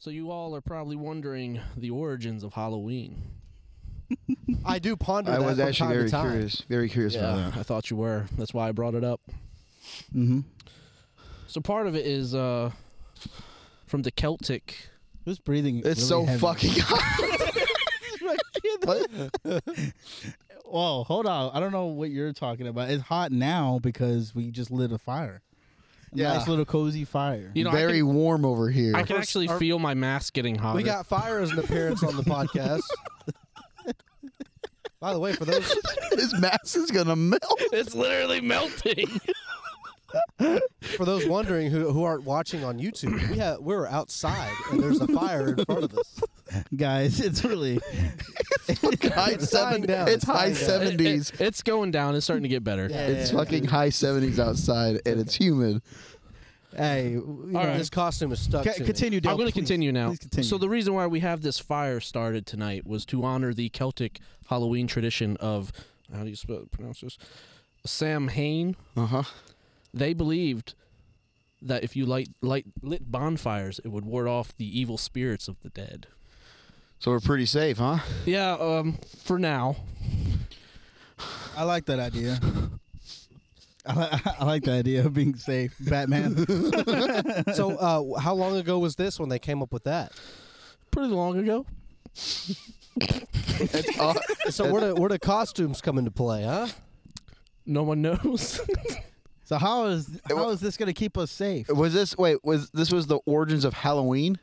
So 0.00 0.10
you 0.10 0.30
all 0.30 0.54
are 0.54 0.60
probably 0.60 0.94
wondering 0.96 1.60
the 1.76 1.90
origins 1.90 2.44
of 2.44 2.54
Halloween. 2.54 3.20
I 4.64 4.78
do 4.78 4.96
ponder 4.96 5.32
I 5.32 5.38
that 5.38 5.44
was 5.44 5.58
from 5.58 5.66
actually 5.68 5.86
time 5.86 5.94
very 5.96 6.04
to 6.04 6.10
time. 6.10 6.30
curious. 6.30 6.60
Very 6.68 6.88
curious 6.88 7.14
about 7.16 7.52
that. 7.52 7.60
I 7.60 7.62
thought 7.64 7.90
you 7.90 7.96
were. 7.96 8.26
That's 8.36 8.54
why 8.54 8.68
I 8.68 8.72
brought 8.72 8.94
it 8.94 9.02
up. 9.02 9.20
Mm-hmm. 10.14 10.40
So 11.48 11.60
part 11.60 11.86
of 11.88 11.96
it 11.96 12.06
is 12.06 12.34
uh, 12.34 12.70
from 13.86 14.02
the 14.02 14.10
Celtic. 14.12 14.88
Who's 15.24 15.40
breathing? 15.40 15.78
It's 15.78 15.86
really 15.86 16.00
so 16.00 16.24
heavy? 16.24 16.38
fucking 16.38 16.70
hot. 16.78 17.48
What? 18.84 19.10
Whoa, 20.64 21.04
hold 21.04 21.26
on. 21.26 21.50
I 21.54 21.60
don't 21.60 21.72
know 21.72 21.86
what 21.86 22.10
you're 22.10 22.32
talking 22.32 22.66
about. 22.66 22.90
It's 22.90 23.02
hot 23.02 23.32
now 23.32 23.78
because 23.82 24.34
we 24.34 24.50
just 24.50 24.70
lit 24.70 24.92
a 24.92 24.98
fire. 24.98 25.42
A 26.12 26.16
Yeah. 26.16 26.32
Nice 26.34 26.48
little 26.48 26.64
cozy 26.64 27.04
fire. 27.04 27.50
You 27.54 27.64
know, 27.64 27.70
very 27.70 27.98
can, 27.98 28.14
warm 28.14 28.44
over 28.44 28.70
here. 28.70 28.96
I 28.96 29.02
can 29.02 29.16
actually 29.16 29.48
our- 29.48 29.58
feel 29.58 29.78
my 29.78 29.94
mask 29.94 30.32
getting 30.34 30.54
hotter. 30.56 30.76
We 30.76 30.82
got 30.82 31.06
fire 31.06 31.38
as 31.40 31.50
an 31.50 31.58
appearance 31.58 32.02
on 32.02 32.16
the 32.16 32.22
podcast. 32.22 32.82
By 35.00 35.12
the 35.12 35.20
way, 35.20 35.32
for 35.32 35.44
those 35.44 35.72
His 36.12 36.34
mask 36.40 36.76
is 36.76 36.90
gonna 36.90 37.14
melt. 37.14 37.40
it's 37.72 37.94
literally 37.94 38.40
melting. 38.40 39.20
for 40.80 41.04
those 41.04 41.26
wondering 41.26 41.70
who 41.70 41.92
who 41.92 42.02
aren't 42.04 42.24
watching 42.24 42.64
on 42.64 42.78
YouTube, 42.78 43.30
we 43.30 43.38
have 43.38 43.58
we're 43.60 43.86
outside 43.86 44.52
and 44.70 44.80
there's 44.82 45.00
a 45.00 45.06
fire 45.08 45.50
in 45.54 45.64
front 45.64 45.84
of 45.84 45.94
us. 45.98 46.20
Guys, 46.74 47.20
it's 47.20 47.44
really 47.44 47.78
high 48.68 49.32
It's 49.32 49.50
dying 49.50 49.80
seven, 49.80 49.82
down. 49.82 50.08
It's 50.08 50.16
It's 50.16 50.24
high 50.24 50.34
dying 50.34 50.54
down. 50.54 50.62
seventies. 50.64 51.30
It- 51.30 51.40
it's 51.40 51.62
going 51.62 51.90
down. 51.90 52.14
It's 52.14 52.24
starting 52.24 52.42
to 52.44 52.48
get 52.48 52.64
better. 52.64 52.88
Yeah, 52.90 53.06
It's 53.08 53.30
yeah, 53.32 53.38
fucking 53.38 53.64
high 53.66 53.90
seventies 53.90 54.40
outside, 54.40 55.00
and 55.06 55.20
it's 55.20 55.34
humid. 55.34 55.82
hey. 56.74 57.10
You 57.10 57.44
know, 57.48 57.58
All 57.58 57.66
right. 57.66 57.76
His 57.76 57.90
costume 57.90 58.32
is 58.32 58.40
stuck. 58.40 58.64
ca- 58.64 58.72
to 58.74 58.80
me. 58.80 58.86
continue. 58.86 59.20
Dale, 59.20 59.32
I'm 59.32 59.36
going 59.36 59.48
to 59.48 59.52
please. 59.52 59.60
continue 59.60 59.92
now. 59.92 60.08
Please 60.08 60.18
continue. 60.20 60.48
So 60.48 60.56
the 60.58 60.68
reason 60.68 60.94
why 60.94 61.06
we 61.06 61.20
have 61.20 61.42
this 61.42 61.58
fire 61.58 62.00
started 62.00 62.46
tonight 62.46 62.86
was 62.86 63.04
to 63.06 63.24
honor 63.24 63.52
the 63.52 63.68
Celtic 63.68 64.20
Halloween 64.48 64.86
tradition 64.86 65.36
of 65.38 65.70
how 66.14 66.22
do 66.24 66.30
you 66.30 66.36
spell, 66.36 66.64
pronounce 66.70 67.00
this? 67.02 67.18
Sam 67.84 68.28
Hain. 68.28 68.74
Uh 68.96 69.06
huh. 69.06 69.22
They 69.94 70.12
believed 70.14 70.74
that 71.62 71.82
if 71.82 71.96
you 71.96 72.06
light 72.06 72.28
light 72.40 72.66
lit 72.82 73.10
bonfires, 73.10 73.80
it 73.84 73.88
would 73.88 74.04
ward 74.04 74.28
off 74.28 74.56
the 74.56 74.78
evil 74.80 74.98
spirits 74.98 75.48
of 75.48 75.60
the 75.62 75.70
dead. 75.70 76.06
So 76.98 77.10
we're 77.12 77.20
pretty 77.20 77.46
safe, 77.46 77.78
huh? 77.78 77.98
Yeah, 78.26 78.52
um, 78.54 78.98
for 79.22 79.38
now. 79.38 79.76
I 81.56 81.62
like 81.64 81.86
that 81.86 81.98
idea. 82.00 82.38
I, 83.86 83.94
li- 83.94 84.20
I 84.40 84.44
like 84.44 84.64
the 84.64 84.72
idea 84.72 85.04
of 85.06 85.14
being 85.14 85.34
safe, 85.36 85.74
Batman. 85.80 86.44
So, 87.54 87.76
uh, 87.76 88.18
how 88.20 88.34
long 88.34 88.56
ago 88.56 88.78
was 88.78 88.96
this 88.96 89.18
when 89.18 89.28
they 89.28 89.38
came 89.38 89.62
up 89.62 89.72
with 89.72 89.84
that? 89.84 90.12
Pretty 90.90 91.08
long 91.08 91.38
ago. 91.38 91.66
It's, 93.00 93.96
So, 94.54 94.70
where 94.72 94.80
do 94.80 94.94
where 95.00 95.08
do 95.08 95.18
costumes 95.18 95.80
come 95.80 95.98
into 95.98 96.10
play, 96.10 96.44
huh? 96.44 96.68
No 97.66 97.82
one 97.82 98.02
knows. 98.02 98.60
so 99.48 99.56
how 99.58 99.86
is 99.86 100.08
wa- 100.30 100.36
how 100.36 100.50
is 100.50 100.60
this 100.60 100.76
going 100.76 100.88
to 100.88 100.92
keep 100.92 101.16
us 101.16 101.30
safe? 101.30 101.68
was 101.68 101.92
this 101.94 102.16
wait? 102.16 102.38
Was 102.44 102.70
this 102.70 102.92
was 102.92 103.06
the 103.06 103.18
origins 103.26 103.64
of 103.64 103.72
Halloween? 103.74 104.38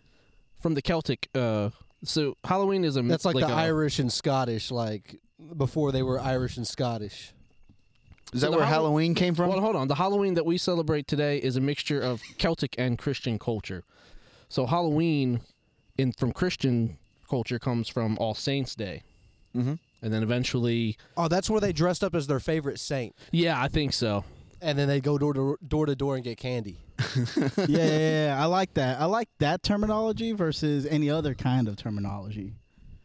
From 0.60 0.74
the 0.74 0.82
Celtic. 0.82 1.30
Uh, 1.36 1.70
so 2.04 2.36
Halloween 2.44 2.84
is 2.84 2.98
a 2.98 3.02
That's 3.04 3.24
like, 3.26 3.36
the 3.36 3.46
a, 3.48 3.54
Irish 3.54 4.00
and 4.00 4.12
Scottish, 4.12 4.72
like 4.72 5.20
before 5.56 5.92
they 5.92 6.02
were 6.02 6.20
Irish 6.20 6.58
and 6.58 6.66
Scottish. 6.68 7.34
Is 8.34 8.42
So 8.42 8.48
that 8.48 8.52
the 8.52 8.58
where 8.58 8.66
Hall- 8.66 8.86
Halloween 8.86 9.14
came 9.14 9.36
from? 9.36 9.50
Well, 9.50 9.62
hold 9.62 9.76
on. 9.76 9.88
The 9.88 9.96
Halloween 9.96 10.34
that 10.34 10.46
we 10.46 10.58
celebrate 10.58 11.08
today 11.08 11.38
is 11.38 11.56
a 11.56 11.62
mixture 11.62 12.02
of 12.02 12.22
Celtic 12.40 12.74
and 12.80 12.98
Christian 12.98 13.38
culture. 13.38 13.84
So 14.50 14.66
Halloween, 14.66 15.42
in 16.00 16.12
from 16.14 16.32
Christian 16.34 16.98
culture, 17.30 17.60
comes 17.60 17.88
from 17.88 18.18
All 18.20 18.34
Saints 18.34 18.74
Day, 18.76 19.04
Mhm. 19.56 19.78
and 20.02 20.14
then 20.14 20.24
eventually, 20.24 20.98
Oh, 21.16 21.28
that's 21.28 21.50
where 21.50 21.62
they 21.62 21.72
dressed 21.74 22.04
up 22.04 22.16
as 22.16 22.26
their 22.28 22.40
favorite 22.40 22.80
saint, 22.80 23.16
yeah, 23.32 23.62
I 23.62 23.68
think 23.68 23.94
so. 23.94 24.24
And 24.62 24.78
then 24.78 24.88
they 24.88 25.00
go 25.02 25.18
door 25.18 25.34
to 25.34 25.58
door 25.68 25.86
to 25.86 25.96
door 25.96 26.16
and 26.16 26.24
get 26.24 26.38
candy. 26.38 26.78
yeah, 27.16 27.58
yeah, 27.68 27.98
yeah, 28.28 28.38
I 28.40 28.46
like 28.46 28.74
that. 28.76 29.00
I 29.00 29.06
like 29.06 29.30
that 29.40 29.64
terminology 29.64 30.32
versus 30.32 30.86
any 30.86 31.10
other 31.10 31.34
kind 31.34 31.68
of 31.68 31.76
terminology. 31.76 32.54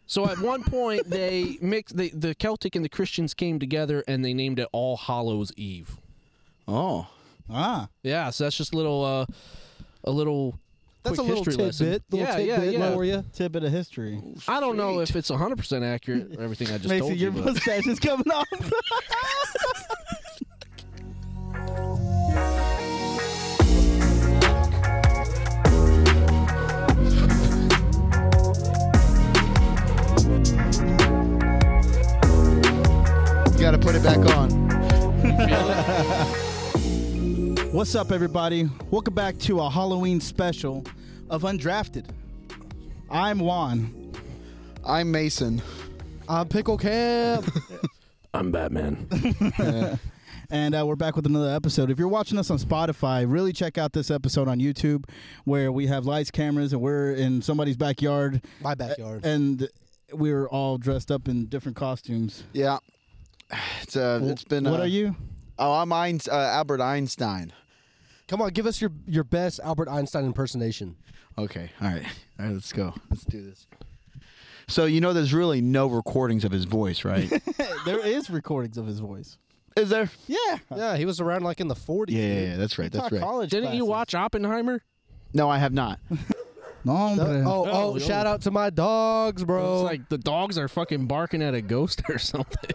So 0.06 0.27
at 0.28 0.39
one 0.39 0.62
point 0.65 1.09
they 1.09 1.59
mixed 1.60 1.97
the 1.97 2.10
the 2.10 2.34
Celtic 2.34 2.75
and 2.77 2.84
the 2.84 2.89
Christians 2.89 3.34
came 3.34 3.59
together 3.59 4.03
and 4.09 4.25
they 4.25 4.34
named 4.34 4.59
it 4.59 4.69
All 4.72 4.97
Hallows 4.97 5.53
Eve. 5.56 5.97
Oh, 6.69 7.09
Ah, 7.53 7.89
Yeah, 8.05 8.31
so 8.31 8.44
that's 8.44 8.56
just 8.56 8.72
a 8.72 8.77
little 8.77 9.05
uh, 9.05 9.27
a 10.05 10.10
little. 10.10 10.59
That's 11.03 11.19
a 11.19 11.22
quick 11.22 11.28
little 11.28 11.44
history 11.44 11.65
lesson. 11.65 11.87
tidbit. 11.87 12.03
Little 12.12 12.27
yeah, 12.28 12.37
tidbit 12.37 12.72
yeah, 12.75 12.78
yeah. 12.89 12.94
for 12.94 13.05
you. 13.05 13.25
tidbit 13.33 13.65
of 13.65 13.72
history. 13.72 14.21
I 14.47 14.60
don't 14.60 14.77
know 14.77 15.00
if 15.00 15.16
it's 15.16 15.31
100% 15.31 15.83
accurate 15.83 16.37
or 16.39 16.43
everything 16.43 16.69
I 16.69 16.77
just 16.77 16.89
Mason, 16.91 17.06
told 17.09 17.16
your 17.19 17.33
you. 17.33 17.41
but- 17.43 17.55
mustache 17.55 17.87
is 17.87 17.99
coming 17.99 18.31
off. 18.31 18.47
got 33.71 33.81
to 33.81 33.87
put 33.87 33.95
it 33.95 34.03
back 34.03 34.19
on. 34.37 34.51
What's 37.73 37.95
up, 37.95 38.11
everybody? 38.11 38.69
Welcome 38.91 39.15
back 39.15 39.39
to 39.41 39.61
a 39.61 39.69
Halloween 39.71 40.21
special 40.21 40.85
of 41.29 41.43
Undrafted. 41.43 42.07
I'm 43.09 43.39
Juan. 43.39 44.13
I'm 44.85 45.13
Mason. 45.13 45.63
I'm 46.29 46.49
Pickle 46.49 46.79
Camp. 46.79 47.49
I'm 48.35 48.51
Batman. 48.51 49.07
And 50.53 50.75
uh, 50.75 50.85
we're 50.85 50.97
back 50.97 51.15
with 51.15 51.27
another 51.27 51.55
episode. 51.55 51.93
If 51.93 51.99
you're 52.01 52.09
watching 52.09 52.37
us 52.37 52.51
on 52.51 52.59
Spotify, 52.59 53.25
really 53.25 53.53
check 53.53 53.79
out 53.79 53.93
this 53.93 54.11
episode 54.11 54.49
on 54.49 54.59
YouTube 54.59 55.05
where 55.45 55.71
we 55.71 55.87
have 55.87 56.07
lights, 56.07 56.33
cameras, 56.33 56.73
and 56.73 56.83
we're 56.83 57.13
in 57.13 57.41
somebody's 57.41 57.77
backyard 57.77 58.45
My 58.61 58.75
backyard. 58.75 59.25
and 59.25 59.69
we're 60.13 60.49
all 60.49 60.77
dressed 60.77 61.13
up 61.13 61.29
in 61.29 61.47
different 61.47 61.77
costumes. 61.77 62.43
Yeah, 62.53 62.79
it's 63.83 63.97
uh, 63.97 64.21
it's 64.25 64.44
been. 64.44 64.65
What 64.65 64.81
uh, 64.81 64.84
are 64.84 64.88
you? 64.88 65.16
Oh, 65.59 65.72
I'm 65.72 65.91
Einst- 65.91 66.28
uh, 66.28 66.34
Albert 66.34 66.81
Einstein. 66.81 67.53
Come 68.28 68.43
on, 68.43 68.50
give 68.50 68.66
us 68.66 68.81
your 68.81 68.91
your 69.06 69.25
best 69.25 69.61
Albert 69.62 69.88
Einstein 69.88 70.25
impersonation. 70.25 70.97
Okay, 71.38 71.71
all 71.81 71.89
right, 71.89 72.05
all 72.39 72.47
right. 72.47 72.55
Let's 72.55 72.72
go. 72.72 72.94
Let's 73.10 73.25
do 73.25 73.43
this. 73.43 73.66
So 74.69 74.84
you 74.84 75.00
know, 75.00 75.12
there's 75.12 75.34
really 75.34 75.60
no 75.60 75.89
recordings 75.89 76.44
of 76.44 76.53
his 76.53 76.65
voice, 76.65 77.05
right? 77.05 77.28
there 77.84 78.05
is 78.06 78.31
recordings 78.31 78.78
of 78.78 78.87
his 78.87 79.00
voice. 79.00 79.37
Is 79.77 79.89
there? 79.89 80.10
Yeah. 80.27 80.59
Yeah, 80.75 80.97
he 80.97 81.05
was 81.05 81.21
around 81.21 81.43
like 81.43 81.60
in 81.60 81.69
the 81.69 81.75
40s. 81.75 82.10
Yeah, 82.10 82.19
yeah, 82.19 82.41
yeah, 82.41 82.56
that's 82.56 82.78
right. 82.78 82.91
That's 82.91 83.10
right. 83.10 83.21
College 83.21 83.50
Didn't 83.50 83.75
you 83.75 83.84
watch 83.84 84.15
Oppenheimer? 84.15 84.83
No, 85.33 85.49
I 85.49 85.59
have 85.59 85.72
not. 85.72 86.00
No, 86.85 86.93
No- 87.15 87.25
hombre. 87.25 87.43
oh, 87.47 87.67
oh, 87.67 87.95
Oh, 87.95 87.99
shout 87.99 88.27
out 88.27 88.41
to 88.43 88.51
my 88.51 88.71
dogs, 88.71 89.45
bro. 89.45 89.75
It's 89.75 89.83
like 89.85 90.09
the 90.09 90.17
dogs 90.19 90.57
are 90.57 90.67
fucking 90.69 91.07
barking 91.07 91.43
at 91.43 91.55
a 91.55 91.61
ghost 91.61 92.03
or 92.09 92.19
something. 92.19 92.71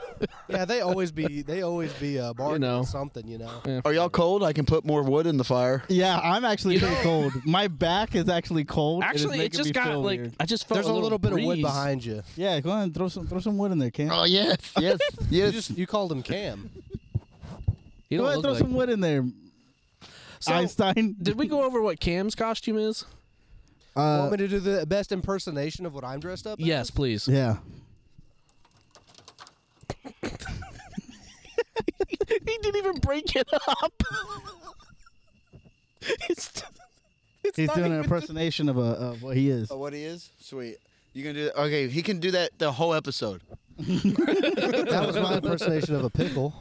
yeah, 0.48 0.66
they 0.66 0.82
always 0.82 1.12
be 1.12 1.42
they 1.42 1.64
always 1.64 1.92
be 1.94 2.20
uh, 2.20 2.34
barking 2.34 2.62
know. 2.62 2.82
at 2.82 2.86
something, 2.86 3.28
you 3.28 3.38
know. 3.40 3.50
Yeah. 3.66 3.82
Are 3.84 3.94
y'all 3.94 4.10
cold? 4.10 4.44
I 4.44 4.54
can 4.54 4.66
put 4.66 4.86
more 4.86 5.02
wood 5.02 5.26
in 5.26 5.38
the 5.38 5.44
fire. 5.44 5.84
Yeah, 5.90 6.20
I'm 6.20 6.46
actually 6.46 6.78
pretty 6.80 6.96
cold. 7.02 7.34
My 7.46 7.68
back 7.68 8.14
is 8.14 8.30
actually 8.30 8.64
cold. 8.66 9.04
Actually, 9.04 9.38
it, 9.40 9.44
making 9.44 9.58
just 9.58 9.70
me 9.70 9.74
got 9.74 9.88
feel 9.88 10.02
like 10.02 10.20
weird. 10.20 10.34
I 10.40 10.46
just 10.46 10.68
felt 10.68 10.76
There's 10.76 10.88
a 10.88 10.94
little, 10.94 11.18
bit 11.18 11.32
of 11.32 11.40
wood 11.40 11.54
breeze. 11.56 11.64
behind 11.64 12.06
you. 12.06 12.22
Yeah, 12.36 12.60
go 12.60 12.70
ahead 12.72 12.84
and 12.84 12.94
throw 12.94 13.08
some 13.08 13.26
throw 13.28 13.40
some 13.40 13.58
wood 13.58 13.72
in 13.72 13.80
there, 13.80 13.90
Cam. 13.92 14.10
Oh 14.12 14.24
yes, 14.26 14.58
yes, 14.80 15.00
You 15.32 15.44
yes. 15.46 15.52
just 15.54 15.72
you 15.78 15.88
called 15.88 16.12
him 16.12 16.22
Cam. 16.22 16.70
You 18.10 18.20
go 18.20 18.26
don't 18.26 18.28
ahead, 18.34 18.38
look 18.38 18.44
throw 18.46 18.52
like- 18.54 18.60
some 18.62 18.74
wood 18.74 18.90
in 18.90 19.00
there, 19.00 19.26
So, 20.40 20.54
Einstein. 20.54 21.16
did 21.20 21.40
we 21.40 21.48
go 21.48 21.64
over 21.64 21.82
what 21.82 22.00
Cam's 22.00 22.36
costume 22.36 22.78
is? 22.78 23.04
Uh, 23.96 24.18
Want 24.20 24.32
me 24.32 24.38
to 24.38 24.48
do 24.48 24.60
the 24.60 24.86
best 24.86 25.12
impersonation 25.12 25.86
of 25.86 25.94
what 25.94 26.04
I'm 26.04 26.20
dressed 26.20 26.46
up? 26.46 26.60
Yes, 26.60 26.88
as? 26.88 26.92
please. 26.92 27.28
yeah. 27.28 27.58
he 32.06 32.58
didn't 32.62 32.76
even 32.76 33.00
break 33.00 33.36
it 33.36 33.48
up. 33.68 34.04
it's, 36.02 36.64
it's 37.44 37.58
He's 37.58 37.72
doing 37.72 37.94
an 37.94 38.02
impersonation 38.04 38.70
of 38.70 38.78
a 38.78 38.82
of 38.82 39.24
what 39.24 39.38
he 39.38 39.50
is. 39.50 39.72
Oh, 39.72 39.78
what 39.78 39.94
he 39.94 40.04
is? 40.04 40.30
Sweet. 40.40 40.78
You 41.14 41.24
can 41.24 41.34
do 41.34 41.46
that? 41.46 41.58
Okay, 41.62 41.88
he 41.88 42.02
can 42.02 42.20
do 42.20 42.32
that 42.32 42.58
the 42.60 42.72
whole 42.72 42.94
episode. 42.94 43.42
That 43.78 45.04
was 45.06 45.16
my 45.18 45.36
impersonation 45.36 45.96
of 45.96 46.04
a 46.06 46.10
pickle. 46.10 46.54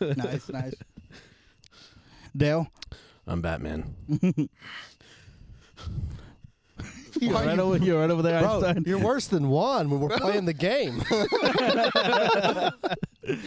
nice, 0.00 0.48
nice. 0.48 0.74
Dale, 2.36 2.68
I'm 3.26 3.42
Batman. 3.42 3.94
you're 7.20 7.32
right 7.32 7.58
over, 7.58 7.76
you're 7.78 8.00
right 8.00 8.10
over 8.10 8.22
there, 8.22 8.40
Bro, 8.40 8.64
Einstein. 8.64 8.84
you're 8.86 8.98
worse 8.98 9.26
than 9.26 9.48
one 9.48 9.90
when 9.90 10.00
we're 10.00 10.16
playing 10.18 10.44
the 10.44 10.52
game. 10.54 11.02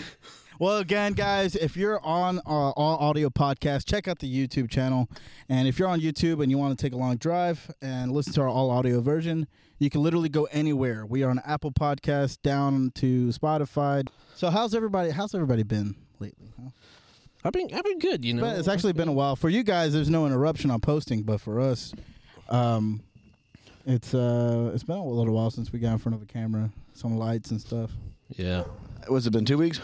Well, 0.59 0.79
again, 0.79 1.13
guys, 1.13 1.55
if 1.55 1.77
you're 1.77 2.03
on 2.03 2.39
our 2.47 2.71
all 2.71 2.97
audio 2.97 3.29
podcast, 3.29 3.85
check 3.85 4.07
out 4.07 4.17
the 4.17 4.27
YouTube 4.47 4.71
channel. 4.71 5.07
And 5.49 5.67
if 5.67 5.77
you're 5.77 5.87
on 5.87 6.01
YouTube 6.01 6.41
and 6.41 6.49
you 6.49 6.57
want 6.57 6.75
to 6.75 6.83
take 6.83 6.93
a 6.93 6.97
long 6.97 7.17
drive 7.17 7.69
and 7.79 8.11
listen 8.11 8.33
to 8.33 8.41
our 8.41 8.47
all 8.47 8.71
audio 8.71 8.99
version, 8.99 9.45
you 9.77 9.91
can 9.91 10.01
literally 10.01 10.29
go 10.29 10.45
anywhere. 10.45 11.05
We 11.05 11.21
are 11.21 11.29
on 11.29 11.39
Apple 11.45 11.71
Podcast, 11.71 12.41
down 12.41 12.91
to 12.95 13.27
Spotify. 13.27 14.07
So 14.35 14.49
how's 14.49 14.73
everybody? 14.73 15.11
How's 15.11 15.35
everybody 15.35 15.61
been 15.61 15.95
lately? 16.17 16.51
Huh? 16.59 16.69
I've 17.43 17.53
been 17.53 17.71
I've 17.71 17.83
been 17.83 17.99
good, 17.99 18.25
you 18.25 18.33
know. 18.33 18.41
But 18.41 18.57
it's 18.57 18.67
actually 18.67 18.93
been 18.93 19.09
a 19.09 19.13
while 19.13 19.35
for 19.35 19.49
you 19.49 19.61
guys. 19.61 19.93
There's 19.93 20.09
no 20.09 20.25
interruption 20.25 20.71
on 20.71 20.81
posting, 20.81 21.21
but 21.21 21.39
for 21.39 21.59
us, 21.59 21.93
um, 22.49 23.03
it's 23.87 24.13
uh, 24.13 24.71
it's 24.73 24.83
been 24.83 24.97
a 24.97 25.03
little 25.05 25.33
while 25.33 25.49
since 25.49 25.71
we 25.73 25.79
got 25.79 25.93
in 25.93 25.97
front 25.97 26.15
of 26.15 26.21
a 26.21 26.25
camera, 26.25 26.69
some 26.93 27.17
lights 27.17 27.49
and 27.51 27.59
stuff. 27.59 27.91
yeah. 28.35 28.63
Was 29.09 29.25
it 29.25 29.31
been 29.31 29.45
two 29.45 29.57
weeks? 29.57 29.79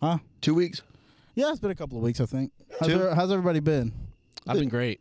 Huh? 0.00 0.18
Two 0.40 0.54
weeks? 0.54 0.82
Yeah, 1.34 1.50
it's 1.50 1.58
been 1.58 1.70
a 1.72 1.74
couple 1.74 1.96
of 1.98 2.04
weeks, 2.04 2.20
I 2.20 2.26
think. 2.26 2.52
How's, 2.78 2.88
Two? 2.88 2.98
there- 2.98 3.14
how's 3.14 3.30
everybody 3.32 3.58
been? 3.60 3.92
I've 4.46 4.58
been 4.58 4.68
great. 4.68 5.00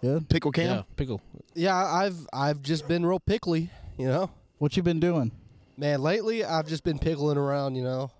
Good. 0.00 0.28
Pickle 0.28 0.50
cam? 0.50 0.66
Yeah, 0.78 0.82
pickle. 0.96 1.20
Yeah, 1.54 1.76
I've 1.76 2.16
I've 2.32 2.62
just 2.62 2.88
been 2.88 3.04
real 3.06 3.20
pickly, 3.20 3.70
you 3.98 4.06
know. 4.08 4.30
What 4.58 4.76
you 4.76 4.82
been 4.82 4.98
doing? 5.00 5.30
Man, 5.76 6.02
lately 6.02 6.44
I've 6.44 6.66
just 6.66 6.82
been 6.84 6.98
pickling 6.98 7.36
around, 7.38 7.74
you 7.76 7.84
know. 7.84 8.10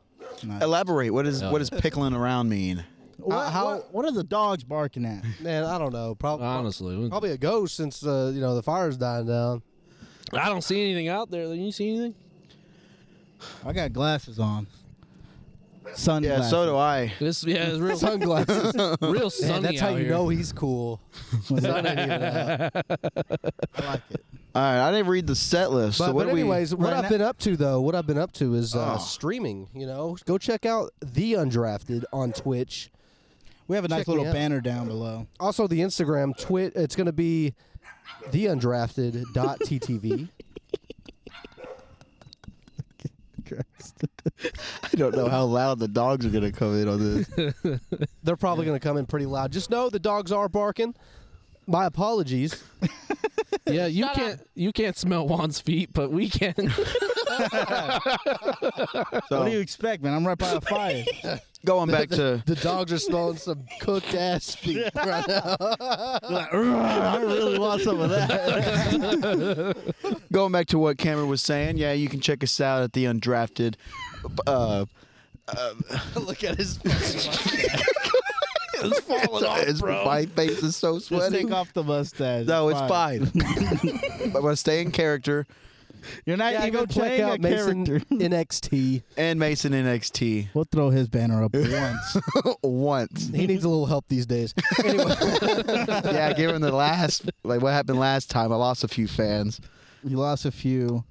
Nice. 0.45 0.63
Elaborate. 0.63 1.11
What 1.11 1.27
is 1.27 1.41
Yeah. 1.43 1.51
what 1.51 1.59
does 1.59 1.71
pickling 1.71 2.15
around 2.15 2.49
mean? 2.49 2.85
What, 3.23 3.51
how- 3.51 3.65
what, 3.67 3.95
what 3.95 4.05
are 4.07 4.13
the 4.13 4.25
dogs 4.25 4.65
barking 4.65 5.05
at? 5.05 5.25
Man, 5.41 5.65
I 5.65 5.79
don't 5.79 5.93
know. 5.93 6.15
Probably 6.15 6.47
Honestly, 6.47 7.09
probably 7.09 7.31
a 7.33 7.39
ghost 7.39 7.77
since 7.77 8.05
uh, 8.05 8.31
you 8.35 8.41
know 8.41 8.55
the 8.55 8.63
fire's 8.63 8.97
dying 8.97 9.27
down. 9.27 9.63
I 10.33 10.49
don't 10.49 10.63
see 10.63 10.83
anything 10.83 11.09
out 11.09 11.31
there. 11.31 11.53
You 11.53 11.73
see 11.73 11.91
anything? 11.91 12.15
I 13.65 13.73
got 13.73 13.93
glasses 13.93 14.39
on. 14.39 14.67
Sunglasses. 15.95 16.45
Yeah, 16.45 16.49
so 16.51 16.67
do 16.67 16.77
I. 16.77 17.13
This 17.19 17.43
yeah, 17.43 17.65
it's 17.69 17.79
real 17.79 17.97
Sunglasses. 17.99 18.75
real 19.01 19.13
Man, 19.15 19.31
sunny 19.31 19.63
that's 19.63 19.83
out 19.83 19.91
how 19.91 19.97
you 19.97 20.05
here. 20.05 20.11
know 20.11 20.29
he's 20.29 20.53
cool. 20.53 21.01
Sun 21.45 21.65
out. 21.87 21.87
I 21.89 22.71
like 23.87 24.03
it. 24.11 24.25
All 24.55 24.63
right, 24.63 24.89
I 24.89 24.91
didn't 24.93 25.09
read 25.09 25.27
the 25.27 25.35
set 25.35 25.71
list. 25.73 25.99
But, 25.99 26.07
so 26.07 26.13
what 26.13 26.25
but 26.25 26.31
do 26.31 26.35
we? 26.35 26.41
anyways, 26.43 26.75
what 26.75 26.93
right 26.93 27.05
I've 27.05 27.11
been 27.11 27.23
up 27.23 27.39
to 27.39 27.57
though, 27.57 27.81
what 27.81 27.95
I've 27.95 28.07
been 28.07 28.19
up 28.19 28.33
to 28.35 28.55
is 28.55 28.75
uh, 28.77 28.95
Oh. 28.95 28.99
streaming. 28.99 29.69
You 29.75 29.87
know, 29.87 30.17
go 30.27 30.39
check 30.39 30.65
out 30.67 30.93
the 31.01 31.33
Undrafted 31.35 32.05
on 32.13 32.33
Twitch. 32.33 32.91
We 33.71 33.77
have 33.77 33.85
a 33.85 33.89
nice 33.89 34.01
Check 34.01 34.09
me 34.09 34.15
little 34.15 34.27
out. 34.27 34.35
banner 34.35 34.61
down 34.61 34.89
below. 34.89 35.29
Also, 35.39 35.69
the 35.69 35.79
Instagram 35.79 36.37
twit. 36.37 36.73
It's 36.75 36.97
going 36.97 37.07
to 37.07 37.13
be 37.13 37.55
the 38.33 38.47
Undrafted 38.47 39.33
dot 39.33 39.61
ttv. 39.61 40.29
I 44.83 44.89
don't 44.97 45.15
know 45.15 45.29
how 45.29 45.45
loud 45.45 45.79
the 45.79 45.87
dogs 45.87 46.27
are 46.27 46.31
gonna 46.31 46.51
come 46.51 46.81
in 46.81 46.89
on 46.89 46.99
this. 46.99 47.81
They're 48.25 48.37
probably 48.37 48.65
going 48.65 48.79
to 48.79 48.83
come 48.83 48.97
in 48.97 49.07
pretty 49.07 49.27
loud. 49.27 49.53
Just 49.53 49.71
know 49.71 49.89
the 49.89 50.01
dogs 50.01 50.33
are 50.33 50.49
barking. 50.49 50.97
My 51.71 51.87
apologies. 51.87 52.63
Yeah, 53.67 53.87
you 53.87 54.07
can't 54.15 54.41
you 54.55 54.73
can't 54.73 54.97
smell 54.97 55.27
Juan's 55.29 55.61
feet, 55.61 55.91
but 55.93 56.11
we 56.11 56.29
can. 56.29 56.55
What 59.29 59.45
do 59.47 59.51
you 59.51 59.61
expect, 59.61 60.03
man? 60.03 60.13
I'm 60.15 60.27
right 60.27 60.37
by 60.37 60.53
a 60.53 60.61
fire. 60.61 61.05
Going 61.65 61.91
back 61.91 62.09
to 62.11 62.43
The 62.47 62.57
dogs 62.57 62.93
are 62.93 62.99
smelling 62.99 63.37
some 63.37 63.65
cooked 63.81 64.15
ass 64.15 64.55
feet 64.55 64.89
right 64.95 65.27
now. 65.29 65.57
Like, 65.61 66.53
I 66.53 67.19
really 67.23 67.59
want 67.59 67.83
some 67.83 68.01
of 68.01 68.11
that. 68.11 69.77
going 70.33 70.53
back 70.53 70.67
to 70.69 70.79
what 70.79 70.99
Cameron 70.99 71.29
was 71.29 71.43
saying. 71.43 71.77
Yeah, 71.77 71.93
you 71.93 72.09
can 72.09 72.21
check 72.21 72.43
us 72.43 72.61
out 72.61 72.83
at 72.83 72.93
the 72.93 73.05
undrafted. 73.05 73.77
Uh, 74.47 74.87
Look 76.17 76.45
at 76.45 76.57
his. 76.57 76.79
it's 78.85 79.01
falling 79.01 79.45
off, 79.45 79.61
his- 79.65 79.81
bro. 79.81 80.05
my 80.05 80.27
face 80.27 80.63
is 80.63 80.77
so 80.77 80.97
Just 80.97 81.09
sweaty. 81.09 81.43
take 81.45 81.53
off 81.53 81.73
the 81.73 81.83
mustache. 81.85 82.47
No, 82.47 82.69
it's 82.69 82.81
fine. 82.81 83.31
but 84.33 84.45
I'm 84.45 84.57
stay 84.57 84.81
in 84.83 84.91
character. 84.91 85.47
You're 86.25 86.39
not 86.39 86.55
Yeah, 86.55 86.63
even 86.67 86.73
go 86.73 86.87
check 86.87 86.95
playing 86.95 87.21
out 87.21 87.39
a 87.39 87.43
Mason 87.43 87.85
character. 87.85 88.07
NXT. 88.15 89.03
And 89.19 89.39
Mason 89.39 89.73
NXT 89.73 90.49
We'll 90.55 90.65
throw 90.65 90.89
his 90.89 91.09
banner 91.09 91.45
up 91.45 91.53
once. 91.55 92.17
once. 92.63 93.29
He 93.29 93.47
needs 93.47 93.65
a 93.65 93.69
little 93.69 93.85
help 93.85 94.07
these 94.09 94.25
days. 94.25 94.55
Anyway, 94.83 95.15
yeah, 95.19 96.33
given 96.33 96.63
the 96.63 96.73
last 96.73 97.31
like 97.45 97.61
what 97.61 97.73
happened 97.75 97.99
last 97.99 98.31
time, 98.31 98.51
I 98.51 98.57
lost 98.57 98.83
a 98.83 98.89
few 98.89 99.07
fans. 99.07 99.61
you 100.03 100.17
lost 100.17 100.47
a 100.47 100.51
few. 100.51 101.05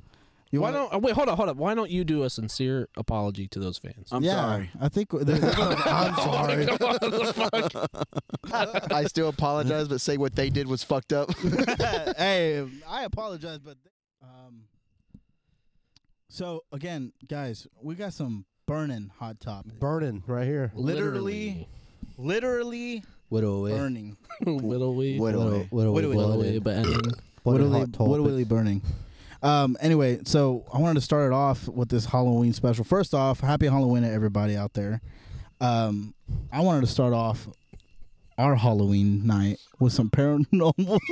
You 0.52 0.62
Why 0.62 0.72
wanna- 0.72 0.78
don't 0.90 0.94
uh, 0.96 1.00
wait? 1.00 1.14
Hold 1.14 1.30
on, 1.30 1.38
hold 1.38 1.50
up. 1.50 1.58
Why 1.58 1.76
don't 1.76 1.92
you 1.92 2.04
do 2.04 2.24
a 2.24 2.30
sincere 2.30 2.88
apology 2.98 3.48
to 3.50 3.60
those 3.60 3.78
fans? 3.78 4.10
I'm 4.12 4.24
yeah, 4.24 4.34
sorry. 4.34 4.70
I 4.82 4.90
think 4.90 5.10
there's, 5.12 5.44
I'm 5.44 6.16
sorry. 6.16 6.68
I 8.92 9.04
still 9.08 9.30
apologize, 9.30 9.88
but 9.88 10.02
say 10.02 10.18
what 10.18 10.36
they 10.36 10.50
did 10.50 10.68
was 10.68 10.84
fucked 10.84 11.14
up. 11.14 11.30
hey, 12.18 12.68
I 12.88 13.04
apologize, 13.04 13.60
but 13.60 13.78
um, 14.24 14.64
so 16.30 16.64
again, 16.72 17.14
guys, 17.28 17.68
we 17.82 17.96
got 17.96 18.14
some 18.14 18.46
burning 18.66 19.12
hot 19.20 19.40
topics. 19.40 19.76
Burning 19.76 20.24
right 20.28 20.46
here. 20.48 20.72
Literally, 20.74 21.68
literally 22.18 23.04
Widow 23.30 23.58
away. 23.58 23.72
burning. 23.72 24.18
Literally, 24.46 25.20
What 25.20 25.36
away. 25.36 25.68
Widow 25.72 25.92
Widow 25.92 26.10
away. 26.12 26.16
literally, 26.16 26.60
but 26.60 26.76
ending. 26.78 27.02
Literally, 27.46 27.86
literally 28.00 28.44
burning. 28.46 28.82
Um, 29.42 29.78
anyway, 29.80 30.20
so 30.26 30.66
I 30.74 30.80
wanted 30.80 30.96
to 30.96 31.02
start 31.02 31.32
it 31.32 31.34
off 31.34 31.68
with 31.68 31.90
this 31.90 32.06
Halloween 32.06 32.54
special. 32.54 32.84
First 32.84 33.14
off, 33.14 33.40
happy 33.40 33.68
Halloween 33.68 34.04
to 34.04 34.12
everybody 34.12 34.58
out 34.58 34.74
there. 34.74 35.02
Um, 35.62 36.14
I 36.52 36.62
wanted 36.62 36.82
to 36.82 36.88
start 36.88 37.14
off 37.14 37.48
our 38.38 38.56
Halloween 38.56 39.26
night 39.26 39.58
with 39.80 39.94
some 39.94 40.10
paranormal. 40.10 41.00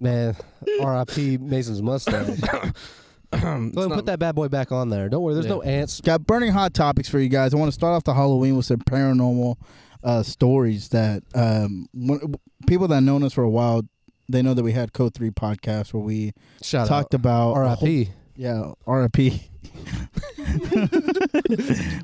Man, 0.00 0.36
R.I.P. 0.80 1.38
Mason's 1.38 1.82
mustache. 1.82 2.38
Go 2.40 3.38
ahead 3.38 3.72
put 3.74 4.06
that 4.06 4.18
bad 4.18 4.34
boy 4.34 4.48
back 4.48 4.70
on 4.72 4.88
there. 4.88 5.08
Don't 5.08 5.22
worry, 5.22 5.34
there's 5.34 5.46
Yeah. 5.46 5.52
no 5.54 5.62
ants. 5.62 6.00
got 6.00 6.26
burning 6.26 6.52
hot 6.52 6.72
topics 6.72 7.08
for 7.08 7.18
you 7.18 7.28
guys. 7.28 7.52
I 7.52 7.56
want 7.56 7.68
to 7.68 7.72
start 7.74 7.94
off 7.94 8.04
the 8.04 8.14
Halloween 8.14 8.56
with 8.56 8.64
some 8.66 8.78
paranormal 8.78 9.56
uh, 10.04 10.22
stories 10.22 10.88
that 10.90 11.24
um, 11.34 11.86
when, 11.92 12.34
people 12.66 12.86
that 12.88 13.00
known 13.02 13.22
us 13.24 13.32
for 13.32 13.42
a 13.42 13.50
while, 13.50 13.82
they 14.28 14.42
know 14.42 14.54
that 14.54 14.62
we 14.62 14.72
had 14.72 14.92
Code 14.92 15.14
Three 15.14 15.30
podcast 15.30 15.92
where 15.94 16.02
we 16.02 16.32
Shout 16.62 16.86
talked 16.88 17.14
out. 17.14 17.20
about 17.20 17.50
a 17.52 17.54
whole- 17.54 17.66
R.I.P. 17.88 18.10
Yeah, 18.36 18.72
RIP. 18.86 19.16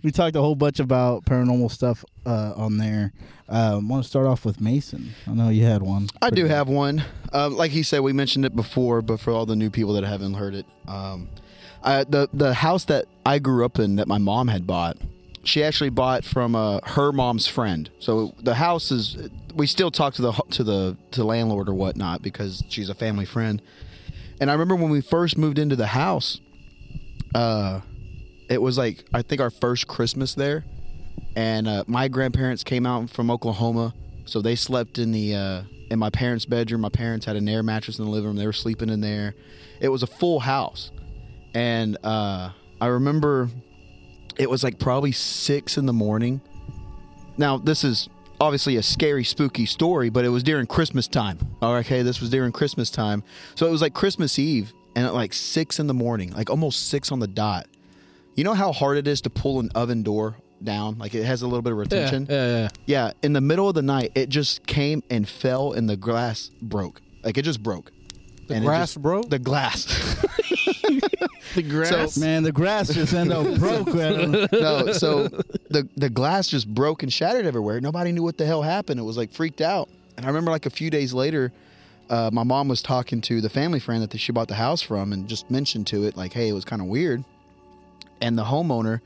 we 0.02 0.10
talked 0.10 0.34
a 0.36 0.40
whole 0.40 0.54
bunch 0.56 0.80
about 0.80 1.24
paranormal 1.24 1.70
stuff 1.70 2.04
uh, 2.26 2.52
on 2.56 2.78
there. 2.78 3.12
Um, 3.48 3.88
want 3.88 4.02
to 4.02 4.08
start 4.08 4.26
off 4.26 4.44
with 4.44 4.60
Mason? 4.60 5.14
I 5.28 5.32
know 5.32 5.48
you 5.50 5.64
had 5.64 5.82
one. 5.82 6.08
I 6.22 6.30
do 6.30 6.46
have 6.46 6.68
one. 6.68 7.04
Um, 7.32 7.56
like 7.56 7.70
he 7.70 7.82
said, 7.82 8.00
we 8.00 8.12
mentioned 8.12 8.44
it 8.44 8.56
before, 8.56 9.02
but 9.02 9.20
for 9.20 9.32
all 9.32 9.46
the 9.46 9.56
new 9.56 9.70
people 9.70 9.92
that 9.94 10.04
haven't 10.04 10.34
heard 10.34 10.54
it, 10.54 10.66
um, 10.88 11.28
I, 11.82 12.04
the 12.04 12.28
the 12.32 12.54
house 12.54 12.86
that 12.86 13.06
I 13.26 13.38
grew 13.38 13.64
up 13.64 13.78
in 13.78 13.96
that 13.96 14.08
my 14.08 14.18
mom 14.18 14.48
had 14.48 14.66
bought, 14.66 14.96
she 15.44 15.62
actually 15.62 15.90
bought 15.90 16.24
from 16.24 16.54
uh, 16.54 16.80
her 16.84 17.12
mom's 17.12 17.46
friend. 17.46 17.90
So 17.98 18.34
the 18.42 18.54
house 18.54 18.90
is. 18.90 19.30
We 19.54 19.68
still 19.68 19.92
talk 19.92 20.14
to 20.14 20.22
the 20.22 20.32
to 20.32 20.64
the 20.64 20.96
to 21.12 21.22
landlord 21.22 21.68
or 21.68 21.74
whatnot 21.74 22.22
because 22.22 22.64
she's 22.68 22.88
a 22.88 22.94
family 22.94 23.24
friend. 23.24 23.62
And 24.40 24.50
I 24.50 24.54
remember 24.54 24.74
when 24.74 24.90
we 24.90 25.00
first 25.00 25.38
moved 25.38 25.58
into 25.58 25.76
the 25.76 25.86
house, 25.86 26.40
uh, 27.34 27.80
it 28.48 28.60
was 28.60 28.76
like 28.76 29.04
I 29.14 29.22
think 29.22 29.40
our 29.40 29.50
first 29.50 29.86
Christmas 29.86 30.34
there, 30.34 30.64
and 31.36 31.68
uh, 31.68 31.84
my 31.86 32.08
grandparents 32.08 32.64
came 32.64 32.84
out 32.86 33.10
from 33.10 33.30
Oklahoma, 33.30 33.94
so 34.24 34.40
they 34.40 34.56
slept 34.56 34.98
in 34.98 35.12
the 35.12 35.34
uh, 35.34 35.62
in 35.90 35.98
my 35.98 36.10
parents' 36.10 36.46
bedroom. 36.46 36.80
My 36.80 36.88
parents 36.88 37.26
had 37.26 37.36
an 37.36 37.48
air 37.48 37.62
mattress 37.62 37.98
in 37.98 38.04
the 38.04 38.10
living 38.10 38.28
room. 38.28 38.36
They 38.36 38.46
were 38.46 38.52
sleeping 38.52 38.88
in 38.88 39.00
there. 39.00 39.34
It 39.80 39.88
was 39.88 40.02
a 40.02 40.08
full 40.08 40.40
house, 40.40 40.90
and 41.54 41.96
uh, 42.02 42.50
I 42.80 42.86
remember 42.86 43.50
it 44.38 44.48
was 44.50 44.62
like 44.64 44.78
probably 44.78 45.12
six 45.12 45.76
in 45.78 45.86
the 45.86 45.92
morning. 45.92 46.40
Now 47.36 47.58
this 47.58 47.84
is 47.84 48.08
obviously 48.40 48.76
a 48.76 48.82
scary, 48.82 49.24
spooky 49.24 49.66
story, 49.66 50.08
but 50.10 50.24
it 50.24 50.28
was 50.28 50.42
during 50.42 50.66
Christmas 50.66 51.06
time. 51.08 51.38
Okay, 51.62 52.02
this 52.02 52.20
was 52.20 52.30
during 52.30 52.52
Christmas 52.52 52.90
time, 52.90 53.22
so 53.54 53.66
it 53.66 53.70
was 53.70 53.80
like 53.82 53.94
Christmas 53.94 54.38
Eve, 54.38 54.72
and 54.96 55.06
at 55.06 55.14
like 55.14 55.32
six 55.32 55.78
in 55.78 55.86
the 55.86 55.94
morning, 55.94 56.30
like 56.32 56.50
almost 56.50 56.88
six 56.88 57.10
on 57.12 57.18
the 57.20 57.26
dot. 57.28 57.66
You 58.36 58.44
know 58.44 58.54
how 58.54 58.72
hard 58.72 58.98
it 58.98 59.06
is 59.06 59.20
to 59.22 59.30
pull 59.30 59.60
an 59.60 59.70
oven 59.74 60.02
door 60.02 60.36
down? 60.62 60.98
Like 60.98 61.14
it 61.14 61.24
has 61.24 61.42
a 61.42 61.46
little 61.46 61.62
bit 61.62 61.72
of 61.72 61.78
retention. 61.78 62.26
yeah, 62.28 62.46
yeah. 62.46 62.58
Yeah, 62.62 62.68
yeah 62.86 63.12
in 63.22 63.32
the 63.32 63.40
middle 63.40 63.68
of 63.68 63.74
the 63.74 63.82
night, 63.82 64.12
it 64.14 64.28
just 64.28 64.66
came 64.66 65.02
and 65.10 65.28
fell, 65.28 65.72
and 65.72 65.88
the 65.88 65.96
glass 65.96 66.50
broke. 66.60 67.00
Like 67.22 67.38
it 67.38 67.42
just 67.42 67.62
broke. 67.62 67.90
The 68.48 68.54
And 68.56 68.64
it 68.64 68.66
grass 68.66 68.90
just- 68.94 69.02
broke? 69.02 69.30
The 69.30 69.38
glass. 69.38 69.86
The 71.54 71.62
grass. 71.62 72.16
Man, 72.16 72.42
the 72.42 72.52
grass 72.52 72.92
just 72.92 73.14
ended 73.14 73.36
up 73.36 73.58
broke. 73.58 73.88
no, 73.88 74.92
so 74.92 75.28
the 75.70 75.88
the 75.96 76.10
glass 76.10 76.48
just 76.48 76.72
broke 76.72 77.02
and 77.02 77.12
shattered 77.12 77.46
everywhere. 77.46 77.80
Nobody 77.80 78.12
knew 78.12 78.22
what 78.22 78.38
the 78.38 78.46
hell 78.46 78.62
happened. 78.62 78.98
It 79.00 79.04
was 79.04 79.16
like 79.16 79.32
freaked 79.32 79.60
out. 79.60 79.88
And 80.16 80.26
I 80.26 80.28
remember 80.28 80.50
like 80.50 80.66
a 80.66 80.70
few 80.70 80.90
days 80.90 81.12
later, 81.12 81.52
uh, 82.10 82.30
my 82.32 82.42
mom 82.42 82.68
was 82.68 82.82
talking 82.82 83.20
to 83.22 83.40
the 83.40 83.48
family 83.48 83.80
friend 83.80 84.02
that 84.02 84.18
she 84.18 84.32
bought 84.32 84.48
the 84.48 84.54
house 84.54 84.82
from, 84.82 85.12
and 85.12 85.28
just 85.28 85.50
mentioned 85.50 85.86
to 85.88 86.04
it 86.04 86.16
like, 86.16 86.32
"Hey, 86.32 86.48
it 86.48 86.52
was 86.52 86.64
kind 86.64 86.82
of 86.82 86.88
weird." 86.88 87.24
And 88.20 88.38
the 88.38 88.44
homeowner 88.44 89.00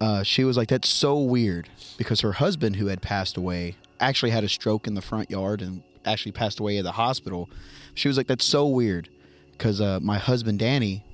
uh, 0.00 0.22
she 0.22 0.44
was 0.44 0.56
like, 0.56 0.68
"That's 0.68 0.88
so 0.88 1.18
weird," 1.18 1.68
because 1.98 2.20
her 2.20 2.32
husband, 2.32 2.76
who 2.76 2.86
had 2.86 3.02
passed 3.02 3.36
away, 3.36 3.76
actually 4.00 4.30
had 4.30 4.44
a 4.44 4.48
stroke 4.48 4.86
in 4.86 4.94
the 4.94 5.02
front 5.02 5.30
yard 5.30 5.60
and 5.60 5.82
actually 6.04 6.32
passed 6.32 6.58
away 6.58 6.78
at 6.78 6.84
the 6.84 6.92
hospital. 6.92 7.50
She 7.94 8.08
was 8.08 8.16
like, 8.16 8.26
"That's 8.26 8.44
so 8.44 8.66
weird," 8.66 9.08
because 9.52 9.80
uh, 9.80 10.00
my 10.00 10.16
husband 10.18 10.58
Danny, 10.58 11.04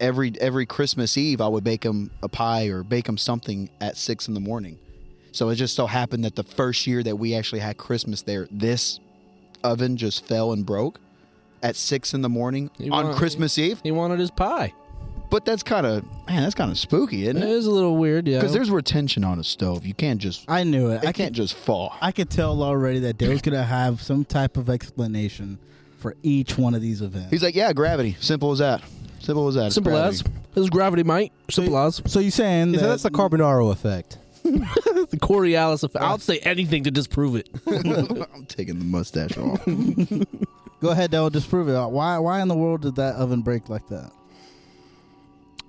every 0.00 0.32
every 0.40 0.66
Christmas 0.66 1.16
Eve, 1.16 1.40
I 1.40 1.48
would 1.48 1.62
bake 1.64 1.84
him 1.84 2.10
a 2.22 2.28
pie 2.28 2.66
or 2.68 2.82
bake 2.82 3.08
him 3.08 3.16
something 3.18 3.68
at 3.80 3.96
six 3.96 4.26
in 4.28 4.34
the 4.34 4.40
morning. 4.40 4.78
So 5.32 5.48
it 5.50 5.56
just 5.56 5.76
so 5.76 5.86
happened 5.86 6.24
that 6.24 6.34
the 6.34 6.42
first 6.42 6.86
year 6.86 7.02
that 7.04 7.16
we 7.16 7.34
actually 7.34 7.60
had 7.60 7.76
Christmas 7.76 8.22
there, 8.22 8.48
this 8.50 8.98
oven 9.62 9.96
just 9.96 10.26
fell 10.26 10.52
and 10.52 10.66
broke 10.66 10.98
at 11.62 11.76
six 11.76 12.14
in 12.14 12.22
the 12.22 12.28
morning 12.28 12.70
You 12.78 12.92
on 12.92 13.04
want- 13.06 13.16
Christmas 13.16 13.58
Eve. 13.58 13.80
He 13.82 13.90
wanted 13.92 14.18
his 14.18 14.30
pie. 14.30 14.72
But 15.30 15.44
that's 15.44 15.62
kind 15.62 15.86
of 15.86 16.02
man, 16.26 16.42
that's 16.42 16.56
kind 16.56 16.72
of 16.72 16.78
spooky, 16.78 17.22
isn't 17.28 17.36
It 17.40 17.44
it? 17.44 17.48
is 17.50 17.66
a 17.66 17.70
little 17.70 17.96
weird, 17.96 18.26
yeah. 18.26 18.38
Because 18.38 18.52
there's 18.52 18.70
retention 18.70 19.22
on 19.22 19.38
a 19.38 19.44
stove. 19.44 19.86
You 19.86 19.94
can't 19.94 20.20
just 20.20 20.44
I 20.50 20.64
knew 20.64 20.90
it. 20.90 20.96
it 21.04 21.08
I 21.08 21.12
can't 21.12 21.28
could, 21.28 21.34
just 21.34 21.54
fall. 21.54 21.94
I 22.00 22.10
could 22.10 22.30
tell 22.30 22.60
already 22.64 22.98
that 23.00 23.16
Dale's 23.18 23.40
gonna 23.40 23.62
have 23.62 24.02
some 24.02 24.24
type 24.24 24.56
of 24.56 24.68
explanation 24.68 25.58
for 25.98 26.16
each 26.24 26.58
one 26.58 26.74
of 26.74 26.82
these 26.82 27.00
events. 27.02 27.30
He's 27.30 27.44
like, 27.44 27.54
yeah, 27.54 27.72
gravity. 27.72 28.16
Simple 28.18 28.50
as 28.50 28.58
that. 28.58 28.82
Simple 29.20 29.48
as 29.48 29.54
that. 29.54 29.72
Simple 29.72 29.96
as. 29.96 30.22
This 30.54 30.64
is 30.64 30.70
gravity, 30.70 31.02
mate. 31.04 31.32
Simple 31.50 31.78
as. 31.78 32.02
so 32.06 32.18
you're 32.20 32.30
saying 32.30 32.68
He 32.68 32.72
that 32.74 32.80
said 32.80 32.88
that's 32.90 33.02
the 33.04 33.10
Carbonaro 33.10 33.70
effect. 33.72 34.18
The 34.42 35.18
Coriolis 35.20 35.82
effect. 35.82 36.02
I'll 36.04 36.18
say 36.30 36.38
anything 36.38 36.84
to 36.84 36.90
disprove 36.90 37.36
it. 37.36 37.48
I'm 37.66 38.46
taking 38.46 38.78
the 38.78 38.84
mustache 38.84 39.36
off. 39.36 39.64
Go 40.80 40.88
ahead, 40.90 41.10
Dale. 41.10 41.28
Disprove 41.30 41.68
it. 41.68 41.78
Why? 41.90 42.16
Why 42.18 42.40
in 42.40 42.48
the 42.48 42.54
world 42.54 42.82
did 42.82 42.96
that 42.96 43.16
oven 43.16 43.42
break 43.42 43.68
like 43.68 43.86
that? 43.88 44.10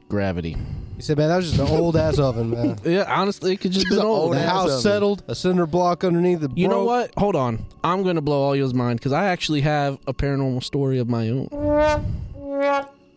Gravity. 0.09 0.55
He 0.95 1.01
said, 1.01 1.17
"Man, 1.17 1.29
that 1.29 1.37
was 1.37 1.51
just 1.51 1.59
an 1.61 1.67
old 1.75 1.95
ass 1.95 2.19
oven, 2.19 2.49
man. 2.51 2.77
Yeah, 2.85 3.05
honestly, 3.07 3.53
it 3.53 3.61
could 3.61 3.71
just 3.71 3.87
Just 3.87 3.95
been 3.97 4.05
an 4.05 4.05
old. 4.11 4.19
old 4.25 4.33
The 4.35 4.39
ass 4.39 4.49
house 4.49 4.69
oven. 4.69 4.81
settled, 4.81 5.23
a 5.27 5.35
cinder 5.35 5.65
block 5.65 6.03
underneath 6.03 6.41
the. 6.41 6.49
You 6.55 6.67
know 6.67 6.83
what? 6.83 7.11
Hold 7.17 7.35
on. 7.35 7.65
I'm 7.83 8.03
gonna 8.03 8.21
blow 8.21 8.41
all 8.41 8.55
yours 8.55 8.73
mind 8.73 8.99
because 8.99 9.13
I 9.13 9.25
actually 9.27 9.61
have 9.61 9.97
a 10.07 10.13
paranormal 10.13 10.63
story 10.63 10.99
of 10.99 11.09
my 11.09 11.29
own. 11.29 11.47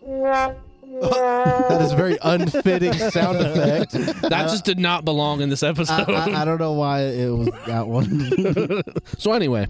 That 0.94 1.80
is 1.80 1.92
a 1.92 1.96
very 1.96 2.16
unfitting 2.22 2.92
sound 2.92 3.38
effect. 3.38 3.92
That 4.22 4.48
just 4.48 4.64
did 4.64 4.78
not 4.78 5.04
belong 5.04 5.40
in 5.40 5.48
this 5.48 5.62
I, 5.64 5.68
episode. 5.70 6.08
I, 6.10 6.42
I 6.42 6.44
don't 6.44 6.58
know 6.60 6.72
why 6.74 7.00
it 7.02 7.30
was 7.30 7.48
that 7.66 7.88
one. 7.88 8.82
so 9.18 9.32
anyway, 9.32 9.66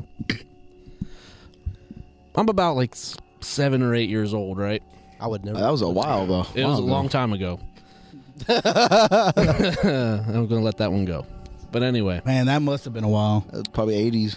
I'm 2.34 2.48
about 2.48 2.76
like 2.76 2.92
s- 2.92 3.16
seven 3.40 3.80
or 3.82 3.94
eight 3.94 4.10
years 4.10 4.34
old, 4.34 4.58
right? 4.58 4.82
I 5.18 5.26
would 5.28 5.44
never. 5.44 5.58
that 5.60 5.70
was 5.70 5.80
a 5.82 5.88
while 5.88 6.26
though. 6.26 6.46
It 6.54 6.62
While 6.64 6.70
was 6.72 6.78
a 6.80 6.82
ago. 6.82 6.92
long 6.92 7.08
time 7.08 7.32
ago. 7.32 7.58
I'm 8.48 10.46
gonna 10.48 10.60
let 10.60 10.76
that 10.78 10.92
one 10.92 11.04
go. 11.06 11.26
But 11.72 11.82
anyway, 11.82 12.20
Man, 12.26 12.46
that 12.46 12.60
must 12.60 12.84
have 12.84 12.92
been 12.92 13.04
a 13.04 13.08
while. 13.08 13.40
That 13.50 13.58
was 13.58 13.68
probably 13.68 14.10
80s. 14.10 14.36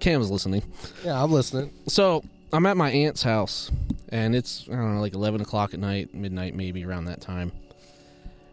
Cam's 0.00 0.30
listening. 0.30 0.62
Yeah, 1.04 1.22
I'm 1.22 1.30
listening. 1.30 1.70
So 1.88 2.22
I'm 2.54 2.66
at 2.66 2.76
my 2.76 2.88
aunt's 2.88 3.24
house, 3.24 3.72
and 4.10 4.32
it's 4.32 4.68
I 4.68 4.76
don't 4.76 4.94
know, 4.94 5.00
like 5.00 5.14
11 5.14 5.40
o'clock 5.40 5.74
at 5.74 5.80
night, 5.80 6.14
midnight 6.14 6.54
maybe 6.54 6.84
around 6.84 7.06
that 7.06 7.20
time. 7.20 7.50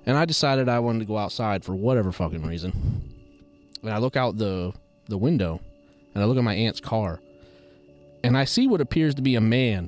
And 0.08 0.18
I 0.18 0.26
decided 0.26 0.68
I 0.68 0.80
wanted 0.80 1.00
to 1.00 1.06
go 1.06 1.20
outside 1.20 1.64
for 1.64 1.76
whatever 1.76 2.12
fucking 2.12 2.44
reason. 2.44 3.04
And 3.84 3.92
I 3.92 4.00
look 4.00 4.16
out 4.16 4.38
the 4.38 4.74
the 5.08 5.20
window, 5.20 5.62
and 6.16 6.24
I 6.24 6.26
look 6.26 6.38
at 6.38 6.44
my 6.44 6.56
aunt's 6.56 6.80
car, 6.80 7.20
and 8.24 8.36
I 8.36 8.46
see 8.46 8.68
what 8.68 8.82
appears 8.82 9.14
to 9.16 9.22
be 9.22 9.36
a 9.36 9.42
man 9.42 9.88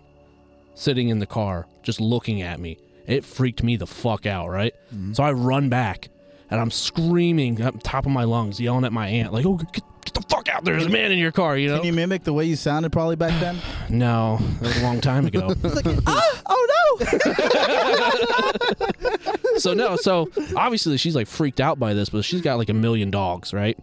sitting 0.75 1.09
in 1.09 1.17
the 1.17 1.25
car, 1.25 1.65
just 1.81 1.99
looking 1.99 2.43
at 2.43 2.59
me. 2.59 2.77
It 3.07 3.25
freaked 3.25 3.63
me 3.63 3.77
the 3.77 3.87
fuck 3.87 4.27
out, 4.27 4.49
right? 4.49 4.75
Mm-hmm. 4.93 5.13
So 5.13 5.23
I 5.23 5.31
run 5.31 5.69
back, 5.69 6.09
and 6.51 6.61
I'm 6.61 6.69
screaming 6.69 7.59
up 7.63 7.81
top 7.81 8.05
of 8.05 8.11
my 8.11 8.25
lungs, 8.25 8.61
yelling 8.61 8.85
at 8.85 8.93
my 8.93 9.07
aunt, 9.07 9.33
like, 9.33 9.47
"Oh, 9.47 9.57
get, 9.57 9.83
get 10.03 10.13
the 10.13 10.21
fuck 10.21 10.49
out! 10.49 10.63
There's 10.63 10.85
a 10.85 10.89
man 10.89 11.11
in 11.11 11.19
your 11.19 11.31
car!" 11.31 11.57
You 11.57 11.69
know? 11.69 11.77
Can 11.77 11.85
you 11.85 11.93
mimic 11.93 12.23
the 12.23 12.33
way 12.33 12.45
you 12.45 12.55
sounded 12.55 12.91
probably 12.91 13.15
back 13.15 13.39
then? 13.39 13.57
No, 13.89 14.37
that 14.39 14.61
was 14.61 14.77
a 14.77 14.83
long 14.83 15.01
time 15.01 15.25
ago. 15.25 15.53
Ah, 16.07 16.41
oh 16.47 16.97
no! 16.99 17.05
so 19.57 19.73
no, 19.73 19.95
so 19.95 20.29
obviously 20.55 20.97
she's 20.97 21.15
like 21.15 21.27
freaked 21.27 21.59
out 21.59 21.79
by 21.79 21.93
this, 21.93 22.09
but 22.09 22.25
she's 22.25 22.41
got 22.41 22.57
like 22.57 22.69
a 22.69 22.73
million 22.73 23.11
dogs, 23.11 23.53
right? 23.53 23.77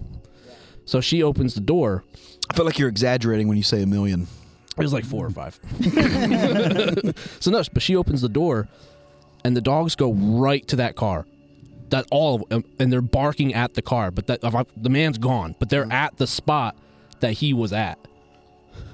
So 0.85 1.01
she 1.01 1.23
opens 1.23 1.55
the 1.55 1.61
door. 1.61 2.05
I 2.51 2.55
feel 2.55 2.65
like 2.65 2.79
you're 2.79 2.89
exaggerating 2.89 3.47
when 3.47 3.57
you 3.57 3.63
say 3.63 3.83
a 3.83 3.87
million. 3.87 4.27
It 4.77 4.83
was 4.83 4.93
like 4.93 5.05
four 5.05 5.27
or 5.27 5.31
five. 5.31 5.59
so 7.41 7.51
no, 7.51 7.63
but 7.73 7.83
she 7.83 7.97
opens 7.97 8.23
the 8.23 8.29
door, 8.29 8.69
and 9.45 9.57
the 9.57 9.61
dogs 9.61 9.95
go 9.95 10.13
right 10.13 10.67
to 10.69 10.77
that 10.77 10.97
car. 10.97 11.27
That 11.91 12.07
all 12.11 12.47
of 12.51 12.65
and 12.79 12.93
they're 12.93 13.01
barking 13.03 13.53
at 13.55 13.75
the 13.75 13.83
car, 13.83 14.11
but 14.11 14.27
that 14.29 14.41
the 14.77 14.91
man's 14.91 15.19
gone, 15.19 15.55
but 15.59 15.69
they're 15.71 15.91
at 15.93 16.17
the 16.17 16.27
spot 16.27 16.77
that 17.21 17.33
he 17.33 17.53
was 17.53 17.73
at, 17.73 17.99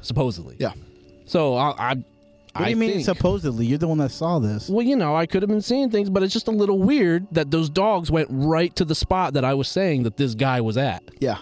supposedly. 0.03 0.57
Yeah. 0.59 0.73
So 1.27 1.57
I, 1.57 1.71
I 1.79 1.95
What 1.95 2.05
do 2.65 2.71
you 2.71 2.77
mean 2.77 2.91
think- 2.93 3.05
supposedly? 3.05 3.67
You're 3.67 3.79
the 3.79 3.89
one 3.89 3.99
that 3.99 4.11
saw 4.11 4.39
this. 4.39 4.69
Well, 4.69 4.85
you 4.87 4.97
know, 4.97 5.15
I 5.15 5.27
could 5.27 5.43
have 5.43 5.49
been 5.51 5.61
seeing 5.63 5.91
things, 5.91 6.09
but 6.11 6.23
it's 6.23 6.33
just 6.33 6.49
a 6.49 6.53
little 6.53 6.79
weird 6.79 7.27
that 7.33 7.51
those 7.51 7.69
dogs 7.69 8.11
went 8.11 8.29
right 8.31 8.75
to 8.77 8.85
the 8.85 8.95
spot 8.95 9.35
that 9.35 9.45
I 9.45 9.55
was 9.55 9.69
saying 9.69 10.05
that 10.05 10.17
this 10.17 10.35
guy 10.35 10.61
was 10.61 10.77
at. 10.77 11.03
Yeah. 11.21 11.39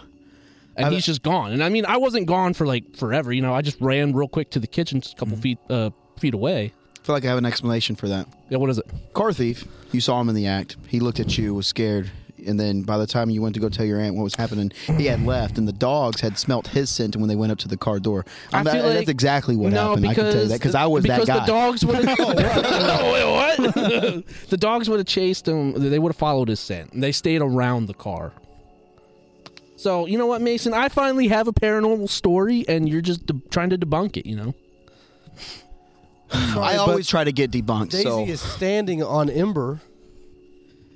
And 0.76 0.87
I've- 0.87 0.94
he's 0.96 1.06
just 1.06 1.23
gone. 1.23 1.52
And 1.52 1.62
I 1.62 1.68
mean, 1.68 1.84
I 1.87 1.99
wasn't 1.99 2.26
gone 2.26 2.52
for 2.54 2.66
like 2.66 2.96
forever, 2.96 3.32
you 3.32 3.42
know. 3.42 3.54
I 3.54 3.62
just 3.62 3.80
ran 3.80 4.12
real 4.12 4.26
quick 4.28 4.50
to 4.50 4.58
the 4.58 4.66
kitchen 4.66 5.00
just 5.00 5.14
a 5.14 5.16
couple 5.16 5.37
feet 5.37 5.58
uh 5.70 5.90
feet 6.18 6.34
away. 6.34 6.73
I 7.04 7.06
feel 7.06 7.16
like 7.16 7.25
I 7.26 7.28
have 7.28 7.37
an 7.37 7.44
explanation 7.44 7.96
for 7.96 8.08
that. 8.08 8.26
Yeah, 8.49 8.56
what 8.56 8.70
is 8.70 8.78
it? 8.78 8.87
Car 9.12 9.30
thief, 9.30 9.66
you 9.92 10.00
saw 10.00 10.18
him 10.23 10.30
in 10.30 10.34
the 10.34 10.46
act. 10.46 10.78
He 10.88 11.00
looked 11.00 11.20
at 11.20 11.37
you, 11.37 11.52
was 11.52 11.66
scared. 11.66 12.11
And 12.46 12.58
then 12.58 12.80
by 12.80 12.96
the 12.96 13.06
time 13.06 13.28
you 13.28 13.42
went 13.42 13.54
to 13.56 13.61
go 13.61 13.68
tell 13.68 13.84
your 13.84 14.00
aunt 14.00 14.14
what 14.14 14.23
was 14.23 14.34
happening, 14.34 14.73
he 14.96 15.04
had 15.04 15.23
left, 15.26 15.58
and 15.58 15.68
the 15.68 15.73
dogs 15.73 16.23
had 16.23 16.38
smelt 16.38 16.66
his 16.68 16.88
scent 16.88 17.14
when 17.14 17.28
they 17.28 17.37
went 17.37 17.52
up 17.52 17.58
to 17.58 17.68
the 17.68 17.76
car 17.76 18.00
door. 18.00 18.25
I 18.54 18.62
feel 18.64 18.73
that- 18.73 18.84
like- 18.84 18.94
that's 18.94 19.08
exactly 19.11 19.54
what 19.54 19.75
no, 19.75 19.88
happened. 19.88 20.06
I 20.06 20.14
can 20.14 20.25
tell 20.32 20.42
you 20.44 20.49
that 20.49 20.58
because 20.58 20.75
I 20.75 20.87
was 20.87 21.02
because 21.02 21.26
that 21.26 21.40
guy. 21.40 21.40
the 21.40 21.52
dogs 21.52 21.84
would 21.84 21.96
have 21.96 22.18
no, 22.18 23.32
what? 23.34 24.26
the 24.49 24.56
dogs 24.56 24.88
would 24.88 24.99
have 24.99 25.06
chased 25.06 25.46
him. 25.46 25.73
They 25.90 25.99
would 25.99 26.12
have 26.12 26.16
followed 26.16 26.49
his 26.49 26.58
scent. 26.61 26.99
They 26.99 27.12
stayed 27.12 27.42
around 27.42 27.84
the 27.84 27.94
car. 27.94 28.32
So 29.76 30.06
you 30.06 30.16
know 30.16 30.26
what, 30.26 30.40
Mason? 30.40 30.73
I 30.73 30.88
finally 30.88 31.28
have 31.28 31.49
a 31.49 31.52
paranormal 31.52 32.08
story, 32.08 32.64
and 32.66 32.88
you're 32.88 33.02
just 33.02 33.26
de- 33.26 33.42
trying 33.50 33.68
to 33.68 33.76
debunk 33.76 34.16
it. 34.16 34.25
You 34.25 34.37
know. 34.37 34.54
I 36.35 36.76
always 36.76 37.09
try 37.09 37.25
to 37.25 37.33
get 37.33 37.50
debunked. 37.50 37.91
Daisy 37.91 38.05
so 38.05 38.25
is 38.26 38.41
standing 38.41 39.03
on 39.03 39.31
Ember. 39.31 39.81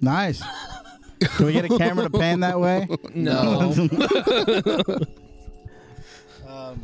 Nice. 0.00 0.42
Can 1.20 1.46
we 1.46 1.52
get 1.52 1.64
a 1.64 1.76
camera 1.78 2.04
to 2.08 2.10
pan 2.10 2.40
that 2.40 2.60
way? 2.60 2.88
No. 3.14 3.74
Um, 6.48 6.82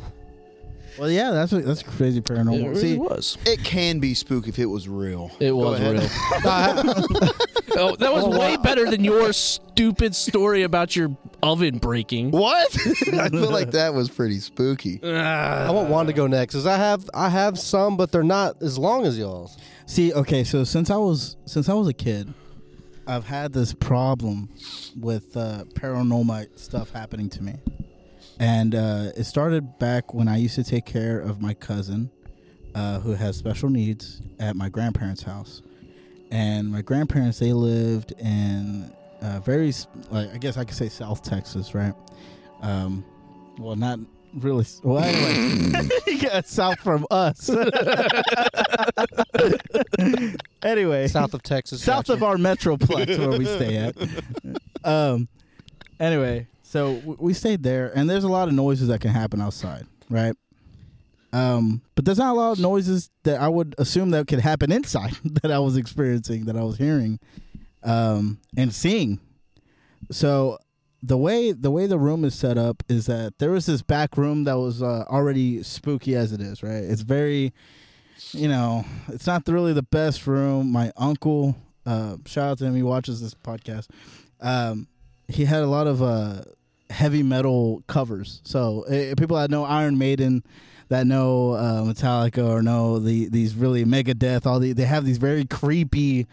Well, 0.97 1.09
yeah, 1.11 1.31
that's 1.31 1.51
what, 1.51 1.65
that's 1.65 1.83
crazy 1.83 2.19
it 2.19 2.25
paranormal. 2.25 2.69
really 2.69 2.81
See, 2.81 2.97
was. 2.97 3.37
it 3.45 3.63
can 3.63 3.99
be 3.99 4.13
spooky 4.13 4.49
if 4.49 4.59
it 4.59 4.65
was 4.65 4.87
real. 4.87 5.31
It 5.39 5.49
Go 5.49 5.55
was 5.57 5.79
ahead. 5.79 5.99
real. 5.99 6.09
oh, 7.77 7.95
that 7.97 8.13
was 8.13 8.25
way 8.37 8.57
better 8.57 8.89
than 8.89 9.03
your 9.03 9.33
stupid 9.33 10.15
story 10.15 10.63
about 10.63 10.95
your 10.95 11.15
oven 11.43 11.77
breaking. 11.77 12.31
What? 12.31 12.75
I 13.13 13.29
feel 13.29 13.51
like 13.51 13.71
that 13.71 13.93
was 13.93 14.09
pretty 14.09 14.39
spooky. 14.39 15.01
I 15.03 15.69
want 15.71 15.89
Juan 15.89 16.05
to 16.07 16.13
go 16.13 16.27
next 16.27 16.53
because 16.53 16.65
I 16.67 16.77
have 16.77 17.09
I 17.13 17.29
have 17.29 17.59
some, 17.59 17.97
but 17.97 18.11
they're 18.11 18.23
not 18.23 18.61
as 18.61 18.77
long 18.77 19.05
as 19.05 19.17
y'all's. 19.17 19.57
see, 19.85 20.13
okay, 20.13 20.43
so 20.43 20.63
since 20.63 20.89
I 20.89 20.97
was 20.97 21.35
since 21.45 21.67
I 21.69 21.73
was 21.73 21.87
a 21.87 21.93
kid, 21.93 22.33
I've 23.07 23.25
had 23.25 23.53
this 23.53 23.73
problem 23.73 24.49
with 24.99 25.35
uh, 25.37 25.65
paranormal 25.73 26.57
stuff 26.57 26.91
happening 26.91 27.29
to 27.31 27.43
me, 27.43 27.55
and 28.39 28.75
uh, 28.75 29.11
it 29.15 29.23
started 29.25 29.79
back 29.79 30.13
when 30.13 30.27
I 30.27 30.37
used 30.37 30.55
to 30.55 30.63
take 30.63 30.85
care 30.85 31.19
of 31.19 31.41
my 31.41 31.53
cousin, 31.53 32.11
uh, 32.73 32.99
who 32.99 33.13
has 33.13 33.37
special 33.37 33.69
needs, 33.69 34.21
at 34.39 34.55
my 34.55 34.69
grandparents' 34.69 35.23
house, 35.23 35.61
and 36.31 36.71
my 36.71 36.81
grandparents 36.81 37.39
they 37.39 37.53
lived 37.53 38.13
in 38.19 38.91
uh, 39.21 39.39
very 39.39 39.73
like 40.11 40.33
I 40.33 40.37
guess 40.37 40.57
I 40.57 40.65
could 40.65 40.75
say 40.75 40.89
South 40.89 41.23
Texas, 41.23 41.73
right? 41.73 41.93
Um, 42.61 43.05
well, 43.57 43.75
not 43.75 43.99
really. 44.35 44.65
Well, 44.83 45.03
anyway, 45.03 45.87
yeah, 46.07 46.41
south 46.41 46.79
from 46.79 47.05
us. 47.11 47.49
anyway, 50.63 51.07
South 51.07 51.33
of 51.33 51.41
Texas. 51.43 51.81
south 51.83 52.07
gotcha. 52.07 52.13
of 52.13 52.23
our 52.23 52.35
metroplex 52.35 53.17
where 53.17 53.37
we 53.37 53.45
stay 53.45 53.77
at. 53.77 53.95
Um. 54.85 55.27
Anyway, 55.99 56.45
so 56.67 57.15
we 57.19 57.33
stayed 57.33 57.61
there, 57.63 57.91
and 57.95 58.09
there's 58.09 58.23
a 58.23 58.27
lot 58.29 58.47
of 58.47 58.53
noises 58.53 58.87
that 58.87 58.99
can 58.99 59.11
happen 59.11 59.39
outside, 59.39 59.85
right? 60.09 60.35
Um, 61.31 61.81
but 61.95 62.05
there's 62.05 62.17
not 62.17 62.31
a 62.31 62.39
lot 62.39 62.51
of 62.53 62.59
noises 62.59 63.11
that 63.23 63.39
I 63.39 63.47
would 63.49 63.75
assume 63.77 64.11
that 64.11 64.27
could 64.27 64.39
happen 64.39 64.71
inside 64.71 65.13
that 65.41 65.51
I 65.51 65.59
was 65.59 65.77
experiencing, 65.77 66.45
that 66.45 66.55
I 66.57 66.63
was 66.63 66.77
hearing, 66.77 67.19
um, 67.83 68.39
and 68.57 68.73
seeing. 68.73 69.19
So 70.11 70.57
the 71.03 71.17
way 71.17 71.51
the 71.51 71.69
way 71.69 71.85
the 71.85 71.99
room 71.99 72.25
is 72.25 72.33
set 72.33 72.57
up 72.57 72.81
is 72.89 73.05
that 73.05 73.37
there 73.37 73.51
was 73.51 73.65
this 73.67 73.81
back 73.83 74.17
room 74.17 74.45
that 74.45 74.57
was 74.57 74.81
uh, 74.81 75.03
already 75.07 75.61
spooky 75.61 76.15
as 76.15 76.31
it 76.31 76.41
is, 76.41 76.63
right? 76.63 76.83
It's 76.83 77.01
very, 77.01 77.53
you 78.31 78.47
know, 78.47 78.85
it's 79.09 79.27
not 79.27 79.47
really 79.47 79.73
the 79.73 79.83
best 79.83 80.25
room. 80.25 80.71
My 80.71 80.91
uncle 80.97 81.55
Uh, 81.85 82.17
shout 82.25 82.49
out 82.49 82.57
to 82.57 82.65
him. 82.65 82.75
He 82.75 82.81
watches 82.81 83.21
this 83.21 83.35
podcast. 83.35 83.87
Um, 84.41 84.87
he 85.27 85.45
had 85.45 85.63
a 85.63 85.67
lot 85.67 85.87
of 85.87 86.01
uh, 86.01 86.41
heavy 86.89 87.23
metal 87.23 87.83
covers. 87.87 88.41
So 88.43 88.85
uh, 88.85 89.15
people 89.15 89.37
that 89.37 89.49
know 89.49 89.63
Iron 89.63 89.97
Maiden, 89.97 90.43
that 90.89 91.07
know 91.07 91.51
uh, 91.51 91.81
Metallica, 91.81 92.47
or 92.47 92.61
know 92.61 92.99
the 92.99 93.29
these 93.29 93.55
really 93.55 93.85
Megadeth, 93.85 94.45
all 94.45 94.59
the 94.59 94.73
they 94.73 94.85
have 94.85 95.05
these 95.05 95.17
very 95.17 95.45
creepy 95.45 96.27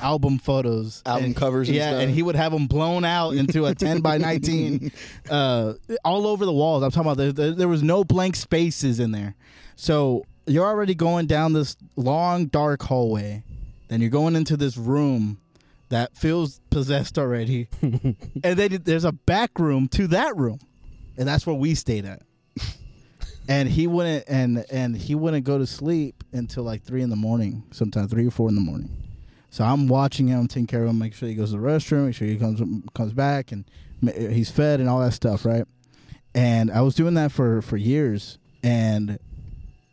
album 0.00 0.38
photos, 0.38 1.02
Album 1.04 1.26
and, 1.26 1.36
covers 1.36 1.68
and 1.68 1.76
yeah, 1.76 1.90
stuff. 1.90 2.02
and 2.02 2.10
he 2.14 2.22
would 2.22 2.36
have 2.36 2.52
them 2.52 2.66
blown 2.66 3.04
out 3.04 3.34
into 3.34 3.66
a 3.66 3.74
ten 3.74 4.00
by 4.00 4.18
nineteen, 4.18 4.92
uh, 5.30 5.74
all 6.04 6.26
over 6.26 6.44
the 6.44 6.52
walls. 6.52 6.82
I'm 6.82 6.90
talking 6.90 7.10
about 7.10 7.16
there, 7.18 7.32
there, 7.32 7.52
there 7.52 7.68
was 7.68 7.82
no 7.82 8.04
blank 8.04 8.36
spaces 8.36 9.00
in 9.00 9.12
there. 9.12 9.34
So 9.76 10.24
you're 10.46 10.66
already 10.66 10.94
going 10.94 11.26
down 11.26 11.52
this 11.52 11.76
long 11.96 12.46
dark 12.46 12.82
hallway, 12.82 13.42
then 13.88 14.00
you're 14.00 14.10
going 14.10 14.36
into 14.36 14.56
this 14.56 14.76
room 14.76 15.38
that 15.90 16.16
feels 16.16 16.60
possessed 16.70 17.18
already, 17.18 17.68
and 17.82 18.16
then 18.42 18.80
there's 18.84 19.04
a 19.04 19.12
back 19.12 19.58
room 19.58 19.88
to 19.88 20.06
that 20.08 20.36
room, 20.36 20.58
and 21.16 21.28
that's 21.28 21.46
where 21.46 21.54
we 21.56 21.74
stayed 21.74 22.04
at. 22.04 22.22
And 23.46 23.68
he 23.68 23.86
wouldn't 23.86 24.24
and 24.26 24.64
and 24.70 24.96
he 24.96 25.14
wouldn't 25.14 25.44
go 25.44 25.58
to 25.58 25.66
sleep 25.66 26.24
until 26.32 26.64
like 26.64 26.82
three 26.82 27.02
in 27.02 27.10
the 27.10 27.16
morning, 27.16 27.62
sometimes 27.72 28.10
three 28.10 28.26
or 28.26 28.30
four 28.30 28.48
in 28.48 28.54
the 28.54 28.60
morning. 28.62 28.88
So 29.50 29.62
I'm 29.62 29.86
watching 29.86 30.26
him, 30.26 30.48
taking 30.48 30.66
care 30.66 30.82
of 30.82 30.88
him, 30.88 30.98
make 30.98 31.14
sure 31.14 31.28
he 31.28 31.34
goes 31.34 31.52
to 31.52 31.58
the 31.58 31.62
restroom, 31.62 32.06
make 32.06 32.14
sure 32.14 32.26
he 32.26 32.38
comes 32.38 32.60
comes 32.94 33.12
back, 33.12 33.52
and 33.52 33.64
he's 34.16 34.50
fed 34.50 34.80
and 34.80 34.88
all 34.88 35.00
that 35.00 35.12
stuff, 35.12 35.44
right? 35.44 35.64
And 36.34 36.70
I 36.70 36.80
was 36.80 36.94
doing 36.94 37.14
that 37.14 37.32
for 37.32 37.60
for 37.62 37.76
years. 37.76 38.38
And 38.62 39.18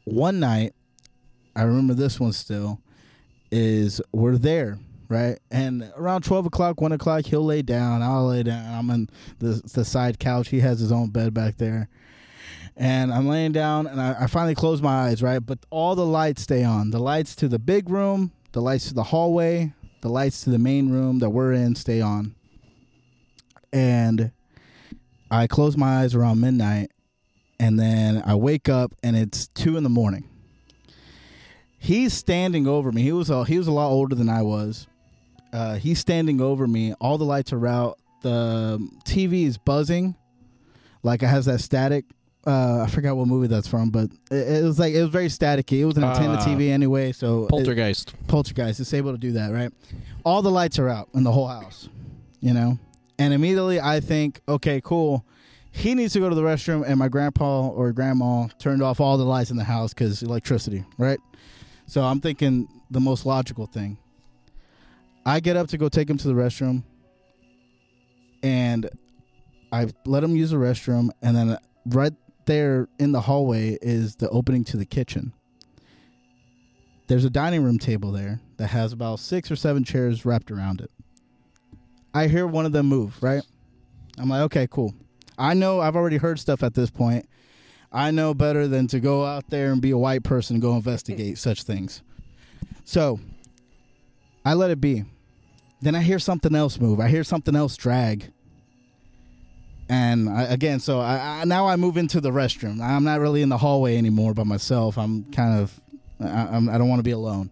one 0.06 0.40
night, 0.40 0.74
I 1.56 1.64
remember 1.64 1.94
this 1.94 2.20
one 2.20 2.32
still, 2.32 2.80
is 3.52 4.02
we're 4.14 4.38
there, 4.38 4.80
right? 5.12 5.38
And 5.52 5.92
around 5.96 6.24
twelve 6.24 6.46
o'clock, 6.46 6.82
one 6.82 6.94
o'clock, 6.94 7.26
he'll 7.26 7.46
lay 7.46 7.62
down, 7.62 8.02
I'll 8.02 8.28
lay 8.28 8.44
down. 8.44 8.74
I'm 8.74 8.90
in 8.90 9.10
the 9.38 9.62
the 9.74 9.86
side 9.86 10.18
couch. 10.18 10.50
He 10.50 10.62
has 10.62 10.80
his 10.80 10.92
own 10.92 11.10
bed 11.10 11.34
back 11.34 11.58
there. 11.58 11.90
And 12.78 13.14
I'm 13.14 13.28
laying 13.28 13.52
down, 13.52 13.86
and 13.86 14.02
I, 14.02 14.16
I 14.22 14.28
finally 14.28 14.56
close 14.56 14.82
my 14.82 15.08
eyes, 15.08 15.22
right? 15.22 15.46
But 15.46 15.60
all 15.70 15.94
the 15.94 16.06
lights 16.06 16.42
stay 16.42 16.64
on. 16.64 16.92
The 16.92 17.00
lights 17.00 17.36
to 17.36 17.50
the 17.50 17.60
big 17.60 17.90
room, 17.90 18.32
the 18.54 18.62
lights 18.62 18.88
to 18.88 18.94
the 18.94 19.04
hallway, 19.04 19.74
the 20.00 20.10
lights 20.10 20.46
to 20.46 20.50
the 20.50 20.58
main 20.58 20.90
room 20.90 21.20
that 21.20 21.30
we're 21.30 21.52
in 21.52 21.76
stay 21.76 22.00
on. 22.00 22.34
And 23.74 24.32
I 25.30 25.48
close 25.48 25.76
my 25.76 26.02
eyes 26.02 26.16
around 26.16 26.40
midnight, 26.40 26.92
and 27.60 27.78
then 27.78 28.24
I 28.26 28.36
wake 28.36 28.70
up, 28.70 28.96
and 29.04 29.16
it's 29.18 29.48
two 29.48 29.76
in 29.76 29.84
the 29.84 29.90
morning. 29.90 30.28
He's 31.78 32.14
standing 32.14 32.68
over 32.68 32.92
me. 32.92 33.02
He 33.02 33.12
was 33.12 33.30
a, 33.30 33.44
he 33.44 33.58
was 33.58 33.68
a 33.68 33.72
lot 33.72 33.90
older 33.90 34.16
than 34.16 34.30
I 34.30 34.44
was. 34.44 34.88
Uh, 35.54 35.76
he's 35.76 36.00
standing 36.00 36.40
over 36.42 36.68
me. 36.68 36.94
All 37.02 37.18
the 37.18 37.26
lights 37.26 37.52
are 37.54 37.68
out. 37.68 37.98
The 38.22 38.78
TV 39.06 39.46
is 39.46 39.58
buzzing, 39.58 40.16
like 41.04 41.24
it 41.24 41.28
has 41.28 41.46
that 41.46 41.60
static. 41.60 42.06
Uh, 42.46 42.82
I 42.82 42.88
forgot 42.88 43.18
what 43.18 43.28
movie 43.28 43.48
that's 43.48 43.68
from, 43.68 43.90
but 43.92 44.10
it, 44.32 44.36
it 44.36 44.64
was 44.64 44.80
like 44.80 44.94
it 44.94 45.02
was 45.02 45.10
very 45.12 45.28
staticky. 45.28 45.80
It 45.80 45.86
was 45.86 45.98
an 45.98 46.04
antenna 46.04 46.34
Ah. 46.40 46.46
TV 46.46 46.70
anyway, 46.70 47.12
so 47.12 47.44
it- 47.46 47.50
Poltergeist. 47.50 48.14
poltergeist 48.28 48.80
is 48.80 48.94
able 48.94 49.12
to 49.12 49.18
do 49.18 49.34
that, 49.34 49.52
right? 49.52 49.72
All 50.26 50.42
the 50.42 50.50
lights 50.52 50.80
are 50.80 50.88
out 50.90 51.10
in 51.14 51.24
the 51.24 51.32
whole 51.32 51.48
house, 51.48 51.90
you 52.40 52.54
know? 52.54 52.80
And 53.20 53.34
immediately 53.34 53.80
I 53.80 54.00
think, 54.00 54.42
okay, 54.48 54.82
cool. 54.84 55.24
He 55.72 55.94
needs 55.96 56.14
to 56.14 56.20
go 56.20 56.30
to 56.30 56.36
the 56.36 56.42
restroom, 56.42 56.84
and 56.86 56.98
my 57.00 57.08
grandpa 57.08 57.68
or 57.68 57.92
grandma 57.92 58.48
turned 58.60 58.82
off 58.84 59.00
all 59.00 59.18
the 59.18 59.24
lights 59.26 59.52
in 59.52 59.58
the 59.58 59.64
house 59.64 59.94
because 59.94 60.22
electricity, 60.24 60.84
right? 60.98 61.20
So 61.86 62.02
I'm 62.04 62.20
thinking 62.22 62.68
the 62.90 63.00
most 63.00 63.26
logical 63.26 63.68
thing. 63.68 63.98
I 65.26 65.40
get 65.40 65.56
up 65.58 65.68
to 65.70 65.78
go 65.78 65.90
take 65.90 66.10
him 66.10 66.18
to 66.18 66.28
the 66.28 66.34
restroom, 66.34 66.84
and 68.42 68.90
I 69.72 69.88
let 70.06 70.24
him 70.24 70.36
use 70.36 70.52
the 70.52 70.58
restroom, 70.58 71.10
and 71.22 71.36
then 71.36 71.58
right 71.86 72.14
there 72.46 72.88
in 73.00 73.12
the 73.12 73.22
hallway 73.22 73.78
is 73.82 74.16
the 74.16 74.30
opening 74.30 74.64
to 74.66 74.78
the 74.78 74.86
kitchen 74.86 75.34
there's 77.12 77.26
a 77.26 77.30
dining 77.30 77.62
room 77.62 77.78
table 77.78 78.14
there 78.14 78.40
that 78.56 78.68
has 78.68 78.94
about 78.94 79.20
six 79.20 79.52
or 79.52 79.58
seven 79.58 79.84
chairs 79.84 80.24
wrapped 80.24 80.50
around 80.50 80.80
it. 80.80 80.90
I 82.14 82.28
hear 82.28 82.48
one 82.48 82.66
of 82.66 82.72
them 82.72 82.86
move, 82.86 83.22
right? 83.22 83.44
I'm 84.18 84.30
like, 84.30 84.44
okay, 84.44 84.66
cool. 84.72 84.96
I 85.38 85.54
know 85.54 85.82
I've 85.82 85.98
already 85.98 86.16
heard 86.16 86.40
stuff 86.40 86.64
at 86.64 86.74
this 86.74 86.90
point. 86.90 87.28
I 87.92 88.12
know 88.12 88.34
better 88.34 88.66
than 88.66 88.88
to 88.88 89.02
go 89.02 89.26
out 89.26 89.50
there 89.50 89.74
and 89.74 89.82
be 89.82 89.92
a 89.92 89.98
white 89.98 90.24
person 90.24 90.56
and 90.56 90.62
go 90.62 90.74
investigate 90.74 91.38
such 91.38 91.64
things. 91.64 92.02
So 92.86 93.20
I 94.44 94.54
let 94.54 94.72
it 94.72 94.82
be. 94.82 95.06
Then 95.82 95.96
I 95.96 96.02
hear 96.02 96.20
something 96.20 96.54
else 96.56 96.80
move. 96.80 97.00
I 97.00 97.10
hear 97.10 97.24
something 97.24 97.56
else 97.56 97.76
drag. 97.76 98.32
And 99.90 100.30
I, 100.30 100.44
again, 100.44 100.80
so 100.80 101.00
I, 101.00 101.42
I 101.42 101.44
now 101.46 101.68
I 101.68 101.76
move 101.76 101.98
into 101.98 102.22
the 102.22 102.32
restroom. 102.32 102.82
I'm 102.82 103.04
not 103.04 103.20
really 103.20 103.42
in 103.42 103.50
the 103.50 103.58
hallway 103.58 103.98
anymore 103.98 104.34
by 104.34 104.44
myself. 104.44 104.98
I'm 104.98 105.26
kind 105.32 105.60
of 105.60 105.82
I, 106.20 106.48
I'm, 106.48 106.70
I 106.70 106.78
don't 106.78 106.88
want 106.88 107.00
to 107.00 107.04
be 107.04 107.12
alone. 107.12 107.50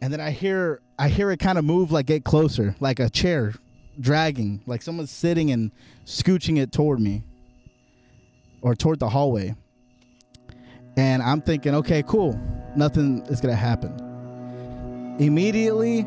And 0.00 0.12
then 0.12 0.20
I 0.20 0.30
hear 0.30 0.80
I 0.98 1.08
hear 1.08 1.30
it 1.30 1.38
kind 1.38 1.58
of 1.58 1.64
move, 1.64 1.92
like 1.92 2.06
get 2.06 2.24
closer, 2.24 2.74
like 2.80 2.98
a 2.98 3.08
chair 3.08 3.54
dragging, 4.00 4.62
like 4.66 4.82
someone's 4.82 5.10
sitting 5.10 5.50
and 5.50 5.70
scooching 6.04 6.58
it 6.58 6.72
toward 6.72 6.98
me, 6.98 7.22
or 8.62 8.74
toward 8.74 8.98
the 8.98 9.08
hallway. 9.08 9.54
And 10.96 11.22
I'm 11.22 11.40
thinking, 11.40 11.74
okay, 11.76 12.02
cool, 12.02 12.40
nothing 12.74 13.24
is 13.26 13.40
gonna 13.40 13.54
happen. 13.54 14.07
Immediately, 15.18 16.02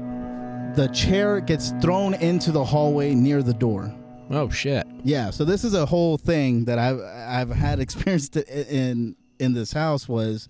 the 0.76 0.89
chair 0.93 1.41
gets 1.41 1.71
thrown 1.82 2.13
into 2.15 2.52
the 2.52 2.63
hallway 2.63 3.13
near 3.13 3.43
the 3.43 3.54
door. 3.54 3.93
Oh 4.30 4.50
shit. 4.50 4.88
Yeah, 5.04 5.30
so 5.30 5.43
this 5.43 5.65
is 5.65 5.74
a 5.74 5.86
whole 5.86 6.17
thing 6.17 6.65
that 6.65 6.80
I've 6.80 7.02
I've 7.02 7.50
had 7.50 7.80
experienced 7.86 8.38
in 8.38 9.15
in 9.39 9.54
this 9.54 9.74
house 9.74 10.08
was 10.08 10.47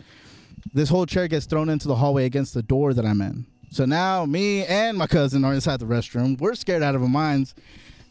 this 0.74 0.90
whole 0.90 1.06
chair 1.08 1.28
gets 1.28 1.46
thrown 1.48 1.70
into 1.70 1.88
the 1.88 1.96
hallway 1.96 2.26
against 2.26 2.54
the 2.54 2.62
door 2.62 2.94
that 2.94 3.06
I'm 3.06 3.22
in. 3.22 3.48
So 3.72 3.86
now 3.86 4.26
me 4.26 4.66
and 4.66 4.98
my 4.98 5.08
cousin 5.08 5.44
are 5.44 5.54
inside 5.54 5.80
the 5.80 5.86
restroom. 5.86 6.40
We're 6.40 6.56
scared 6.56 6.84
out 6.84 6.94
of 6.94 7.02
our 7.02 7.10
minds, 7.10 7.56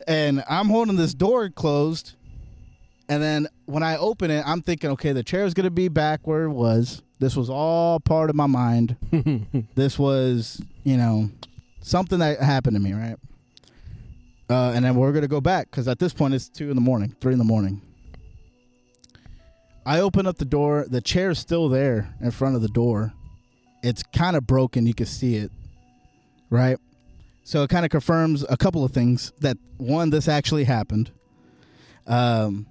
and 0.08 0.42
I'm 0.48 0.68
holding 0.68 0.96
this 0.96 1.14
door 1.14 1.48
closed. 1.48 2.14
And 3.10 3.20
then 3.20 3.48
when 3.66 3.82
I 3.82 3.96
open 3.96 4.30
it, 4.30 4.44
I'm 4.46 4.62
thinking, 4.62 4.90
okay, 4.90 5.10
the 5.10 5.24
chair 5.24 5.44
is 5.44 5.52
gonna 5.52 5.68
be 5.68 5.88
back 5.88 6.28
where 6.28 6.44
it 6.44 6.52
was. 6.52 7.02
This 7.18 7.34
was 7.34 7.50
all 7.50 7.98
part 7.98 8.30
of 8.30 8.36
my 8.36 8.46
mind. 8.46 8.96
this 9.74 9.98
was, 9.98 10.62
you 10.84 10.96
know, 10.96 11.28
something 11.80 12.20
that 12.20 12.40
happened 12.40 12.76
to 12.76 12.80
me, 12.80 12.92
right? 12.92 13.16
Uh, 14.48 14.72
and 14.76 14.84
then 14.84 14.94
we're 14.94 15.10
gonna 15.10 15.26
go 15.26 15.40
back 15.40 15.68
because 15.68 15.88
at 15.88 15.98
this 15.98 16.12
point 16.12 16.34
it's 16.34 16.48
two 16.48 16.70
in 16.70 16.76
the 16.76 16.80
morning, 16.80 17.16
three 17.20 17.32
in 17.32 17.40
the 17.40 17.44
morning. 17.44 17.82
I 19.84 19.98
open 19.98 20.24
up 20.24 20.38
the 20.38 20.44
door. 20.44 20.86
The 20.88 21.00
chair 21.00 21.30
is 21.30 21.40
still 21.40 21.68
there 21.68 22.14
in 22.20 22.30
front 22.30 22.54
of 22.54 22.62
the 22.62 22.68
door. 22.68 23.12
It's 23.82 24.04
kind 24.04 24.36
of 24.36 24.46
broken. 24.46 24.86
You 24.86 24.94
can 24.94 25.06
see 25.06 25.34
it, 25.34 25.50
right? 26.48 26.78
So 27.42 27.64
it 27.64 27.70
kind 27.70 27.84
of 27.84 27.90
confirms 27.90 28.44
a 28.48 28.56
couple 28.56 28.84
of 28.84 28.92
things. 28.92 29.32
That 29.40 29.56
one, 29.78 30.10
this 30.10 30.28
actually 30.28 30.62
happened. 30.62 31.10
Um, 32.06 32.66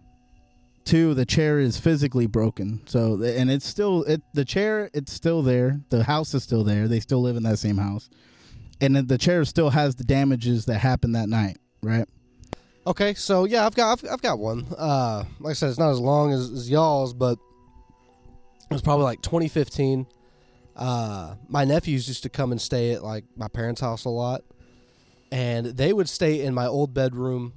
two, 0.89 1.13
the 1.13 1.25
chair 1.25 1.59
is 1.59 1.79
physically 1.79 2.25
broken. 2.25 2.81
So 2.87 3.21
and 3.21 3.51
it's 3.51 3.65
still 3.65 4.03
it. 4.03 4.21
The 4.33 4.43
chair, 4.43 4.89
it's 4.93 5.13
still 5.13 5.41
there. 5.41 5.79
The 5.89 6.03
house 6.03 6.33
is 6.33 6.43
still 6.43 6.63
there. 6.63 6.87
They 6.87 6.99
still 6.99 7.21
live 7.21 7.35
in 7.35 7.43
that 7.43 7.59
same 7.59 7.77
house, 7.77 8.09
and 8.81 8.95
the 8.95 9.17
chair 9.17 9.45
still 9.45 9.69
has 9.69 9.95
the 9.95 10.03
damages 10.03 10.65
that 10.65 10.79
happened 10.79 11.15
that 11.15 11.29
night, 11.29 11.57
right? 11.83 12.07
Okay, 12.87 13.13
so 13.13 13.45
yeah, 13.45 13.65
I've 13.65 13.75
got 13.75 14.03
I've, 14.03 14.11
I've 14.13 14.21
got 14.21 14.39
one. 14.39 14.65
Uh, 14.75 15.25
like 15.39 15.51
I 15.51 15.53
said, 15.53 15.69
it's 15.69 15.79
not 15.79 15.91
as 15.91 15.99
long 15.99 16.33
as, 16.33 16.49
as 16.49 16.69
y'all's, 16.69 17.13
but 17.13 17.37
it 18.69 18.73
was 18.73 18.81
probably 18.81 19.03
like 19.03 19.21
2015. 19.21 20.07
Uh, 20.75 21.35
my 21.47 21.65
nephews 21.65 22.07
used 22.07 22.23
to 22.23 22.29
come 22.29 22.51
and 22.51 22.59
stay 22.59 22.93
at 22.93 23.03
like 23.03 23.25
my 23.35 23.47
parents' 23.47 23.81
house 23.81 24.05
a 24.05 24.09
lot, 24.09 24.41
and 25.31 25.67
they 25.67 25.93
would 25.93 26.09
stay 26.09 26.41
in 26.41 26.53
my 26.53 26.65
old 26.65 26.93
bedroom, 26.93 27.53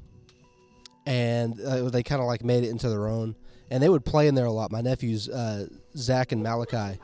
and 1.06 1.60
uh, 1.60 1.88
they 1.88 2.02
kind 2.02 2.20
of 2.20 2.26
like 2.26 2.44
made 2.44 2.64
it 2.64 2.70
into 2.70 2.88
their 2.88 3.06
own, 3.06 3.34
and 3.70 3.82
they 3.82 3.88
would 3.88 4.04
play 4.04 4.28
in 4.28 4.34
there 4.34 4.46
a 4.46 4.52
lot. 4.52 4.70
My 4.70 4.80
nephews, 4.80 5.28
uh, 5.28 5.66
Zach 5.96 6.32
and 6.32 6.42
Malachi. 6.42 6.98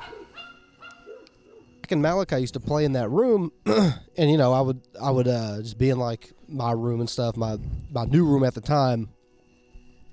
Zach 1.80 1.92
and 1.92 2.02
Malachi 2.02 2.38
used 2.38 2.54
to 2.54 2.60
play 2.60 2.84
in 2.84 2.92
that 2.92 3.08
room, 3.10 3.52
and 3.66 4.30
you 4.30 4.36
know 4.36 4.52
I 4.52 4.60
would 4.60 4.80
I 5.00 5.10
would 5.10 5.28
uh, 5.28 5.60
just 5.62 5.78
be 5.78 5.90
in 5.90 5.98
like 5.98 6.32
my 6.48 6.72
room 6.72 7.00
and 7.00 7.08
stuff, 7.08 7.36
my 7.36 7.58
my 7.90 8.04
new 8.04 8.24
room 8.24 8.44
at 8.44 8.54
the 8.54 8.60
time, 8.60 9.08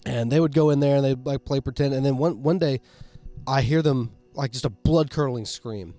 and 0.05 0.31
they 0.31 0.39
would 0.39 0.53
go 0.53 0.69
in 0.69 0.79
there 0.79 0.97
and 0.97 1.05
they'd 1.05 1.25
like 1.25 1.45
play 1.45 1.59
pretend, 1.59 1.93
and 1.93 2.05
then 2.05 2.17
one 2.17 2.43
one 2.43 2.59
day, 2.59 2.81
I 3.47 3.61
hear 3.61 3.81
them 3.81 4.11
like 4.33 4.51
just 4.51 4.65
a 4.65 4.69
blood 4.69 5.09
curdling 5.09 5.45
scream. 5.45 5.93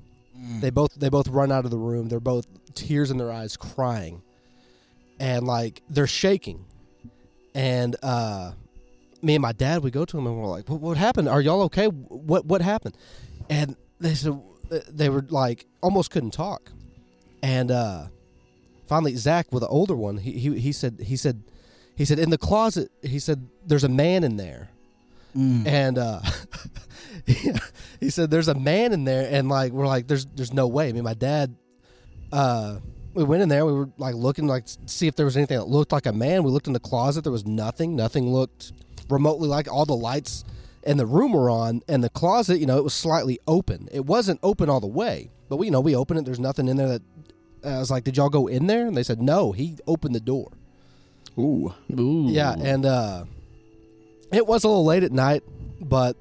They 0.60 0.70
both 0.70 0.94
they 0.94 1.08
both 1.08 1.28
run 1.28 1.50
out 1.50 1.64
of 1.64 1.70
the 1.70 1.78
room. 1.78 2.08
They're 2.08 2.20
both 2.20 2.46
tears 2.74 3.10
in 3.10 3.16
their 3.16 3.32
eyes, 3.32 3.56
crying, 3.56 4.22
and 5.18 5.46
like 5.46 5.82
they're 5.88 6.06
shaking, 6.06 6.66
and 7.56 7.96
uh, 8.02 8.52
me 9.22 9.34
and 9.34 9.42
my 9.42 9.52
dad 9.52 9.82
we 9.82 9.90
go 9.90 10.04
to 10.04 10.18
him 10.18 10.26
and 10.26 10.36
we're 10.38 10.46
like, 10.46 10.68
"What, 10.68 10.80
what 10.80 10.96
happened? 10.98 11.28
Are 11.28 11.40
y'all 11.40 11.62
okay? 11.62 11.86
What 11.86 12.44
what 12.44 12.60
happened?" 12.60 12.96
And 13.48 13.74
they 13.98 14.14
said 14.14 14.40
they 14.88 15.08
were 15.08 15.24
like 15.30 15.64
almost 15.80 16.10
couldn't 16.10 16.32
talk, 16.32 16.70
and 17.42 17.70
uh, 17.70 18.06
finally 18.86 19.16
Zach, 19.16 19.46
with 19.52 19.62
the 19.62 19.68
older 19.68 19.96
one, 19.96 20.18
he, 20.18 20.32
he 20.32 20.58
he 20.60 20.72
said 20.72 21.00
he 21.02 21.16
said 21.16 21.42
he 21.96 22.04
said 22.04 22.18
in 22.18 22.30
the 22.30 22.38
closet. 22.38 22.90
He 23.02 23.18
said 23.18 23.48
there's 23.66 23.84
a 23.84 23.88
man 23.88 24.22
in 24.22 24.36
there, 24.36 24.68
Mm. 25.34 25.66
and 25.66 25.98
uh, 25.98 26.20
he 28.00 28.10
said 28.10 28.30
there's 28.30 28.48
a 28.48 28.54
man 28.54 28.92
in 28.92 29.04
there, 29.04 29.28
and 29.30 29.48
like 29.48 29.72
we're 29.72 29.86
like 29.86 30.06
there's 30.08 30.26
there's 30.26 30.52
no 30.52 30.66
way. 30.66 30.88
I 30.88 30.92
mean, 30.92 31.04
my 31.04 31.14
dad, 31.14 31.56
uh, 32.32 32.78
we 33.16 33.24
went 33.24 33.42
in 33.42 33.48
there. 33.48 33.64
We 33.64 33.72
were 33.72 33.88
like 33.98 34.14
looking 34.14 34.46
like 34.46 34.66
to 34.66 34.78
see 34.86 35.06
if 35.06 35.16
there 35.16 35.26
was 35.26 35.36
anything 35.36 35.58
that 35.58 35.68
looked 35.68 35.90
like 35.90 36.06
a 36.06 36.12
man. 36.12 36.44
We 36.44 36.50
looked 36.50 36.66
in 36.66 36.72
the 36.72 36.80
closet. 36.80 37.22
There 37.22 37.32
was 37.32 37.46
nothing. 37.46 37.96
Nothing 37.96 38.32
looked 38.32 38.72
remotely 39.08 39.48
like 39.48 39.72
all 39.72 39.86
the 39.86 39.96
lights 39.96 40.44
in 40.82 40.98
the 40.98 41.06
room 41.06 41.32
were 41.32 41.50
on, 41.50 41.82
and 41.88 42.04
the 42.04 42.10
closet, 42.10 42.60
you 42.60 42.66
know, 42.66 42.78
it 42.78 42.84
was 42.84 42.94
slightly 42.94 43.40
open. 43.48 43.88
It 43.90 44.06
wasn't 44.06 44.38
open 44.42 44.70
all 44.70 44.80
the 44.80 44.86
way, 44.86 45.30
but 45.48 45.56
we, 45.56 45.66
you 45.66 45.72
know, 45.72 45.80
we 45.80 45.96
opened 45.96 46.20
it. 46.20 46.24
There's 46.24 46.38
nothing 46.38 46.68
in 46.68 46.76
there 46.76 46.88
that. 46.88 47.02
I 47.64 47.78
was 47.78 47.90
like, 47.90 48.04
"Did 48.04 48.16
y'all 48.16 48.28
go 48.28 48.46
in 48.46 48.68
there?" 48.68 48.86
And 48.86 48.96
they 48.96 49.02
said, 49.02 49.20
"No, 49.20 49.50
he 49.50 49.78
opened 49.88 50.14
the 50.14 50.20
door." 50.20 50.52
Ooh. 51.38 51.74
Ooh. 51.98 52.26
Yeah, 52.28 52.54
and 52.58 52.86
uh, 52.86 53.24
it 54.32 54.46
was 54.46 54.64
a 54.64 54.68
little 54.68 54.84
late 54.84 55.02
at 55.02 55.12
night, 55.12 55.42
but 55.80 56.16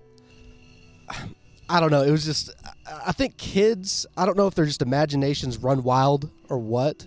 I 1.69 1.79
don't 1.79 1.91
know. 1.91 2.01
It 2.01 2.11
was 2.11 2.25
just, 2.25 2.49
I- 2.87 3.11
think 3.11 3.37
kids, 3.37 4.05
I 4.17 4.25
don't 4.25 4.37
know 4.37 4.47
if 4.47 4.55
their 4.55 4.65
just 4.65 4.81
imaginations 4.81 5.57
run 5.57 5.83
wild 5.83 6.29
or 6.49 6.57
what, 6.57 7.05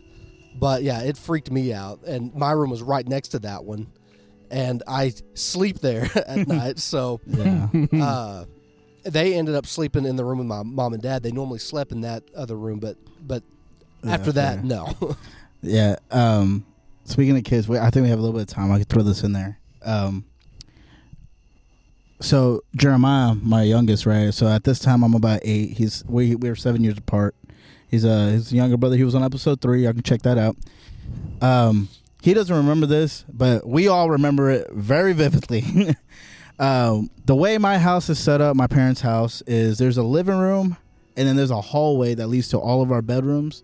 but 0.59 0.83
yeah, 0.83 1.01
it 1.03 1.17
freaked 1.17 1.51
me 1.51 1.73
out. 1.73 2.01
And 2.07 2.35
my 2.35 2.51
room 2.53 2.71
was 2.71 2.83
right 2.83 3.07
next 3.07 3.29
to 3.29 3.39
that 3.41 3.65
one, 3.65 3.87
and 4.51 4.83
I 4.89 5.13
sleep 5.35 5.81
there 5.81 6.09
at 6.27 6.49
night. 6.49 6.79
So 6.79 7.21
Yeah. 7.27 7.69
uh, 7.93 8.45
they 9.05 9.35
ended 9.35 9.55
up 9.55 9.67
sleeping 9.67 10.05
in 10.05 10.17
the 10.17 10.25
room 10.25 10.39
with 10.39 10.47
my 10.49 10.63
mom 10.63 10.93
and 10.93 11.03
dad. 11.03 11.23
They 11.23 11.31
normally 11.33 11.61
slept 11.61 11.93
in 11.93 12.01
that 12.03 12.23
other 12.37 12.57
room, 12.57 12.79
but 12.81 12.97
but 13.27 13.43
Yeah, 14.03 14.15
after 14.15 14.33
that, 14.33 14.57
fair. 14.57 14.65
no. 14.65 15.17
Yeah. 15.61 15.97
Um, 16.13 16.65
speaking 17.05 17.37
of 17.37 17.43
kids, 17.43 17.69
we, 17.69 17.79
I 17.79 17.91
think 17.91 18.05
we 18.05 18.11
have 18.11 18.19
a 18.21 18.23
little 18.23 18.39
bit 18.39 18.43
of 18.43 18.55
time. 18.55 18.71
I 18.71 18.79
could 18.79 18.89
throw 18.89 19.03
this 19.03 19.25
in 19.25 19.33
there. 19.33 19.59
Um, 19.85 20.25
so 22.21 22.63
Jeremiah, 22.75 23.35
my 23.35 23.63
youngest, 23.63 24.07
right? 24.07 24.33
So 24.33 24.47
at 24.49 24.65
this 24.65 24.79
time, 24.79 25.03
I'm 25.03 25.15
about 25.15 25.41
eight. 25.43 25.77
He's 25.77 26.05
we 26.07 26.35
we 26.35 26.49
are 26.49 26.57
seven 26.57 26.85
years 26.85 26.99
apart. 26.99 27.35
He's 27.89 28.05
a 28.05 28.31
his 28.31 28.53
younger 28.53 28.77
brother. 28.77 28.97
He 28.97 29.05
was 29.05 29.15
on 29.15 29.23
episode 29.23 29.61
three. 29.61 29.87
I 29.87 29.93
can 29.93 30.03
check 30.03 30.23
that 30.23 30.39
out. 30.39 30.57
Um, 31.41 31.89
he 32.23 32.35
doesn't 32.35 32.55
remember 32.55 32.87
this, 32.87 33.25
but 33.33 33.67
we 33.67 33.89
all 33.89 34.11
remember 34.11 34.51
it 34.51 34.71
very 34.73 35.13
vividly. 35.15 35.95
um, 36.59 37.11
the 37.25 37.35
way 37.35 37.59
my 37.59 37.79
house 37.79 38.09
is 38.09 38.19
set 38.19 38.41
up, 38.41 38.57
my 38.57 38.67
parents' 38.67 39.01
house 39.01 39.43
is 39.47 39.79
there's 39.79 39.99
a 39.99 40.03
living 40.03 40.39
room, 40.39 40.77
and 41.17 41.29
then 41.29 41.37
there's 41.37 41.51
a 41.51 41.61
hallway 41.61 42.15
that 42.15 42.27
leads 42.27 42.49
to 42.49 42.59
all 42.59 42.83
of 42.83 42.93
our 42.93 43.03
bedrooms 43.03 43.63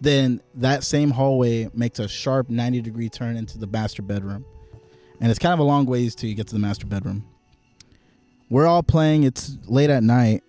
then 0.00 0.40
that 0.54 0.84
same 0.84 1.10
hallway 1.10 1.68
makes 1.74 1.98
a 1.98 2.08
sharp 2.08 2.48
90 2.48 2.80
degree 2.82 3.08
turn 3.08 3.36
into 3.36 3.58
the 3.58 3.66
master 3.66 4.02
bedroom. 4.02 4.44
And 5.20 5.30
it's 5.30 5.38
kind 5.38 5.52
of 5.52 5.58
a 5.58 5.64
long 5.64 5.86
ways 5.86 6.14
till 6.14 6.28
you 6.28 6.36
get 6.36 6.46
to 6.48 6.54
the 6.54 6.60
master 6.60 6.86
bedroom. 6.86 7.24
We're 8.50 8.66
all 8.66 8.82
playing, 8.82 9.24
it's 9.24 9.56
late 9.66 9.90
at 9.90 10.02
night, 10.02 10.42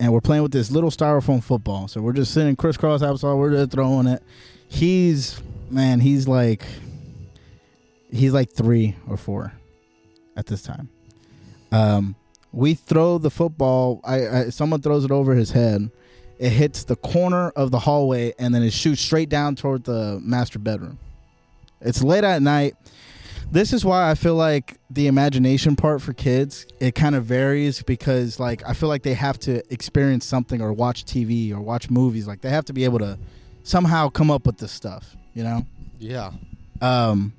and 0.00 0.12
we're 0.12 0.20
playing 0.20 0.42
with 0.42 0.52
this 0.52 0.70
little 0.70 0.90
styrofoam 0.90 1.42
football. 1.42 1.88
So 1.88 2.00
we're 2.00 2.12
just 2.12 2.34
sitting 2.34 2.56
crisscross 2.56 3.02
applesauce, 3.02 3.36
we're 3.36 3.50
just 3.50 3.70
throwing 3.70 4.06
it. 4.06 4.22
He's, 4.68 5.40
man, 5.70 6.00
he's 6.00 6.26
like, 6.26 6.64
he's 8.10 8.32
like 8.32 8.50
three 8.50 8.96
or 9.08 9.16
four 9.16 9.52
at 10.36 10.46
this 10.46 10.62
time. 10.62 10.88
Um, 11.70 12.16
we 12.52 12.74
throw 12.74 13.18
the 13.18 13.30
football, 13.30 14.00
I, 14.04 14.28
I 14.28 14.50
someone 14.50 14.82
throws 14.82 15.04
it 15.04 15.10
over 15.10 15.34
his 15.34 15.50
head 15.50 15.90
it 16.38 16.50
hits 16.50 16.84
the 16.84 16.96
corner 16.96 17.50
of 17.50 17.70
the 17.70 17.78
hallway 17.78 18.34
and 18.38 18.54
then 18.54 18.62
it 18.62 18.72
shoots 18.72 19.00
straight 19.00 19.28
down 19.28 19.56
toward 19.56 19.84
the 19.84 20.20
master 20.22 20.58
bedroom. 20.58 20.98
It's 21.80 22.02
late 22.02 22.24
at 22.24 22.42
night. 22.42 22.74
This 23.50 23.72
is 23.72 23.84
why 23.84 24.10
I 24.10 24.14
feel 24.14 24.34
like 24.34 24.78
the 24.90 25.06
imagination 25.06 25.76
part 25.76 26.02
for 26.02 26.12
kids 26.12 26.66
it 26.80 26.94
kind 26.94 27.14
of 27.14 27.24
varies 27.24 27.82
because 27.82 28.40
like 28.40 28.62
I 28.68 28.72
feel 28.72 28.88
like 28.88 29.02
they 29.02 29.14
have 29.14 29.38
to 29.40 29.62
experience 29.72 30.24
something 30.24 30.60
or 30.60 30.72
watch 30.72 31.04
TV 31.04 31.52
or 31.52 31.60
watch 31.60 31.90
movies 31.90 32.26
like 32.26 32.40
they 32.40 32.50
have 32.50 32.64
to 32.66 32.72
be 32.72 32.84
able 32.84 32.98
to 33.00 33.18
somehow 33.62 34.08
come 34.08 34.30
up 34.30 34.46
with 34.46 34.58
this 34.58 34.72
stuff, 34.72 35.16
you 35.34 35.42
know? 35.42 35.64
yeah. 35.98 36.32
Um, 36.80 37.32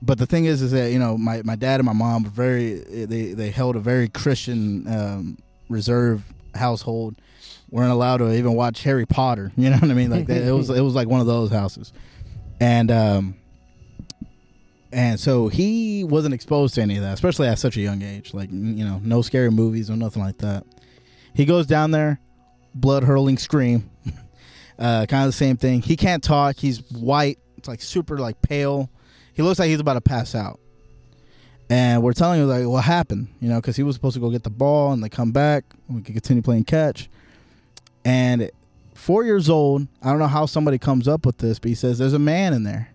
but 0.00 0.18
the 0.18 0.26
thing 0.26 0.46
is, 0.46 0.62
is 0.62 0.72
that 0.72 0.90
you 0.90 0.98
know 0.98 1.16
my, 1.16 1.42
my 1.42 1.56
dad 1.56 1.80
and 1.80 1.86
my 1.86 1.92
mom 1.92 2.24
were 2.24 2.30
very 2.30 2.74
they 3.06 3.32
they 3.34 3.50
held 3.50 3.76
a 3.76 3.80
very 3.80 4.08
Christian 4.08 4.86
um, 4.88 5.38
reserve 5.68 6.24
household. 6.54 7.14
weren't 7.70 7.92
allowed 7.92 8.18
to 8.18 8.32
even 8.32 8.54
watch 8.54 8.82
Harry 8.82 9.06
Potter. 9.06 9.52
You 9.56 9.70
know 9.70 9.76
what 9.76 9.90
I 9.90 9.94
mean? 9.94 10.10
Like 10.10 10.26
that, 10.26 10.42
it 10.42 10.52
was 10.52 10.70
it 10.70 10.80
was 10.80 10.94
like 10.94 11.08
one 11.08 11.20
of 11.20 11.26
those 11.26 11.50
houses, 11.50 11.92
and 12.60 12.90
um, 12.90 13.34
and 14.92 15.18
so 15.18 15.48
he 15.48 16.04
wasn't 16.04 16.34
exposed 16.34 16.74
to 16.74 16.82
any 16.82 16.96
of 16.96 17.02
that, 17.02 17.14
especially 17.14 17.48
at 17.48 17.58
such 17.58 17.76
a 17.76 17.80
young 17.80 18.02
age. 18.02 18.34
Like 18.34 18.50
you 18.50 18.84
know, 18.84 19.00
no 19.02 19.22
scary 19.22 19.50
movies 19.50 19.90
or 19.90 19.96
nothing 19.96 20.22
like 20.22 20.38
that. 20.38 20.64
He 21.34 21.44
goes 21.44 21.66
down 21.66 21.90
there, 21.92 22.20
blood 22.74 23.04
hurling 23.04 23.38
scream, 23.38 23.90
uh, 24.78 25.06
kind 25.06 25.24
of 25.24 25.28
the 25.28 25.32
same 25.32 25.56
thing. 25.56 25.80
He 25.80 25.96
can't 25.96 26.22
talk. 26.22 26.56
He's 26.56 26.80
white. 26.90 27.38
It's 27.56 27.68
like 27.68 27.80
super 27.80 28.18
like 28.18 28.42
pale. 28.42 28.90
He 29.32 29.42
looks 29.42 29.58
like 29.58 29.68
he's 29.68 29.80
about 29.80 29.94
to 29.94 30.02
pass 30.02 30.34
out. 30.34 30.60
And 31.70 32.02
we're 32.02 32.12
telling 32.12 32.42
him 32.42 32.48
like 32.48 32.66
what 32.66 32.84
happened, 32.84 33.28
you 33.40 33.48
know, 33.48 33.56
because 33.56 33.76
he 33.76 33.82
was 33.82 33.96
supposed 33.96 34.14
to 34.14 34.20
go 34.20 34.28
get 34.28 34.42
the 34.42 34.50
ball 34.50 34.92
and 34.92 35.02
they 35.02 35.08
come 35.08 35.32
back. 35.32 35.64
We 35.88 36.02
could 36.02 36.14
continue 36.14 36.42
playing 36.42 36.64
catch. 36.64 37.08
And 38.04 38.50
four 38.94 39.24
years 39.24 39.48
old, 39.48 39.86
I 40.02 40.10
don't 40.10 40.18
know 40.18 40.26
how 40.26 40.44
somebody 40.44 40.76
comes 40.76 41.08
up 41.08 41.24
with 41.24 41.38
this, 41.38 41.58
but 41.58 41.70
he 41.70 41.74
says 41.74 41.98
there's 41.98 42.12
a 42.12 42.18
man 42.18 42.52
in 42.52 42.64
there. 42.64 42.91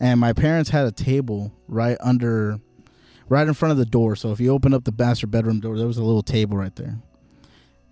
And 0.00 0.18
my 0.18 0.32
parents 0.32 0.70
had 0.70 0.86
a 0.86 0.92
table 0.92 1.52
right 1.68 1.98
under, 2.00 2.58
right 3.28 3.46
in 3.46 3.54
front 3.54 3.72
of 3.72 3.78
the 3.78 3.84
door. 3.84 4.16
So 4.16 4.32
if 4.32 4.40
you 4.40 4.50
open 4.50 4.72
up 4.72 4.84
the 4.84 4.94
master 4.96 5.26
bedroom 5.26 5.60
door, 5.60 5.76
there 5.76 5.86
was 5.86 5.98
a 5.98 6.04
little 6.04 6.22
table 6.22 6.56
right 6.56 6.74
there. 6.74 6.98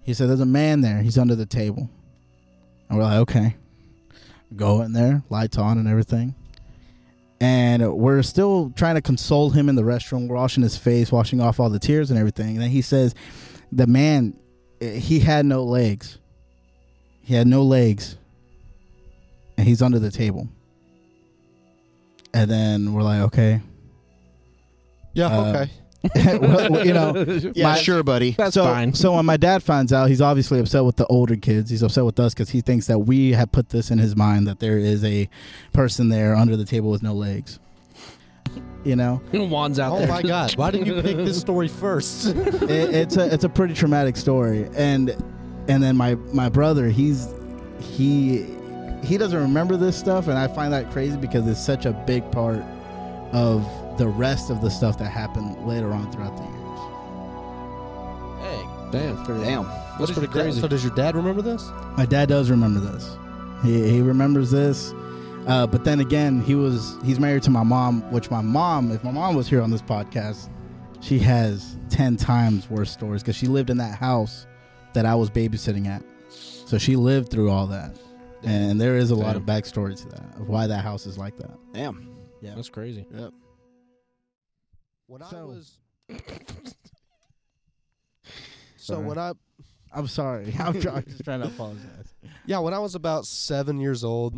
He 0.03 0.15
said 0.15 0.29
there's 0.29 0.41
a 0.41 0.47
man 0.47 0.81
there. 0.81 1.03
He's 1.03 1.19
under 1.19 1.35
the 1.35 1.47
table. 1.47 1.91
And 2.89 2.99
we're 2.99 3.05
like, 3.05 3.19
okay. 3.19 3.57
Go 4.57 4.81
in 4.81 4.95
there, 4.95 5.23
lights 5.29 5.59
on 5.59 5.77
and 5.77 5.87
everything 5.87 6.35
and 7.41 7.97
we're 7.97 8.23
still 8.23 8.73
trying 8.75 8.97
to 8.97 9.03
console 9.03 9.51
him 9.51 9.69
in 9.69 9.77
the 9.77 9.83
restroom. 9.83 10.29
We're 10.29 10.37
washing 10.37 10.63
his 10.63 10.77
face, 10.77 11.13
washing 11.13 11.41
off 11.41 11.61
all 11.61 11.71
the 11.71 11.79
tears 11.79 12.11
and 12.11 12.19
everything. 12.19 12.51
And 12.51 12.63
then 12.63 12.71
he 12.71 12.83
says, 12.83 13.15
"The 13.71 13.87
man, 13.87 14.35
eh, 14.81 14.99
he 14.99 15.21
had 15.21 15.47
no 15.47 15.63
legs. 15.65 16.19
He 17.23 17.35
had 17.35 17.47
no 17.47 17.63
legs, 17.63 18.17
and 19.57 19.67
he's 19.69 19.83
under 19.83 19.99
the 19.99 20.11
table." 20.11 20.49
And 22.35 22.51
then 22.51 22.93
we're 22.93 23.03
like, 23.03 23.21
"Okay, 23.23 23.61
Yeah. 25.15 25.27
Uh, 25.27 25.67
okay. 26.15 26.39
well, 26.39 26.71
well, 26.71 26.87
you 26.87 26.93
know." 26.93 27.13
Yeah, 27.55 27.73
My- 27.73 27.79
sure, 27.79 28.03
buddy. 28.03 28.33
That's 28.33 28.55
so, 28.55 28.65
fine. 28.65 28.95
so 28.95 29.15
when 29.17 29.27
my 29.27 29.37
dad 29.37 29.63
finds 29.63 29.93
out, 29.93 30.09
he's 30.09 30.21
obviously 30.21 30.61
upset 30.61 30.85
with 30.85 30.97
the 30.97 31.07
older 31.07 31.37
kids. 31.37 31.71
He's 31.71 31.83
upset 31.83 32.05
with 32.05 32.21
us 32.21 32.35
because 32.35 32.51
he 32.51 32.61
thinks 32.61 32.87
that 32.87 33.01
we 33.01 33.33
have 33.33 33.51
put 33.51 33.71
this 33.71 33.91
in 33.91 33.99
his 33.99 34.15
mind 34.15 34.47
that 34.47 34.61
there 34.61 34.79
is 34.79 35.03
a 35.05 35.29
person 35.73 36.09
there 36.11 36.35
under 36.37 36.57
the 36.57 36.65
table 36.65 36.91
with 36.91 37.03
no 37.03 37.15
legs. 37.15 37.59
You 38.85 38.97
know, 38.97 39.21
Juan's 39.33 39.79
out 39.79 39.93
Oh 39.95 39.99
there. 39.99 40.09
my 40.09 40.23
God! 40.23 40.55
Why 40.57 40.71
didn't 40.71 40.87
you 40.87 41.03
pick 41.03 41.17
this 41.17 41.39
story 41.41 41.69
first? 41.69 42.27
it, 42.27 42.71
it's 42.71 43.17
a 43.17 43.33
it's 43.33 43.45
a 43.45 43.49
pretty 43.49 43.75
traumatic 43.75 44.17
story, 44.17 44.69
and 44.75 45.11
and 45.69 45.83
then 45.83 45.97
my 45.97 46.15
my 46.33 46.49
brother, 46.49 46.89
he's 46.89 47.29
he 47.81 48.47
he 49.03 49.19
doesn't 49.19 49.41
remember 49.41 49.77
this 49.77 49.97
stuff, 49.97 50.29
and 50.29 50.39
I 50.39 50.49
find 50.49 50.73
that 50.73 50.91
crazy 50.91 51.17
because 51.17 51.47
it's 51.47 51.61
such 51.65 51.87
a 51.87 51.93
big 51.93 52.31
part 52.33 52.63
of 53.33 53.67
the 53.99 54.09
rest 54.09 54.51
of 54.51 54.61
the 54.61 54.71
stuff 54.71 54.99
that 54.99 55.11
happened 55.11 55.67
later 55.67 55.93
on 55.93 56.11
throughout 56.13 56.37
the 56.37 56.43
years. 56.45 56.55
Hey, 58.41 58.69
Damn. 58.91 59.25
Damn. 59.25 59.65
That's 59.99 60.13
pretty 60.13 60.29
crazy. 60.29 60.61
So 60.61 60.69
does 60.69 60.85
your 60.85 60.95
dad 60.95 61.17
remember 61.17 61.43
this? 61.43 61.69
My 61.97 62.07
dad 62.07 62.29
does 62.29 62.51
remember 62.51 62.81
this. 62.81 63.17
He 63.63 63.91
he 63.91 64.01
remembers 64.01 64.51
this. 64.51 64.93
Uh, 65.47 65.67
but 65.67 65.85
then 65.85 66.01
again, 66.01 66.41
he 66.41 66.55
was 66.55 66.97
he's 67.05 67.19
married 67.19 67.43
to 67.43 67.51
my 67.51 67.63
mom, 67.63 68.03
which 68.13 68.31
my 68.31 68.41
mom, 68.41 68.93
if 68.93 69.03
my 69.03 69.11
mom 69.11 69.35
was 69.35 69.49
here 69.49 69.61
on 69.61 69.71
this 69.71 69.83
podcast, 69.83 70.49
she 71.01 71.19
has 71.19 71.77
ten 71.91 72.17
times 72.17 72.71
worse 72.71 72.91
stories 72.91 73.23
because 73.23 73.37
she 73.37 73.47
lived 73.47 73.71
in 73.71 73.79
that 73.79 73.99
house 73.99 74.47
that 74.95 75.05
I 75.07 75.15
was 75.15 75.31
babysitting 75.31 75.87
at. 75.87 76.03
So 76.31 76.79
she 76.79 76.97
lived 76.97 77.31
through 77.31 77.51
all 77.51 77.67
that, 77.69 77.99
and 78.43 78.81
there 78.81 78.97
is 78.97 79.11
a 79.11 79.15
lot 79.15 79.37
of 79.37 79.43
backstory 79.43 79.97
to 80.01 80.09
that 80.09 80.37
of 80.41 80.49
why 80.49 80.67
that 80.67 80.83
house 80.85 81.07
is 81.07 81.19
like 81.19 81.37
that. 81.39 81.57
Damn. 81.73 82.17
Yeah. 82.41 82.55
That's 82.55 82.69
crazy. 82.69 83.07
Yep. 83.15 83.33
When 85.07 85.23
I 85.23 85.29
So- 85.31 85.47
was. 85.47 85.79
so 88.77 88.95
Sorry. 88.95 89.05
when 89.05 89.19
I 89.19 89.33
I'm 89.93 90.07
sorry. 90.07 90.55
I'm, 90.59 90.81
try- 90.81 90.97
I'm 90.97 91.05
just 91.05 91.25
trying 91.25 91.41
to 91.41 91.47
apologize. 91.55 92.15
Yeah, 92.47 92.59
when 92.59 92.75
I 92.75 92.79
was 92.79 92.95
about 92.95 93.27
seven 93.27 93.81
years 93.81 94.05
old, 94.05 94.35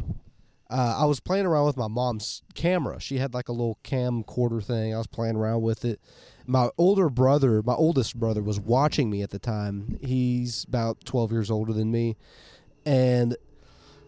uh, 0.71 0.97
I 1.01 1.05
was 1.07 1.19
playing 1.19 1.47
around 1.47 1.67
with 1.67 1.77
my 1.77 1.89
mom's 1.89 2.43
camera. 2.55 3.01
She 3.01 3.19
had 3.19 3.35
like 3.35 3.49
a 3.49 3.53
little 3.53 3.79
camcorder 3.83 4.63
thing. 4.65 4.95
I 4.95 4.99
was 4.99 5.09
playing 5.09 5.35
around 5.37 5.63
with 5.63 5.85
it. 5.85 6.01
My 6.47 6.71
older 6.79 7.09
brother, 7.11 7.63
my 7.65 7.75
oldest 7.75 8.19
brother, 8.19 8.43
was 8.43 8.61
watching 8.61 9.11
me 9.11 9.23
at 9.23 9.31
the 9.31 9.39
time. 9.41 9.99
He's 10.01 10.65
about 10.65 11.05
12 11.05 11.33
years 11.33 11.51
older 11.51 11.73
than 11.73 11.91
me. 11.91 12.17
And 12.87 13.37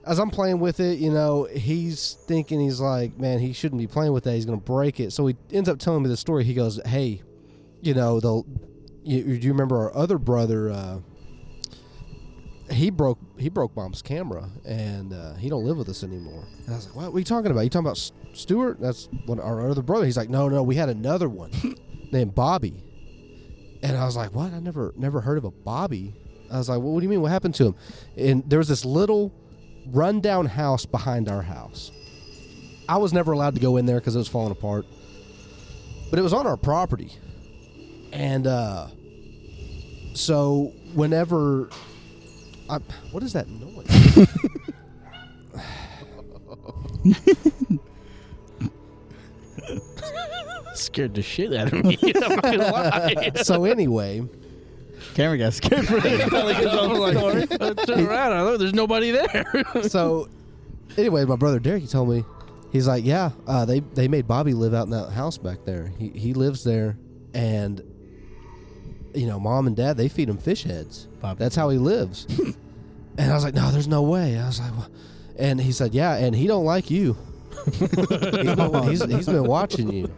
as 0.04 0.18
I'm 0.18 0.30
playing 0.30 0.58
with 0.58 0.80
it, 0.80 0.98
you 0.98 1.10
know, 1.10 1.44
he's 1.44 2.14
thinking 2.26 2.60
he's 2.60 2.80
like, 2.80 3.18
man, 3.18 3.38
he 3.38 3.52
shouldn't 3.52 3.78
be 3.80 3.86
playing 3.86 4.12
with 4.12 4.24
that. 4.24 4.34
He's 4.34 4.46
going 4.46 4.58
to 4.58 4.64
break 4.64 4.98
it. 5.00 5.12
So 5.12 5.26
he 5.26 5.36
ends 5.52 5.68
up 5.68 5.78
telling 5.78 6.02
me 6.02 6.08
the 6.08 6.16
story. 6.16 6.44
He 6.44 6.54
goes, 6.54 6.80
hey, 6.86 7.22
you 7.80 7.94
know, 7.94 8.20
the 8.20 8.42
you, 9.04 9.22
do 9.38 9.46
you 9.46 9.52
remember 9.52 9.76
our 9.78 9.96
other 9.96 10.18
brother? 10.18 10.70
Uh, 10.70 10.98
he 12.70 12.90
broke 12.90 13.18
he 13.38 13.48
broke 13.48 13.76
mom's 13.76 14.02
camera 14.02 14.48
and 14.64 15.12
uh, 15.12 15.34
he 15.34 15.48
don't 15.48 15.64
live 15.64 15.76
with 15.76 15.88
us 15.88 16.02
anymore. 16.02 16.44
And 16.64 16.70
I 16.70 16.76
was 16.76 16.86
like, 16.86 16.96
what, 16.96 17.06
what 17.06 17.16
are 17.16 17.18
you 17.18 17.24
talking 17.24 17.50
about? 17.50 17.60
You 17.62 17.70
talking 17.70 17.86
about 17.86 17.96
S- 17.96 18.12
Stuart? 18.32 18.80
That's 18.80 19.08
what 19.26 19.38
our 19.38 19.68
other 19.68 19.82
brother. 19.82 20.04
He's 20.04 20.16
like, 20.16 20.30
no, 20.30 20.48
no, 20.48 20.62
we 20.62 20.76
had 20.76 20.88
another 20.88 21.28
one 21.28 21.50
named 22.12 22.34
Bobby. 22.34 22.82
And 23.82 23.96
I 23.96 24.04
was 24.04 24.16
like, 24.16 24.34
what? 24.34 24.52
I 24.52 24.60
never 24.60 24.94
never 24.96 25.20
heard 25.20 25.38
of 25.38 25.44
a 25.44 25.50
Bobby. 25.50 26.14
I 26.50 26.58
was 26.58 26.68
like, 26.68 26.78
well, 26.78 26.92
what 26.92 27.00
do 27.00 27.04
you 27.04 27.10
mean? 27.10 27.20
What 27.20 27.32
happened 27.32 27.54
to 27.56 27.66
him? 27.66 27.74
And 28.16 28.48
there 28.48 28.58
was 28.58 28.68
this 28.68 28.84
little 28.84 29.32
rundown 29.87 30.47
house 30.47 30.87
behind 30.87 31.29
our 31.29 31.42
house. 31.42 31.90
I 32.88 32.99
was 32.99 33.12
never 33.12 33.33
allowed 33.33 33.55
to 33.55 33.61
go 33.61 33.77
in 33.77 33.87
there 33.87 34.01
because 34.01 34.14
it 34.14 34.18
was 34.18 34.29
falling 34.29 34.53
apart. 34.53 34.87
But 36.11 36.18
it 36.18 36.23
was 36.23 36.33
on 36.33 36.47
our 36.47 36.57
property. 36.57 37.12
And 38.12 38.47
uh, 38.47 38.88
so 40.14 40.73
whenever 40.95 41.71
I, 42.68 42.79
what 43.11 43.23
is 43.23 43.33
that 43.33 43.49
noise? 43.49 43.87
Scared 50.75 51.14
the 51.14 51.23
shit 51.23 51.53
out 51.53 51.73
of 51.73 51.85
me. 51.85 51.99
I'm 52.03 52.21
not 52.37 52.42
gonna 52.42 52.57
lie. 52.73 53.31
so 53.42 53.64
anyway, 53.64 54.27
Cameron 55.14 55.40
got 55.40 55.55
scared 55.55 55.87
for 55.87 55.98
it. 55.98 56.20
telling 56.31 56.57
his 56.57 56.66
own 56.66 57.12
story. 57.16 57.42
I 57.61 57.75
turned 57.75 58.07
around. 58.07 58.33
I 58.33 58.42
look, 58.42 58.59
there's 58.59 58.75
nobody 58.75 59.11
there. 59.11 59.44
so 59.83 60.29
anyway, 60.96 61.25
my 61.25 61.37
brother 61.37 61.59
Derek, 61.59 61.83
he 61.83 61.88
told 61.88 62.09
me, 62.09 62.25
he's 62.72 62.87
like, 62.87 63.05
yeah, 63.05 63.31
uh, 63.46 63.64
they 63.64 63.81
they 63.81 64.09
made 64.09 64.27
Bobby 64.27 64.55
live 64.55 64.75
out 64.75 64.85
in 64.85 64.90
that 64.90 65.11
house 65.11 65.38
back 65.38 65.64
there. 65.64 65.92
He 65.98 66.09
he 66.11 66.35
lives 66.35 66.64
there, 66.64 66.96
and 67.35 67.83
you 69.14 69.27
know, 69.27 69.38
mom 69.38 69.66
and 69.66 69.77
dad 69.77 69.96
they 69.96 70.09
feed 70.09 70.29
him 70.29 70.38
fish 70.38 70.64
heads. 70.64 71.09
Bobby. 71.20 71.38
That's 71.38 71.57
how 71.57 71.68
he 71.68 71.79
lives. 71.79 72.27
and 73.18 73.31
I 73.31 73.35
was 73.35 73.44
like, 73.44 73.55
no, 73.55 73.70
there's 73.70 73.88
no 73.88 74.03
way. 74.03 74.38
I 74.38 74.46
was 74.46 74.61
like, 74.61 74.72
well, 74.72 74.90
and 75.38 75.61
he 75.61 75.72
said, 75.72 75.94
yeah, 75.94 76.16
and 76.16 76.35
he 76.35 76.46
don't 76.46 76.64
like 76.64 76.90
you. 76.90 77.16
he's, 77.79 77.88
been, 77.88 78.83
he's, 78.88 79.05
he's 79.05 79.27
been 79.27 79.44
watching 79.44 79.92
you. 79.92 80.11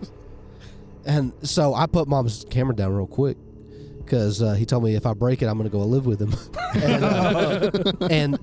And 1.05 1.33
so 1.43 1.75
I 1.75 1.87
put 1.87 2.09
mom's 2.09 2.47
camera 2.49 2.75
down 2.75 2.95
real 2.95 3.07
quick 3.07 3.37
because 4.05 4.43
uh, 4.43 4.55
he 4.55 4.65
told 4.67 4.85
me 4.85 4.95
if 4.95 5.07
I 5.07 5.15
break 5.15 5.43
it, 5.43 5.47
I'm 5.47 5.59
going 5.59 5.71
to 5.71 5.77
go 5.77 5.83
live 5.85 6.07
with 6.07 6.21
him. 6.21 6.35
and, 6.83 7.05
uh, 7.05 7.71
and 8.11 8.39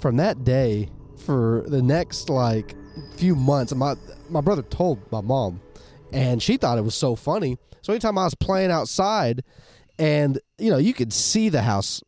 from 0.00 0.16
that 0.16 0.44
day, 0.44 0.88
for 1.24 1.64
the 1.68 1.82
next 1.82 2.28
like 2.28 2.74
few 3.16 3.34
months, 3.34 3.74
my 3.74 3.94
my 4.28 4.40
brother 4.40 4.62
told 4.62 5.00
my 5.12 5.20
mom, 5.20 5.60
and 6.12 6.42
she 6.42 6.56
thought 6.56 6.78
it 6.78 6.82
was 6.82 6.94
so 6.94 7.14
funny. 7.14 7.58
So 7.82 7.92
anytime 7.92 8.18
I 8.18 8.24
was 8.24 8.34
playing 8.34 8.70
outside, 8.70 9.44
and 9.98 10.38
you 10.58 10.70
know 10.70 10.78
you 10.78 10.94
could 10.94 11.12
see 11.12 11.48
the 11.48 11.62
house 11.62 12.02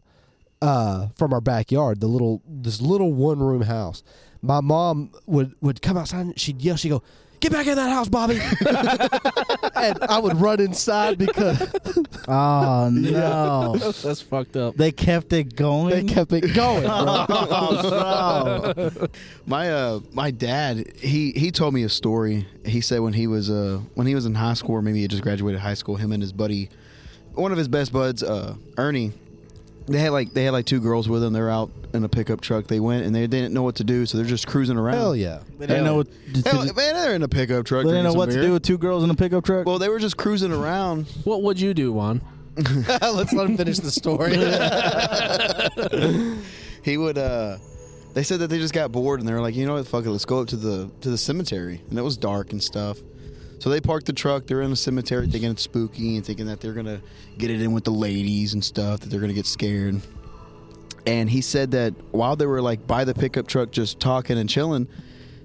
uh, 0.62 1.08
from 1.16 1.32
our 1.32 1.40
backyard, 1.40 2.00
the 2.00 2.06
little 2.06 2.42
this 2.48 2.80
little 2.80 3.12
one 3.12 3.38
room 3.38 3.62
house. 3.62 4.02
My 4.42 4.60
mom 4.60 5.12
would 5.26 5.54
would 5.60 5.80
come 5.80 5.96
outside 5.96 6.20
and 6.20 6.40
she'd 6.40 6.60
yell, 6.60 6.76
she'd 6.76 6.90
go, 6.90 7.02
Get 7.44 7.52
back 7.52 7.66
in 7.66 7.76
that 7.76 7.90
house, 7.90 8.08
Bobby. 8.08 8.40
and 9.76 9.98
I 10.04 10.18
would 10.18 10.40
run 10.40 10.60
inside 10.60 11.18
because 11.18 11.60
Oh 12.26 12.88
no! 12.92 13.76
That's 13.76 14.22
fucked 14.22 14.56
up. 14.56 14.76
They 14.76 14.90
kept 14.90 15.30
it 15.34 15.54
going. 15.54 15.90
they 15.90 16.04
kept 16.04 16.32
it 16.32 16.54
going. 16.54 16.84
bro. 16.84 17.26
Oh, 17.28 18.72
bro. 18.72 19.08
My 19.44 19.70
uh 19.70 20.00
my 20.12 20.30
dad 20.30 20.96
he 20.96 21.32
he 21.32 21.50
told 21.50 21.74
me 21.74 21.82
a 21.82 21.90
story. 21.90 22.46
He 22.64 22.80
said 22.80 23.00
when 23.00 23.12
he 23.12 23.26
was 23.26 23.50
uh 23.50 23.82
when 23.92 24.06
he 24.06 24.14
was 24.14 24.24
in 24.24 24.34
high 24.34 24.54
school 24.54 24.76
or 24.76 24.80
maybe 24.80 25.02
he 25.02 25.08
just 25.08 25.22
graduated 25.22 25.60
high 25.60 25.74
school, 25.74 25.96
him 25.96 26.12
and 26.12 26.22
his 26.22 26.32
buddy 26.32 26.70
one 27.34 27.52
of 27.52 27.58
his 27.58 27.68
best 27.68 27.92
buds, 27.92 28.22
uh 28.22 28.54
Ernie, 28.78 29.12
they 29.86 29.98
had 29.98 30.12
like 30.12 30.32
they 30.32 30.44
had 30.44 30.52
like 30.52 30.66
two 30.66 30.80
girls 30.80 31.08
with 31.08 31.22
them. 31.22 31.32
They're 31.32 31.50
out 31.50 31.70
in 31.92 32.04
a 32.04 32.08
pickup 32.08 32.40
truck. 32.40 32.66
They 32.66 32.80
went 32.80 33.04
and 33.04 33.14
they 33.14 33.26
didn't 33.26 33.52
know 33.52 33.62
what 33.62 33.76
to 33.76 33.84
do, 33.84 34.06
so 34.06 34.16
they're 34.16 34.26
just 34.26 34.46
cruising 34.46 34.76
around. 34.76 34.96
Hell 34.96 35.16
yeah. 35.16 35.40
They 35.58 35.66
didn't 35.66 35.84
know 35.84 35.96
what. 35.96 36.08
To, 36.34 36.50
Hell, 36.50 36.64
man, 36.64 36.94
they're 36.94 37.14
in 37.14 37.22
a 37.22 37.28
pickup 37.28 37.66
truck. 37.66 37.84
they 37.84 37.90
didn't 37.90 38.04
know 38.04 38.14
what 38.14 38.30
some 38.30 38.40
to 38.40 38.46
do 38.46 38.52
with 38.54 38.62
two 38.62 38.78
girls 38.78 39.04
in 39.04 39.10
a 39.10 39.14
pickup 39.14 39.44
truck. 39.44 39.66
Well, 39.66 39.78
they 39.78 39.88
were 39.88 39.98
just 39.98 40.16
cruising 40.16 40.52
around. 40.52 41.06
What 41.24 41.42
would 41.42 41.60
you 41.60 41.74
do, 41.74 41.92
Juan? 41.92 42.20
Let's 42.56 43.32
let 43.32 43.48
him 43.48 43.56
finish 43.56 43.78
the 43.78 43.90
story. 43.90 44.36
he 46.84 46.96
would 46.96 47.18
uh 47.18 47.58
they 48.12 48.22
said 48.22 48.40
that 48.40 48.48
they 48.48 48.58
just 48.58 48.74
got 48.74 48.92
bored 48.92 49.20
and 49.20 49.28
they 49.28 49.32
were 49.32 49.40
like 49.40 49.54
you 49.54 49.66
know 49.66 49.74
what 49.74 49.86
fuck 49.86 50.04
it 50.04 50.10
let's 50.10 50.24
go 50.24 50.40
up 50.40 50.48
to 50.48 50.56
the 50.56 50.90
to 51.00 51.10
the 51.10 51.18
cemetery 51.18 51.82
and 51.90 51.98
it 51.98 52.02
was 52.02 52.16
dark 52.16 52.52
and 52.52 52.62
stuff 52.62 52.98
so 53.64 53.70
they 53.70 53.80
parked 53.80 54.04
the 54.04 54.12
truck 54.12 54.46
they're 54.46 54.60
in 54.60 54.68
the 54.68 54.76
cemetery 54.76 55.26
thinking 55.26 55.50
it's 55.50 55.62
spooky 55.62 56.16
and 56.16 56.26
thinking 56.26 56.44
that 56.44 56.60
they're 56.60 56.74
gonna 56.74 57.00
get 57.38 57.50
it 57.50 57.62
in 57.62 57.72
with 57.72 57.82
the 57.84 57.90
ladies 57.90 58.52
and 58.52 58.62
stuff 58.62 59.00
that 59.00 59.08
they're 59.08 59.20
gonna 59.20 59.32
get 59.32 59.46
scared 59.46 59.98
and 61.06 61.30
he 61.30 61.40
said 61.40 61.70
that 61.70 61.94
while 62.10 62.36
they 62.36 62.44
were 62.44 62.60
like 62.60 62.86
by 62.86 63.04
the 63.04 63.14
pickup 63.14 63.46
truck 63.46 63.70
just 63.70 63.98
talking 63.98 64.36
and 64.36 64.50
chilling 64.50 64.86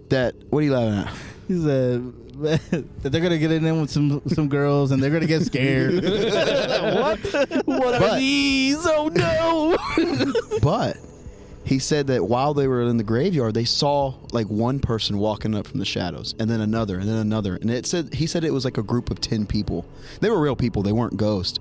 that 0.09 0.35
what 0.49 0.59
are 0.59 0.63
you 0.63 0.73
laughing 0.73 0.99
at 0.99 1.13
He 1.47 1.61
said 1.63 2.13
that 2.41 3.09
they're 3.11 3.21
gonna 3.21 3.37
get 3.37 3.53
in 3.53 3.63
there 3.63 3.73
with 3.73 3.89
some 3.89 4.21
some 4.27 4.49
girls 4.49 4.91
and 4.91 5.01
they're 5.01 5.09
gonna 5.09 5.25
get 5.25 5.41
scared. 5.43 5.95
what? 6.03 7.19
What 7.65 7.95
are 7.95 7.99
But- 7.99 8.19
these? 8.19 8.77
Oh 8.81 9.09
no! 9.13 9.75
but 10.61 10.97
he 11.69 11.77
said 11.77 12.07
that 12.07 12.27
while 12.27 12.55
they 12.55 12.67
were 12.67 12.81
in 12.81 12.97
the 12.97 13.03
graveyard 13.03 13.53
they 13.53 13.63
saw 13.63 14.15
like 14.31 14.47
one 14.47 14.79
person 14.79 15.19
walking 15.19 15.53
up 15.53 15.67
from 15.67 15.77
the 15.77 15.85
shadows 15.85 16.33
and 16.39 16.49
then 16.49 16.61
another 16.61 16.97
and 16.97 17.07
then 17.07 17.17
another. 17.17 17.57
And 17.57 17.69
it 17.69 17.85
said 17.85 18.11
he 18.15 18.25
said 18.25 18.43
it 18.43 18.51
was 18.51 18.65
like 18.65 18.79
a 18.79 18.83
group 18.83 19.11
of 19.11 19.21
10 19.21 19.45
people. 19.45 19.85
They 20.19 20.31
were 20.31 20.39
real 20.41 20.55
people. 20.55 20.81
They 20.81 20.91
weren't 20.93 21.15
ghosts. 21.15 21.59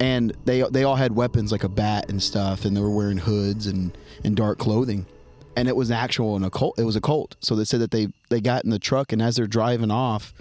And 0.00 0.36
they 0.46 0.62
they 0.62 0.82
all 0.82 0.96
had 0.96 1.14
weapons 1.14 1.52
like 1.52 1.62
a 1.62 1.68
bat 1.68 2.10
and 2.10 2.20
stuff 2.20 2.64
and 2.64 2.76
they 2.76 2.80
were 2.80 2.90
wearing 2.90 3.18
hoods 3.18 3.68
and 3.68 3.96
and 4.24 4.34
dark 4.34 4.58
clothing. 4.58 5.06
And 5.54 5.68
it 5.68 5.76
was 5.76 5.92
actual 5.92 6.34
and 6.34 6.44
a 6.44 6.50
cult 6.50 6.76
it 6.76 6.84
was 6.84 6.96
a 6.96 7.00
cult. 7.00 7.36
So 7.38 7.54
they 7.54 7.64
said 7.64 7.78
that 7.82 7.92
they 7.92 8.08
they 8.30 8.40
got 8.40 8.64
in 8.64 8.70
the 8.70 8.80
truck 8.80 9.12
and 9.12 9.22
as 9.22 9.36
they're 9.36 9.46
driving 9.46 9.92
off 9.92 10.34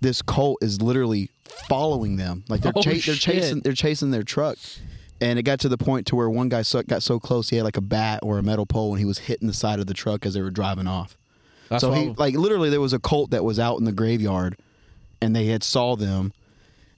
this 0.00 0.22
cult 0.22 0.58
is 0.62 0.80
literally 0.80 1.30
following 1.68 2.14
them. 2.14 2.44
Like 2.48 2.60
they're, 2.60 2.72
Oh, 2.76 2.80
cha- 2.80 2.90
they're 2.90 3.00
chasing 3.16 3.60
they're 3.62 3.72
chasing 3.72 4.12
their 4.12 4.22
truck 4.22 4.56
and 5.20 5.38
it 5.38 5.42
got 5.44 5.60
to 5.60 5.68
the 5.68 5.78
point 5.78 6.06
to 6.08 6.16
where 6.16 6.28
one 6.28 6.48
guy 6.48 6.62
so, 6.62 6.82
got 6.82 7.02
so 7.02 7.18
close 7.18 7.48
he 7.50 7.56
had 7.56 7.64
like 7.64 7.76
a 7.76 7.80
bat 7.82 8.20
or 8.22 8.38
a 8.38 8.42
metal 8.42 8.66
pole 8.66 8.90
and 8.92 8.98
he 8.98 9.04
was 9.04 9.18
hitting 9.18 9.48
the 9.48 9.54
side 9.54 9.78
of 9.80 9.86
the 9.86 9.94
truck 9.94 10.26
as 10.26 10.34
they 10.34 10.42
were 10.42 10.50
driving 10.50 10.86
off 10.86 11.16
That's 11.68 11.80
so 11.80 11.90
why- 11.90 11.98
he 12.00 12.08
like 12.10 12.34
literally 12.34 12.70
there 12.70 12.80
was 12.80 12.92
a 12.92 12.98
cult 12.98 13.30
that 13.30 13.44
was 13.44 13.58
out 13.58 13.78
in 13.78 13.84
the 13.84 13.92
graveyard 13.92 14.56
and 15.22 15.34
they 15.34 15.46
had 15.46 15.62
saw 15.62 15.96
them 15.96 16.32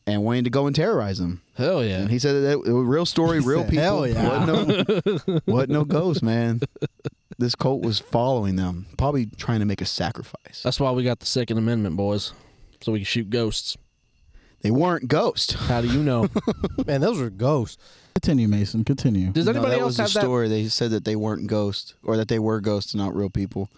and 0.07 0.25
wanted 0.25 0.45
to 0.45 0.51
go 0.51 0.67
and 0.67 0.75
terrorize 0.75 1.19
them 1.19 1.43
Hell 1.55 1.85
yeah. 1.85 1.99
and 1.99 2.11
he 2.11 2.19
said 2.19 2.33
that 2.43 2.53
it 2.67 2.73
was 2.73 2.85
real 2.87 3.07
story 3.07 3.41
real 3.41 3.61
said, 3.63 3.71
people 3.71 3.85
"Hell 3.85 4.07
yeah." 4.07 4.47
wasn't 4.47 5.17
no, 5.27 5.41
wasn't 5.47 5.71
no 5.71 5.85
ghost 5.85 6.23
man 6.23 6.61
this 7.39 7.55
cult 7.55 7.83
was 7.83 7.99
following 8.01 8.57
them 8.57 8.87
probably 8.97 9.27
trying 9.27 9.61
to 9.61 9.67
make 9.67 9.81
a 9.81 9.85
sacrifice 9.87 10.63
That's 10.65 10.81
why 10.81 10.91
we 10.91 11.05
got 11.05 11.21
the 11.21 11.27
Second 11.27 11.59
Amendment, 11.59 11.97
boys, 11.97 12.33
so 12.81 12.91
we 12.93 12.99
can 13.01 13.05
shoot 13.05 13.31
ghosts. 13.31 13.77
they 14.63 14.71
weren't 14.73 15.07
ghosts 15.09 15.53
How 15.55 15.81
do 15.81 15.87
you 15.89 16.03
know? 16.03 16.29
Man, 16.87 17.01
those 17.01 17.21
were 17.21 17.31
ghosts. 17.31 17.77
Continue, 18.21 18.49
Mason. 18.49 18.83
Continue. 18.85 19.31
Does 19.31 19.45
No, 19.47 19.53
anybody 19.53 19.77
that 19.77 19.81
else 19.83 19.91
was 19.91 19.97
the 19.99 20.03
have 20.03 20.13
that? 20.15 20.21
story 20.21 20.49
they 20.49 20.67
said 20.69 20.91
that 20.91 21.05
they 21.05 21.15
weren't 21.15 21.47
ghosts 21.47 21.95
or 22.03 22.17
that 22.17 22.27
they 22.29 22.39
were 22.41 22.61
ghosts 22.61 22.93
and 22.95 23.01
not 23.03 23.15
real 23.15 23.31
people 23.31 23.71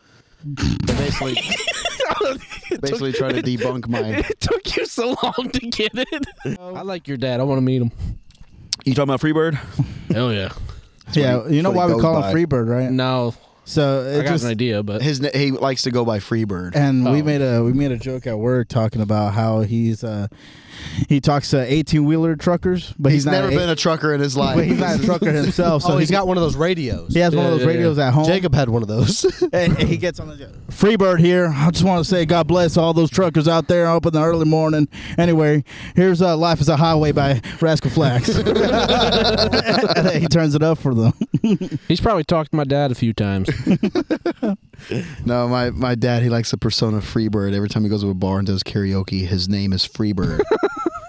They 0.42 0.94
basically 0.94 1.35
basically 2.81 3.12
try 3.12 3.33
to 3.33 3.42
debunk 3.42 3.87
my 3.88 4.00
It 4.31 4.40
took 4.40 4.76
you 4.76 4.87
so 4.87 5.14
long 5.22 5.50
to 5.53 5.61
get 5.66 5.92
it. 5.94 6.26
I 6.59 6.83
like 6.83 7.07
your 7.09 7.16
dad. 7.16 7.40
I 7.40 7.42
want 7.42 7.59
to 7.59 7.62
meet 7.62 7.83
him. 7.83 7.92
you 8.85 8.94
talking 8.94 9.12
about 9.12 9.20
freebird 9.20 9.55
Hell 10.11 10.33
yeah. 10.33 10.53
yeah, 11.12 11.46
he- 11.48 11.57
you 11.57 11.62
know 11.62 11.70
that's 11.70 11.76
what 11.76 11.85
why 11.85 11.88
he 11.88 11.94
we 11.94 12.00
call 12.00 12.22
goes 12.22 12.33
him. 12.33 12.37
Freebird, 12.48 12.68
right? 12.68 12.90
No, 12.90 13.35
So 13.64 14.00
I 14.07 14.20
it 14.20 14.22
got 14.24 14.31
just 14.33 14.44
an 14.44 14.50
idea, 14.50 14.83
but 14.83 15.03
his 15.03 15.20
na- 15.20 15.29
he 15.35 15.50
likes 15.50 15.83
to 15.83 15.90
go 15.90 16.05
by 16.05 16.18
freebird 16.18 16.74
and 16.76 17.05
we 17.05 17.20
Oh. 17.20 17.24
made 17.24 17.42
a 17.42 17.62
we 17.62 17.72
made 17.72 17.92
a 17.92 17.98
joke 17.98 18.26
at 18.26 18.38
work 18.38 18.68
talking 18.68 19.03
about 19.03 19.35
how 19.35 19.61
he's 19.61 20.03
uh 20.03 20.29
he 21.09 21.21
talks 21.21 21.51
to 21.51 21.73
eighteen 21.73 22.05
wheeler 22.05 22.37
truckers, 22.37 22.95
but 22.99 23.12
he's, 23.12 23.25
he's, 23.25 23.33
never 23.33 23.49
a- 23.49 23.51
been 23.51 23.69
a 23.69 23.77
trucker 23.77 24.14
in 24.14 24.21
his 24.21 24.37
life 24.37 24.57
but 24.57 24.64
he's 24.64 24.79
not 24.79 25.01
a 25.01 25.05
trucker 25.05 25.33
himself. 25.33 25.83
So 25.90 25.95
oh, 25.95 25.97
he 25.97 26.01
he's 26.01 26.11
got 26.11 26.27
one 26.27 26.37
of 26.37 26.43
those 26.43 26.57
radios. 26.57 27.14
he 27.14 27.21
has 27.21 27.35
one 27.35 27.47
of 27.47 27.53
those 27.53 27.62
yeah, 27.62 27.69
radios 27.69 27.99
at 27.99 28.12
home. 28.12 28.25
Jacob 28.25 28.55
had 28.55 28.69
one 28.69 28.83
of 28.83 28.88
those. 28.88 29.25
and 29.53 29.79
he 29.79 29.97
gets 29.97 30.21
on 30.21 30.29
the 30.29 30.51
Freebird 30.69 31.21
here. 31.21 31.53
I 31.55 31.71
just 31.71 31.85
want 31.85 32.05
to 32.05 32.09
say 32.09 32.25
God 32.27 32.47
bless 32.47 32.77
all 32.77 32.93
those 32.93 33.11
truckers 33.11 33.49
out 33.49 33.69
there 33.69 33.87
up 33.87 34.05
in 34.07 34.12
the 34.12 34.23
early 34.23 34.45
morning. 34.45 34.88
Anyway, 35.16 35.64
here's 35.95 36.21
uh, 36.21 36.37
"Life 36.37 36.61
Is 36.61 36.69
a 36.69 36.77
Highway" 36.77 37.12
by 37.12 37.40
Rascal 37.61 37.90
Flatts. 37.90 38.29
he 40.19 40.27
turns 40.29 40.55
it 40.55 40.62
up 40.62 40.79
for 40.79 40.95
them. 40.95 41.12
he's 41.88 42.01
probably 42.01 42.25
talked 42.25 42.51
to 42.51 42.57
my 42.57 42.64
dad 42.64 42.90
a 42.90 42.95
few 42.95 43.12
times. 43.12 43.49
no 45.25 45.49
my, 45.49 45.71
my 45.71 45.95
dad 45.95 46.23
he 46.23 46.29
likes 46.29 46.51
the 46.51 46.57
persona 46.57 46.99
freebird 46.99 47.53
every 47.55 47.69
time 47.69 47.83
he 47.83 47.88
goes 47.88 48.03
to 48.03 48.11
a 48.11 48.14
bar 48.14 48.38
and 48.38 48.47
does 48.47 48.62
karaoke 48.62 49.27
his 49.27 49.49
name 49.49 49.73
is 49.73 49.87
freebird 49.87 50.40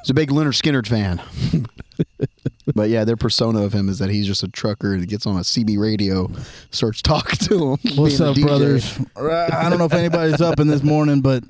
he's 0.01 0.09
a 0.09 0.13
big 0.13 0.29
Lynyrd 0.29 0.59
Skynyrd 0.59 0.87
fan 0.87 1.21
but 2.75 2.89
yeah, 2.89 3.03
their 3.03 3.17
persona 3.17 3.63
of 3.63 3.73
him 3.73 3.89
is 3.89 3.99
that 3.99 4.09
he's 4.09 4.27
just 4.27 4.43
a 4.43 4.47
trucker 4.47 4.93
and 4.93 5.07
gets 5.07 5.25
on 5.25 5.35
a 5.37 5.41
CB 5.41 5.77
radio, 5.79 6.29
starts 6.69 7.01
talking 7.01 7.37
to 7.47 7.73
him. 7.73 7.97
What's 7.97 8.19
up, 8.19 8.35
brothers? 8.39 8.99
I 9.17 9.69
don't 9.69 9.79
know 9.79 9.85
if 9.85 9.93
anybody's 9.93 10.41
up 10.41 10.59
in 10.59 10.67
this 10.67 10.83
morning, 10.83 11.21
but 11.21 11.43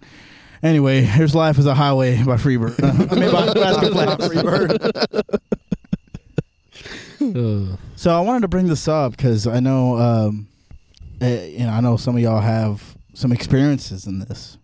anyway, 0.64 1.02
here's 1.02 1.36
"Life 1.36 1.58
Is 1.58 1.66
a 1.66 1.76
Highway" 1.76 2.24
by 2.24 2.36
Freebird. 2.36 2.82
I 3.12 3.16
mean, 3.16 3.32
by 3.32 3.52
Rascal 3.54 3.92
Flatts. 3.92 5.24
Uh, 7.22 7.78
So 7.96 8.18
I 8.18 8.22
wanted 8.22 8.42
to 8.42 8.48
bring 8.48 8.68
this 8.68 8.88
up 8.88 9.12
because 9.12 9.46
I 9.46 9.60
know, 9.60 9.98
um, 9.98 10.48
eh, 11.22 11.48
you 11.48 11.60
know, 11.60 11.70
I 11.70 11.82
know 11.82 11.98
some 11.98 12.16
of 12.16 12.22
y'all 12.22 12.42
have 12.42 12.96
some 13.14 13.32
experiences 13.32 14.08
in 14.08 14.20
this. 14.20 14.58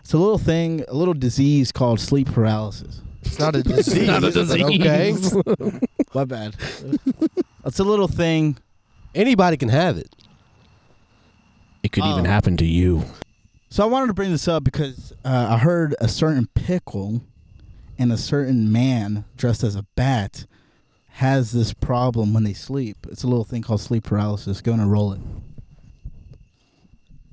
It's 0.00 0.14
a 0.14 0.18
little 0.18 0.38
thing, 0.38 0.84
a 0.88 0.94
little 0.94 1.14
disease 1.14 1.72
called 1.72 2.00
sleep 2.00 2.32
paralysis. 2.32 3.02
It's 3.22 3.38
not 3.38 3.54
a 3.56 3.62
disease. 3.62 4.06
not 4.06 4.24
a 4.24 4.30
disease. 4.30 5.34
Okay. 5.34 5.80
My 6.14 6.24
bad. 6.24 6.54
it's 7.64 7.78
a 7.78 7.84
little 7.84 8.08
thing. 8.08 8.58
Anybody 9.14 9.56
can 9.56 9.68
have 9.68 9.98
it. 9.98 10.14
it 11.82 11.92
could 11.92 12.04
even 12.04 12.26
Oh. 12.26 12.30
happen 12.30 12.56
to 12.58 12.64
you. 12.64 13.04
So 13.68 13.82
I 13.84 13.86
wanted 13.86 14.08
to 14.08 14.14
bring 14.14 14.30
this 14.32 14.48
up 14.48 14.64
because 14.64 15.12
uh, 15.24 15.48
I 15.50 15.58
heard 15.58 15.94
a 16.00 16.08
certain 16.08 16.48
pickle 16.54 17.22
and 17.98 18.12
a 18.12 18.16
certain 18.16 18.72
man 18.72 19.24
dressed 19.36 19.62
as 19.62 19.76
a 19.76 19.84
bat 19.94 20.46
has 21.14 21.52
this 21.52 21.72
problem 21.72 22.32
when 22.32 22.44
they 22.44 22.52
sleep. 22.54 22.96
It's 23.10 23.22
a 23.22 23.26
little 23.28 23.44
thing 23.44 23.62
called 23.62 23.80
sleep 23.80 24.04
paralysis. 24.04 24.60
Go 24.60 24.72
and 24.72 24.90
roll 24.90 25.12
it. 25.12 25.20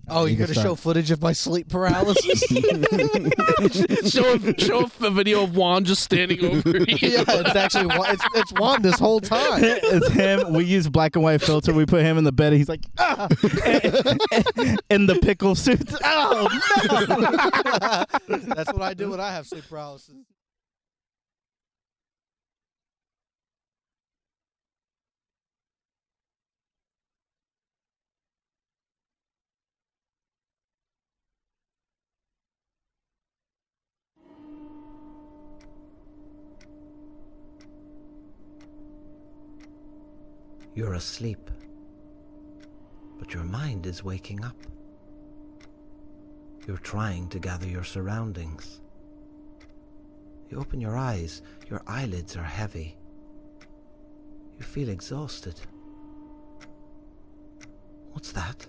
Oh, 0.09 0.25
You 0.25 0.35
you're 0.35 0.47
can 0.47 0.55
gonna 0.55 0.67
show 0.67 0.75
footage 0.75 1.11
of 1.11 1.21
my 1.21 1.33
sleep 1.33 1.67
paralysis? 1.69 2.39
show, 4.09 4.37
show 4.57 4.89
a 5.01 5.09
video 5.11 5.43
of 5.43 5.55
Juan 5.55 5.83
just 5.83 6.01
standing 6.03 6.43
over 6.45 6.77
you. 6.77 6.85
yeah, 7.01 7.23
it's 7.27 7.55
actually 7.55 7.87
Juan- 7.87 8.13
it's, 8.13 8.23
it's 8.35 8.53
Juan 8.53 8.81
this 8.81 8.97
whole 8.99 9.19
time. 9.19 9.61
it's 9.63 10.09
him. 10.09 10.53
We 10.53 10.63
use 10.65 10.87
black 10.87 11.15
and 11.15 11.23
white 11.23 11.41
filter. 11.41 11.73
We 11.73 11.85
put 11.85 12.03
him 12.03 12.17
in 12.17 12.23
the 12.23 12.31
bed. 12.31 12.53
And 12.53 12.57
he's 12.57 12.69
like, 12.69 12.85
ah! 12.97 13.27
in 14.89 15.07
the 15.07 15.19
pickle 15.21 15.55
suit. 15.55 15.93
Oh 16.03 16.47
no! 18.29 18.37
That's 18.55 18.71
what 18.71 18.81
I 18.81 18.93
do 18.93 19.09
when 19.11 19.19
I 19.19 19.31
have 19.31 19.45
sleep 19.45 19.65
paralysis. 19.69 20.15
You're 40.77 40.93
asleep, 40.93 41.49
but 43.17 43.33
your 43.33 43.43
mind 43.43 43.87
is 43.87 44.03
waking 44.03 44.45
up. 44.45 44.55
You're 46.67 46.77
trying 46.77 47.29
to 47.29 47.39
gather 47.39 47.67
your 47.67 47.83
surroundings. 47.83 48.79
You 50.51 50.59
open 50.59 50.79
your 50.79 50.95
eyes, 50.95 51.41
your 51.67 51.81
eyelids 51.87 52.37
are 52.37 52.43
heavy. 52.43 52.95
You 54.59 54.65
feel 54.65 54.89
exhausted. 54.89 55.59
What's 58.11 58.31
that? 58.33 58.67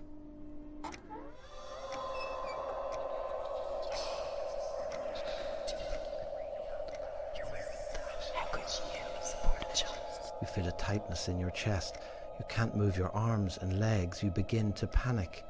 Feel 10.59 10.67
a 10.67 10.73
tightness 10.73 11.29
in 11.29 11.39
your 11.39 11.51
chest. 11.51 11.99
You 12.41 12.45
can't 12.49 12.75
move 12.75 12.97
your 12.97 13.15
arms 13.15 13.61
and 13.63 13.79
legs. 13.79 14.25
You 14.25 14.31
begin 14.31 14.73
to 14.73 14.89
panic. 14.89 15.45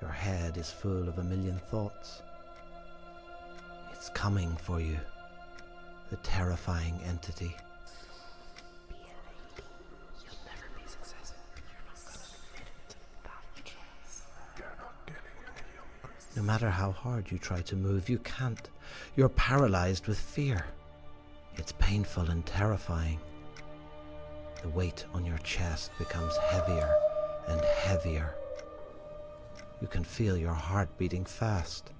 Your 0.00 0.10
head 0.10 0.56
is 0.56 0.70
full 0.70 1.08
of 1.08 1.18
a 1.18 1.24
million 1.24 1.58
thoughts. 1.58 2.22
It's 3.92 4.10
coming 4.10 4.54
for 4.54 4.80
you. 4.80 4.96
The 6.10 6.16
terrifying 6.18 7.00
entity. 7.04 7.56
No 16.36 16.42
matter 16.42 16.70
how 16.70 16.92
hard 16.92 17.28
you 17.32 17.38
try 17.38 17.60
to 17.62 17.74
move, 17.74 18.08
you 18.08 18.18
can't. 18.18 18.68
You're 19.16 19.28
paralyzed 19.30 20.06
with 20.06 20.18
fear. 20.18 20.64
It's 21.56 21.72
painful 21.72 22.30
and 22.30 22.46
terrifying. 22.46 23.18
The 24.62 24.68
weight 24.68 25.04
on 25.12 25.24
your 25.24 25.38
chest 25.38 25.90
becomes 25.98 26.36
heavier 26.36 26.94
and 27.48 27.60
heavier. 27.64 28.36
You 29.80 29.88
can 29.88 30.04
feel 30.04 30.36
your 30.36 30.54
heart 30.54 30.88
beating 30.98 31.24
fast. 31.24 31.90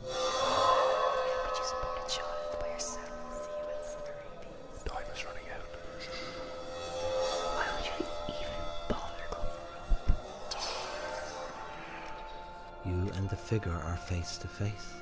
You 0.00 0.10
support 0.10 1.98
a 2.06 2.08
child 2.08 2.60
by 2.60 2.68
yourself. 2.68 3.10
See 3.42 3.50
you 3.50 3.66
at 3.74 3.84
summer 3.84 4.14
Time 4.84 5.06
is 5.12 5.24
running 5.24 5.48
out. 5.50 5.66
Why 7.56 7.66
would 7.74 7.86
you 7.86 8.06
even 8.28 8.62
bother 8.88 9.26
You 12.86 13.10
and 13.18 13.28
the 13.28 13.36
figure 13.36 13.72
are 13.72 13.96
face 13.96 14.38
to 14.38 14.46
face. 14.46 14.94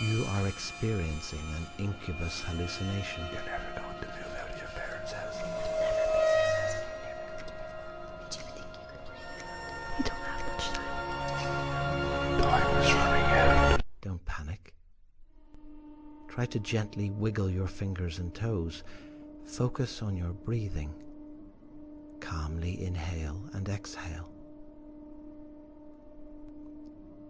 You 0.00 0.24
are 0.36 0.46
experiencing 0.46 1.42
an 1.56 1.66
incubus 1.84 2.42
hallucination. 2.42 3.24
You're 3.32 3.42
never 3.46 3.80
going 3.80 3.98
to 4.02 4.06
move 4.06 4.25
to 16.56 16.62
gently 16.62 17.10
wiggle 17.10 17.50
your 17.50 17.66
fingers 17.66 18.18
and 18.18 18.34
toes. 18.34 18.82
Focus 19.44 20.00
on 20.00 20.16
your 20.16 20.32
breathing. 20.32 20.90
Calmly 22.18 22.82
inhale 22.82 23.38
and 23.52 23.68
exhale. 23.68 24.30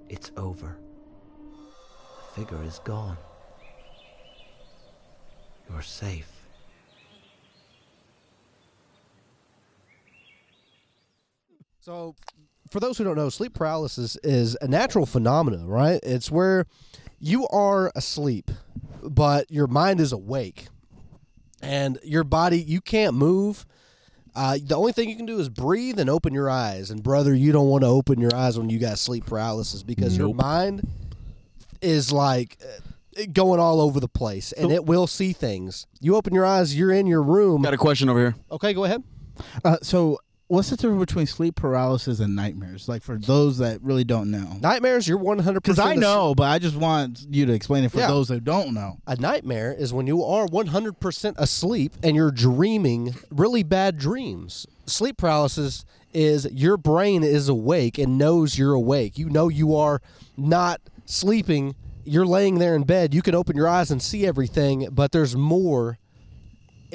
It's 0.09 0.31
over. 0.37 0.79
The 2.37 2.41
figure 2.41 2.63
is 2.63 2.79
gone. 2.85 3.17
You're 5.69 5.83
safe. 5.83 6.31
So, 11.81 12.15
for 12.71 12.79
those 12.79 12.97
who 12.97 13.03
don't 13.03 13.17
know, 13.17 13.29
sleep 13.29 13.55
paralysis 13.55 14.17
is 14.23 14.57
a 14.61 14.69
natural 14.69 15.05
phenomenon, 15.05 15.67
right? 15.67 15.99
It's 16.05 16.31
where 16.31 16.67
you 17.19 17.49
are 17.49 17.91
asleep, 17.97 18.51
but 19.09 19.51
your 19.51 19.67
mind 19.67 20.01
is 20.01 20.13
awake, 20.13 20.69
and 21.63 21.99
your 22.03 22.25
body 22.25 22.61
you 22.61 22.81
can't 22.81 23.15
move. 23.15 23.67
Uh, 24.35 24.59
the 24.63 24.77
only 24.77 24.93
thing 24.93 25.09
you 25.09 25.17
can 25.17 25.25
do 25.25 25.39
is 25.39 25.49
breathe 25.49 25.99
and 25.99 26.11
open 26.11 26.35
your 26.35 26.51
eyes. 26.51 26.91
And 26.91 27.03
brother, 27.03 27.35
you 27.35 27.53
don't 27.53 27.69
want 27.69 27.85
to 27.85 27.89
open 27.89 28.21
your 28.21 28.35
eyes 28.35 28.59
when 28.59 28.69
you 28.69 28.79
got 28.79 28.99
sleep 28.99 29.25
paralysis 29.25 29.83
because 29.83 30.19
your 30.19 30.35
mind 30.35 30.87
is 31.81 32.13
like 32.13 32.59
uh, 32.63 33.23
going 33.33 33.61
all 33.61 33.81
over 33.81 33.99
the 33.99 34.09
place, 34.09 34.53
and 34.53 34.71
it 34.71 34.85
will 34.85 35.07
see 35.07 35.33
things. 35.33 35.87
You 36.01 36.17
open 36.17 36.35
your 36.35 36.45
eyes, 36.45 36.77
you're 36.77 36.93
in 36.93 37.07
your 37.07 37.23
room. 37.23 37.63
Got 37.63 37.75
a 37.75 37.79
question 37.79 38.09
over 38.09 38.19
here. 38.21 38.35
Okay, 38.51 38.75
go 38.75 38.85
ahead. 38.85 39.03
Uh, 39.65 39.79
so, 39.83 40.19
what's 40.49 40.71
the 40.71 40.77
difference 40.77 41.01
between 41.01 41.27
sleep 41.27 41.57
paralysis 41.57 42.21
and 42.21 42.37
nightmares? 42.37 42.89
Like 42.89 43.03
for 43.03 43.17
those 43.19 43.59
that 43.59 43.83
really 43.83 44.05
don't 44.05 44.31
know, 44.31 44.59
Nightmares, 44.61 45.09
you're 45.09 45.19
100. 45.19 45.63
because 45.63 45.79
I 45.79 45.95
know, 45.95 46.35
but 46.35 46.45
I 46.45 46.59
just 46.59 46.77
want 46.77 47.27
you 47.31 47.47
to 47.47 47.53
explain 47.53 47.85
it 47.85 47.93
for 47.93 47.99
Yeah. 47.99 48.07
those 48.09 48.29
that 48.29 48.45
don't 48.45 48.73
know. 48.75 48.99
A 49.07 49.17
nightmare 49.17 49.73
is 49.77 49.93
when 49.93 50.07
you 50.07 50.23
are 50.23 50.47
100% 50.47 51.35
asleep 51.39 51.95
and 52.03 52.15
you're 52.15 52.31
dreaming 52.31 53.15
really 53.31 53.63
bad 53.63 53.99
dreams. 53.99 54.67
Sleep 54.87 55.17
paralysis 55.17 55.85
is 56.15 56.47
your 56.53 56.77
brain 56.77 57.23
is 57.23 57.49
awake 57.49 57.99
and 57.99 58.17
knows 58.17 58.57
you're 58.57 58.73
awake. 58.73 59.19
You 59.19 59.29
know 59.29 59.49
you 59.49 59.75
are 59.75 60.01
not 60.37 60.81
sleeping. 61.05 61.75
You're 62.05 62.25
laying 62.27 62.59
there 62.59 62.77
in 62.77 62.85
bed. 62.85 63.13
You 63.13 63.21
can 63.21 63.35
open 63.35 63.57
your 63.57 63.69
eyes 63.69 63.91
and 63.91 64.01
see 64.01 64.27
everything, 64.27 64.89
but 64.93 65.11
there's 65.11 65.35
more 65.35 65.99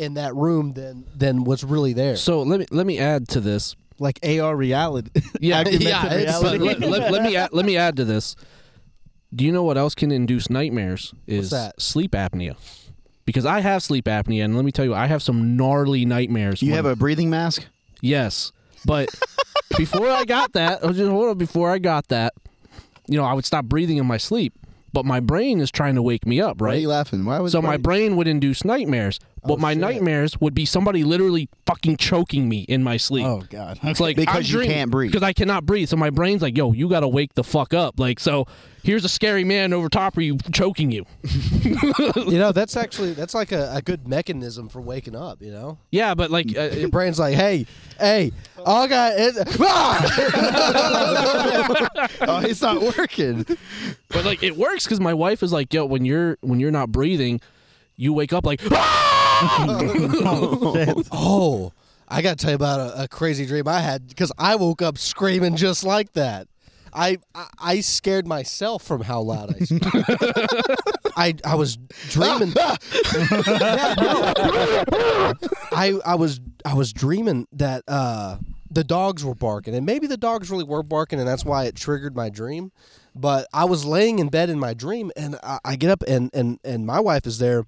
in 0.01 0.15
that 0.15 0.35
room 0.35 0.73
than 0.73 1.05
than 1.15 1.43
what's 1.43 1.63
really 1.63 1.93
there. 1.93 2.15
So 2.17 2.41
let 2.41 2.59
me 2.59 2.65
let 2.71 2.85
me 2.85 2.99
add 2.99 3.27
to 3.29 3.39
this. 3.39 3.75
Like 3.99 4.19
AR 4.25 4.55
reality. 4.55 5.11
Yeah, 5.39 5.63
yeah. 5.67 6.15
reality. 6.15 6.57
Let, 6.57 6.79
let- 6.79 7.11
let 7.11 7.23
me 7.23 7.35
add, 7.35 7.53
let 7.53 7.65
me 7.65 7.77
add 7.77 7.95
to 7.97 8.05
this. 8.05 8.35
Do 9.33 9.45
you 9.45 9.51
know 9.51 9.63
what 9.63 9.77
else 9.77 9.93
can 9.95 10.11
induce 10.11 10.49
nightmares? 10.49 11.13
Is 11.27 11.51
that? 11.51 11.79
sleep 11.79 12.11
apnea. 12.11 12.55
Because 13.25 13.45
I 13.45 13.59
have 13.61 13.81
sleep 13.83 14.05
apnea, 14.05 14.43
and 14.43 14.55
let 14.55 14.65
me 14.65 14.71
tell 14.71 14.83
you, 14.83 14.93
I 14.95 15.05
have 15.05 15.21
some 15.21 15.55
gnarly 15.55 16.05
nightmares. 16.05 16.61
You 16.61 16.69
when- 16.71 16.75
have 16.77 16.85
a 16.85 16.95
breathing 16.95 17.29
mask? 17.29 17.65
yes, 18.01 18.51
but 18.85 19.09
before 19.77 20.09
I 20.09 20.25
got 20.25 20.53
that, 20.53 20.79
oh, 20.81 20.91
just 20.91 21.09
hold 21.11 21.29
on. 21.29 21.37
Before 21.37 21.71
I 21.71 21.77
got 21.77 22.07
that, 22.07 22.33
you 23.07 23.17
know, 23.17 23.23
I 23.23 23.33
would 23.33 23.45
stop 23.45 23.65
breathing 23.65 23.97
in 23.97 24.05
my 24.07 24.17
sleep, 24.17 24.53
but 24.91 25.05
my 25.05 25.19
brain 25.19 25.61
is 25.61 25.69
trying 25.71 25.93
to 25.95 26.01
wake 26.01 26.25
me 26.25 26.41
up, 26.41 26.59
right? 26.59 26.69
Why 26.69 26.75
are 26.75 26.79
you 26.79 26.87
laughing? 26.89 27.23
Why 27.23 27.39
was 27.39 27.51
So 27.51 27.61
my 27.61 27.77
brain 27.77 28.15
would 28.17 28.27
induce 28.27 28.65
nightmares, 28.65 29.19
But 29.43 29.59
my 29.59 29.71
shit. 29.71 29.81
nightmares 29.81 30.39
would 30.39 30.53
be 30.53 30.65
somebody 30.65 31.03
literally 31.03 31.49
fucking 31.65 31.97
choking 31.97 32.47
me 32.47 32.59
in 32.61 32.83
my 32.83 32.97
sleep. 32.97 33.25
Oh 33.25 33.43
God. 33.49 33.79
It's 33.81 33.99
like 33.99 34.15
Because 34.15 34.51
you 34.51 34.61
can't 34.61 34.91
breathe. 34.91 35.11
Because 35.11 35.23
I 35.23 35.33
cannot 35.33 35.65
breathe. 35.65 35.89
So 35.89 35.97
my 35.97 36.11
brain's 36.11 36.43
like, 36.43 36.55
yo, 36.55 36.73
you 36.73 36.87
gotta 36.87 37.07
wake 37.07 37.33
the 37.33 37.43
fuck 37.43 37.73
up. 37.73 37.99
Like, 37.99 38.19
so 38.19 38.45
here's 38.83 39.03
a 39.03 39.09
scary 39.09 39.43
man 39.43 39.73
over 39.73 39.89
top 39.89 40.15
of 40.17 40.23
you 40.23 40.37
choking 40.53 40.91
you. 40.91 41.05
You 42.15 42.37
know, 42.39 42.51
that's 42.51 42.77
actually 42.77 43.13
that's 43.13 43.33
like 43.33 43.51
a, 43.51 43.71
a 43.75 43.81
good 43.81 44.07
mechanism 44.07 44.69
for 44.69 44.79
waking 44.81 45.15
up. 45.15 45.41
You 45.41 45.51
know, 45.51 45.77
Yeah, 45.91 46.13
but 46.13 46.29
like, 46.31 46.55
uh, 46.57 46.69
your 46.69 46.89
brain's 46.89 47.19
like, 47.19 47.35
hey, 47.35 47.65
hey, 47.99 48.31
all 48.65 48.83
I 48.83 48.87
got 48.87 49.19
is. 49.19 49.37
Ah! 49.61 50.01
oh, 52.21 52.39
it's 52.45 52.61
not 52.61 52.81
working. 52.97 53.45
but 54.09 54.25
like, 54.25 54.43
it 54.43 54.55
works 54.55 54.85
because 54.85 54.99
my 54.99 55.13
wife 55.13 55.43
is 55.43 55.51
like, 55.51 55.73
yo, 55.73 55.85
when 55.85 56.05
you're 56.05 56.37
when 56.41 56.59
you're 56.59 56.71
not 56.71 56.91
breathing, 56.91 57.41
you 57.95 58.13
wake 58.13 58.33
up 58.33 58.45
like, 58.45 58.61
oh, 61.11 61.71
I 62.07 62.21
got 62.21 62.37
to 62.37 62.41
tell 62.43 62.51
you 62.51 62.55
about 62.55 62.79
a, 62.79 63.03
a 63.03 63.07
crazy 63.07 63.45
dream 63.45 63.67
I 63.67 63.79
had 63.79 64.07
because 64.07 64.31
I 64.37 64.55
woke 64.55 64.81
up 64.81 64.97
screaming 64.97 65.55
just 65.55 65.83
like 65.83 66.13
that. 66.13 66.47
I, 66.93 67.17
I 67.33 67.47
I 67.59 67.79
scared 67.79 68.27
myself 68.27 68.83
from 68.83 69.01
how 69.01 69.21
loud 69.21 69.55
I 69.55 69.59
screamed. 69.63 70.05
I 71.15 71.33
I 71.45 71.55
was 71.55 71.77
dreaming. 72.09 72.53
Yeah, 72.55 72.75
no. 74.91 75.33
I 75.71 75.99
I 76.05 76.15
was 76.15 76.41
I 76.65 76.73
was 76.73 76.91
dreaming 76.91 77.47
that 77.53 77.83
uh, 77.87 78.37
the 78.69 78.83
dogs 78.83 79.23
were 79.23 79.35
barking, 79.35 79.73
and 79.73 79.85
maybe 79.85 80.07
the 80.07 80.17
dogs 80.17 80.51
really 80.51 80.63
were 80.63 80.83
barking, 80.83 81.19
and 81.19 81.27
that's 81.27 81.45
why 81.45 81.65
it 81.65 81.75
triggered 81.75 82.15
my 82.15 82.29
dream. 82.29 82.71
But 83.15 83.47
I 83.53 83.65
was 83.65 83.85
laying 83.85 84.19
in 84.19 84.29
bed 84.29 84.49
in 84.49 84.59
my 84.59 84.73
dream, 84.73 85.11
and 85.15 85.37
I, 85.43 85.59
I 85.63 85.75
get 85.75 85.91
up, 85.91 86.03
and 86.07 86.29
and 86.33 86.59
and 86.63 86.85
my 86.85 86.99
wife 86.99 87.25
is 87.25 87.39
there, 87.39 87.65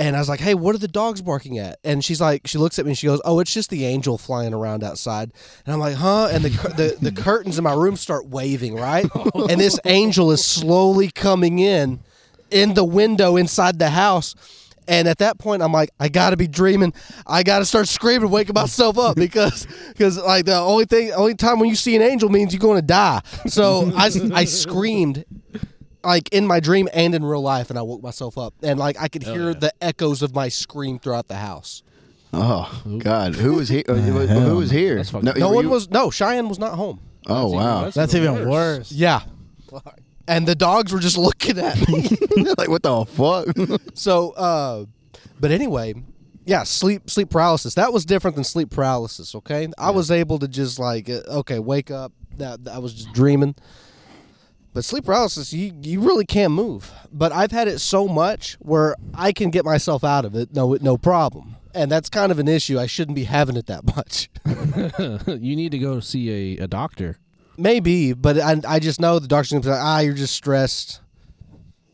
and 0.00 0.16
I 0.16 0.18
was 0.18 0.30
like, 0.30 0.40
"Hey, 0.40 0.54
what 0.54 0.74
are 0.74 0.78
the 0.78 0.88
dogs 0.88 1.20
barking 1.20 1.58
at?" 1.58 1.78
And 1.84 2.02
she's 2.02 2.22
like, 2.22 2.46
she 2.46 2.56
looks 2.56 2.78
at 2.78 2.86
me 2.86 2.92
and 2.92 2.98
she 2.98 3.06
goes, 3.06 3.20
"Oh, 3.22 3.38
it's 3.38 3.52
just 3.52 3.68
the 3.68 3.84
angel 3.84 4.16
flying 4.16 4.54
around 4.54 4.82
outside." 4.82 5.30
And 5.66 5.74
I'm 5.74 5.78
like, 5.78 5.94
"Huh?" 5.94 6.28
And 6.32 6.42
the 6.42 6.48
the, 6.48 7.10
the 7.10 7.12
curtains 7.22 7.58
in 7.58 7.64
my 7.64 7.74
room 7.74 7.96
start 7.96 8.26
waving, 8.26 8.74
right? 8.74 9.06
And 9.50 9.60
this 9.60 9.78
angel 9.84 10.30
is 10.30 10.44
slowly 10.44 11.10
coming 11.10 11.58
in, 11.58 12.00
in 12.50 12.74
the 12.74 12.84
window 12.84 13.36
inside 13.36 13.78
the 13.78 13.90
house. 13.90 14.34
And 14.88 15.06
at 15.06 15.18
that 15.18 15.38
point, 15.38 15.62
I'm 15.62 15.72
like, 15.72 15.90
I 16.00 16.08
gotta 16.08 16.36
be 16.36 16.48
dreaming. 16.48 16.94
I 17.26 17.42
gotta 17.42 17.66
start 17.66 17.86
screaming, 17.86 18.30
waking 18.30 18.54
myself 18.54 18.96
up 18.98 19.16
because, 19.16 19.66
because 19.88 20.16
like 20.18 20.46
the 20.46 20.56
only 20.56 20.86
thing, 20.86 21.12
only 21.12 21.34
time 21.34 21.58
when 21.60 21.68
you 21.68 21.76
see 21.76 21.94
an 21.94 22.02
angel 22.02 22.28
means 22.30 22.52
you're 22.54 22.60
going 22.60 22.78
to 22.78 22.86
die. 22.86 23.20
So 23.46 23.92
I, 23.94 24.10
I 24.32 24.44
screamed 24.46 25.24
like 26.04 26.28
in 26.32 26.46
my 26.46 26.60
dream 26.60 26.88
and 26.92 27.14
in 27.14 27.24
real 27.24 27.42
life, 27.42 27.70
and 27.70 27.78
I 27.78 27.82
woke 27.82 28.02
myself 28.02 28.38
up, 28.38 28.54
and 28.62 28.78
like 28.78 28.96
I 29.00 29.08
could 29.08 29.22
hear 29.22 29.54
the 29.54 29.72
echoes 29.82 30.22
of 30.22 30.34
my 30.34 30.48
scream 30.48 30.98
throughout 30.98 31.28
the 31.28 31.36
house. 31.36 31.82
Oh 32.32 32.82
God, 32.98 33.34
who 33.34 33.54
was 33.54 33.68
here? 33.68 33.82
who 33.86 34.56
was 34.56 34.70
here? 34.70 34.96
That's 34.96 35.10
fucking- 35.10 35.32
No 35.36 35.48
were 35.48 35.54
one 35.56 35.64
you- 35.64 35.70
was. 35.70 35.90
No, 35.90 36.10
Cheyenne 36.10 36.48
was 36.48 36.58
not 36.58 36.74
home. 36.74 37.00
Oh 37.26 37.50
wow! 37.50 37.90
That's 37.90 38.14
even 38.14 38.48
worse. 38.48 38.90
Yeah, 38.92 39.22
and 40.26 40.46
the 40.46 40.54
dogs 40.54 40.92
were 40.92 41.00
just 41.00 41.18
looking 41.28 41.58
at 41.58 41.76
me. 41.88 42.08
like 42.58 42.68
what 42.68 42.82
the 42.82 43.04
fuck? 43.04 43.48
so, 43.94 44.30
uh, 44.30 44.84
but 45.38 45.50
anyway, 45.50 45.94
yeah, 46.46 46.62
sleep 46.62 47.10
sleep 47.10 47.30
paralysis. 47.30 47.74
That 47.74 47.92
was 47.92 48.04
different 48.04 48.36
than 48.36 48.44
sleep 48.44 48.70
paralysis. 48.70 49.34
Okay, 49.34 49.68
I 49.76 49.90
was 49.90 50.10
able 50.10 50.38
to 50.38 50.48
just 50.48 50.78
like, 50.78 51.10
uh, 51.10 51.20
okay, 51.28 51.58
wake 51.58 51.90
up. 51.90 52.12
That 52.36 52.60
I 52.70 52.78
was 52.78 52.94
just 52.94 53.12
dreaming. 53.12 53.54
But 54.72 54.84
sleep 54.84 55.04
paralysis, 55.04 55.52
you 55.52 55.72
you 55.82 56.00
really 56.00 56.24
can't 56.24 56.52
move. 56.52 56.92
But 57.12 57.32
I've 57.32 57.50
had 57.50 57.66
it 57.66 57.80
so 57.80 58.06
much 58.06 58.54
where 58.60 58.94
I 59.14 59.32
can 59.32 59.50
get 59.50 59.64
myself 59.64 60.04
out 60.04 60.24
of 60.24 60.34
it, 60.34 60.54
no 60.54 60.76
no 60.80 60.96
problem. 60.96 61.56
And 61.74 61.90
that's 61.90 62.08
kind 62.08 62.32
of 62.32 62.38
an 62.38 62.48
issue. 62.48 62.78
I 62.78 62.86
shouldn't 62.86 63.16
be 63.16 63.24
having 63.24 63.56
it 63.56 63.66
that 63.66 63.84
much. 63.96 64.28
you 65.40 65.56
need 65.56 65.72
to 65.72 65.78
go 65.78 66.00
see 66.00 66.58
a, 66.58 66.64
a 66.64 66.66
doctor. 66.68 67.18
Maybe, 67.56 68.12
but 68.12 68.40
I, 68.40 68.60
I 68.66 68.78
just 68.78 69.00
know 69.00 69.18
the 69.18 69.28
doctor's 69.28 69.52
gonna 69.52 69.62
be 69.62 69.68
like, 69.68 69.82
ah, 69.82 69.98
you're 70.00 70.14
just 70.14 70.34
stressed. 70.34 71.00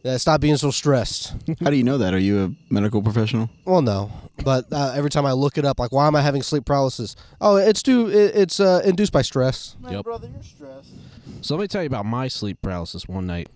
Yeah, 0.06 0.18
stop 0.18 0.40
being 0.40 0.56
so 0.56 0.70
stressed. 0.70 1.34
How 1.60 1.68
do 1.70 1.76
you 1.76 1.82
know 1.82 1.98
that? 1.98 2.14
Are 2.14 2.18
you 2.18 2.44
a 2.44 2.72
medical 2.72 3.02
professional? 3.02 3.50
Well, 3.64 3.82
no, 3.82 4.12
but 4.44 4.72
uh, 4.72 4.92
every 4.94 5.10
time 5.10 5.26
I 5.26 5.32
look 5.32 5.58
it 5.58 5.64
up, 5.64 5.80
like, 5.80 5.90
why 5.90 6.06
am 6.06 6.14
I 6.14 6.20
having 6.20 6.42
sleep 6.42 6.64
paralysis? 6.64 7.16
Oh, 7.40 7.56
it's 7.56 7.82
due. 7.82 8.06
It, 8.08 8.36
it's 8.36 8.60
uh, 8.60 8.82
induced 8.84 9.12
by 9.12 9.22
stress. 9.22 9.74
Yep. 9.90 10.04
brother, 10.04 10.28
you're 10.32 10.44
stressed. 10.44 10.92
So 11.40 11.56
let 11.56 11.62
me 11.62 11.66
tell 11.66 11.82
you 11.82 11.88
about 11.88 12.06
my 12.06 12.28
sleep 12.28 12.62
paralysis 12.62 13.08
one 13.08 13.26
night. 13.26 13.48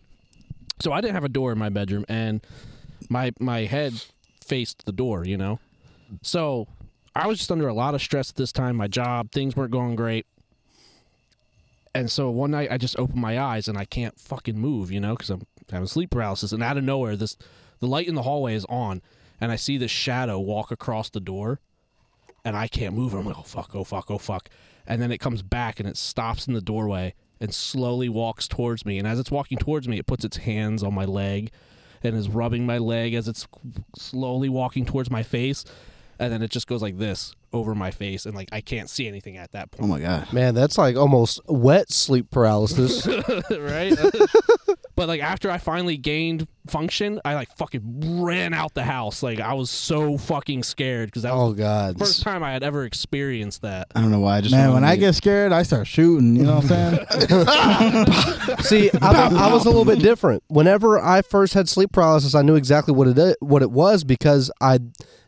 So 0.80 0.92
I 0.92 1.00
didn't 1.00 1.14
have 1.14 1.22
a 1.22 1.28
door 1.28 1.52
in 1.52 1.58
my 1.58 1.68
bedroom, 1.68 2.04
and 2.08 2.44
my 3.08 3.30
my 3.38 3.60
head 3.60 3.94
faced 4.44 4.86
the 4.86 4.92
door. 4.92 5.24
You 5.24 5.36
know, 5.36 5.60
so 6.22 6.66
I 7.14 7.28
was 7.28 7.38
just 7.38 7.52
under 7.52 7.68
a 7.68 7.74
lot 7.74 7.94
of 7.94 8.02
stress 8.02 8.28
at 8.28 8.34
this 8.34 8.50
time. 8.50 8.74
My 8.74 8.88
job, 8.88 9.30
things 9.30 9.54
weren't 9.54 9.70
going 9.70 9.94
great, 9.94 10.26
and 11.94 12.10
so 12.10 12.28
one 12.28 12.50
night 12.50 12.72
I 12.72 12.76
just 12.76 12.98
opened 12.98 13.20
my 13.20 13.38
eyes 13.38 13.68
and 13.68 13.78
I 13.78 13.84
can't 13.84 14.18
fucking 14.18 14.58
move. 14.58 14.90
You 14.90 14.98
know, 14.98 15.14
because 15.14 15.30
I'm 15.30 15.46
having 15.70 15.86
sleep 15.86 16.10
paralysis, 16.10 16.52
and 16.52 16.62
out 16.62 16.76
of 16.76 16.84
nowhere, 16.84 17.16
this 17.16 17.36
the 17.78 17.86
light 17.86 18.08
in 18.08 18.14
the 18.14 18.22
hallway 18.22 18.54
is 18.54 18.66
on, 18.66 19.02
and 19.40 19.50
I 19.50 19.56
see 19.56 19.78
this 19.78 19.90
shadow 19.90 20.38
walk 20.38 20.70
across 20.70 21.10
the 21.10 21.20
door, 21.20 21.60
and 22.44 22.56
I 22.56 22.68
can't 22.68 22.94
move. 22.94 23.14
I'm 23.14 23.26
like, 23.26 23.38
oh 23.38 23.42
fuck, 23.42 23.74
oh 23.74 23.84
fuck, 23.84 24.10
oh 24.10 24.18
fuck. 24.18 24.48
And 24.86 25.00
then 25.00 25.12
it 25.12 25.18
comes 25.18 25.42
back 25.42 25.78
and 25.78 25.88
it 25.88 25.96
stops 25.96 26.46
in 26.46 26.54
the 26.54 26.60
doorway 26.60 27.14
and 27.40 27.54
slowly 27.54 28.08
walks 28.08 28.48
towards 28.48 28.84
me. 28.84 28.98
And 28.98 29.06
as 29.06 29.18
it's 29.18 29.30
walking 29.30 29.58
towards 29.58 29.88
me, 29.88 29.98
it 29.98 30.06
puts 30.06 30.24
its 30.24 30.38
hands 30.38 30.82
on 30.82 30.94
my 30.94 31.04
leg 31.04 31.50
and 32.02 32.16
is 32.16 32.28
rubbing 32.28 32.66
my 32.66 32.78
leg 32.78 33.14
as 33.14 33.28
it's 33.28 33.46
slowly 33.96 34.48
walking 34.48 34.84
towards 34.84 35.10
my 35.10 35.22
face. 35.22 35.64
And 36.18 36.32
then 36.32 36.42
it 36.42 36.50
just 36.50 36.66
goes 36.66 36.82
like 36.82 36.98
this 36.98 37.34
over 37.52 37.74
my 37.74 37.90
face, 37.90 38.26
and 38.26 38.34
like 38.34 38.50
I 38.52 38.60
can't 38.60 38.90
see 38.90 39.08
anything 39.08 39.38
at 39.38 39.52
that 39.52 39.70
point. 39.70 39.84
Oh 39.84 39.86
my 39.86 40.00
God! 40.00 40.30
Man, 40.34 40.54
that's 40.54 40.76
like 40.76 40.94
almost 40.94 41.40
wet 41.46 41.90
sleep 41.90 42.30
paralysis. 42.30 43.06
right? 43.50 43.96
but 45.00 45.08
like 45.08 45.22
after 45.22 45.50
I 45.50 45.56
finally 45.56 45.96
gained 45.96 46.46
function, 46.66 47.22
I 47.24 47.34
like 47.34 47.56
fucking 47.56 48.20
ran 48.22 48.52
out 48.52 48.74
the 48.74 48.82
house. 48.82 49.22
Like 49.22 49.40
I 49.40 49.54
was 49.54 49.70
so 49.70 50.18
fucking 50.18 50.62
scared 50.62 51.08
because 51.08 51.22
that 51.22 51.32
was 51.32 51.52
oh 51.52 51.54
God. 51.54 51.94
the 51.94 52.04
first 52.04 52.22
time 52.22 52.42
I 52.42 52.52
had 52.52 52.62
ever 52.62 52.84
experienced 52.84 53.62
that. 53.62 53.86
I 53.94 54.02
don't 54.02 54.10
know 54.10 54.20
why. 54.20 54.36
I 54.36 54.40
just 54.42 54.54
Man, 54.54 54.74
when 54.74 54.84
I 54.84 54.96
get 54.96 55.14
scared, 55.14 55.52
I 55.52 55.62
start 55.62 55.86
shooting. 55.86 56.36
You 56.36 56.42
know 56.42 56.56
what 56.56 56.70
I'm 56.70 57.06
saying? 57.26 58.56
See, 58.60 58.90
I, 59.00 59.46
I 59.48 59.50
was 59.50 59.64
a 59.64 59.70
little 59.70 59.86
bit 59.86 60.00
different. 60.00 60.42
Whenever 60.48 61.00
I 61.00 61.22
first 61.22 61.54
had 61.54 61.66
sleep 61.66 61.92
paralysis, 61.92 62.34
I 62.34 62.42
knew 62.42 62.56
exactly 62.56 62.92
what 62.92 63.08
it 63.08 63.38
what 63.40 63.62
it 63.62 63.70
was 63.70 64.04
because 64.04 64.50
I 64.60 64.80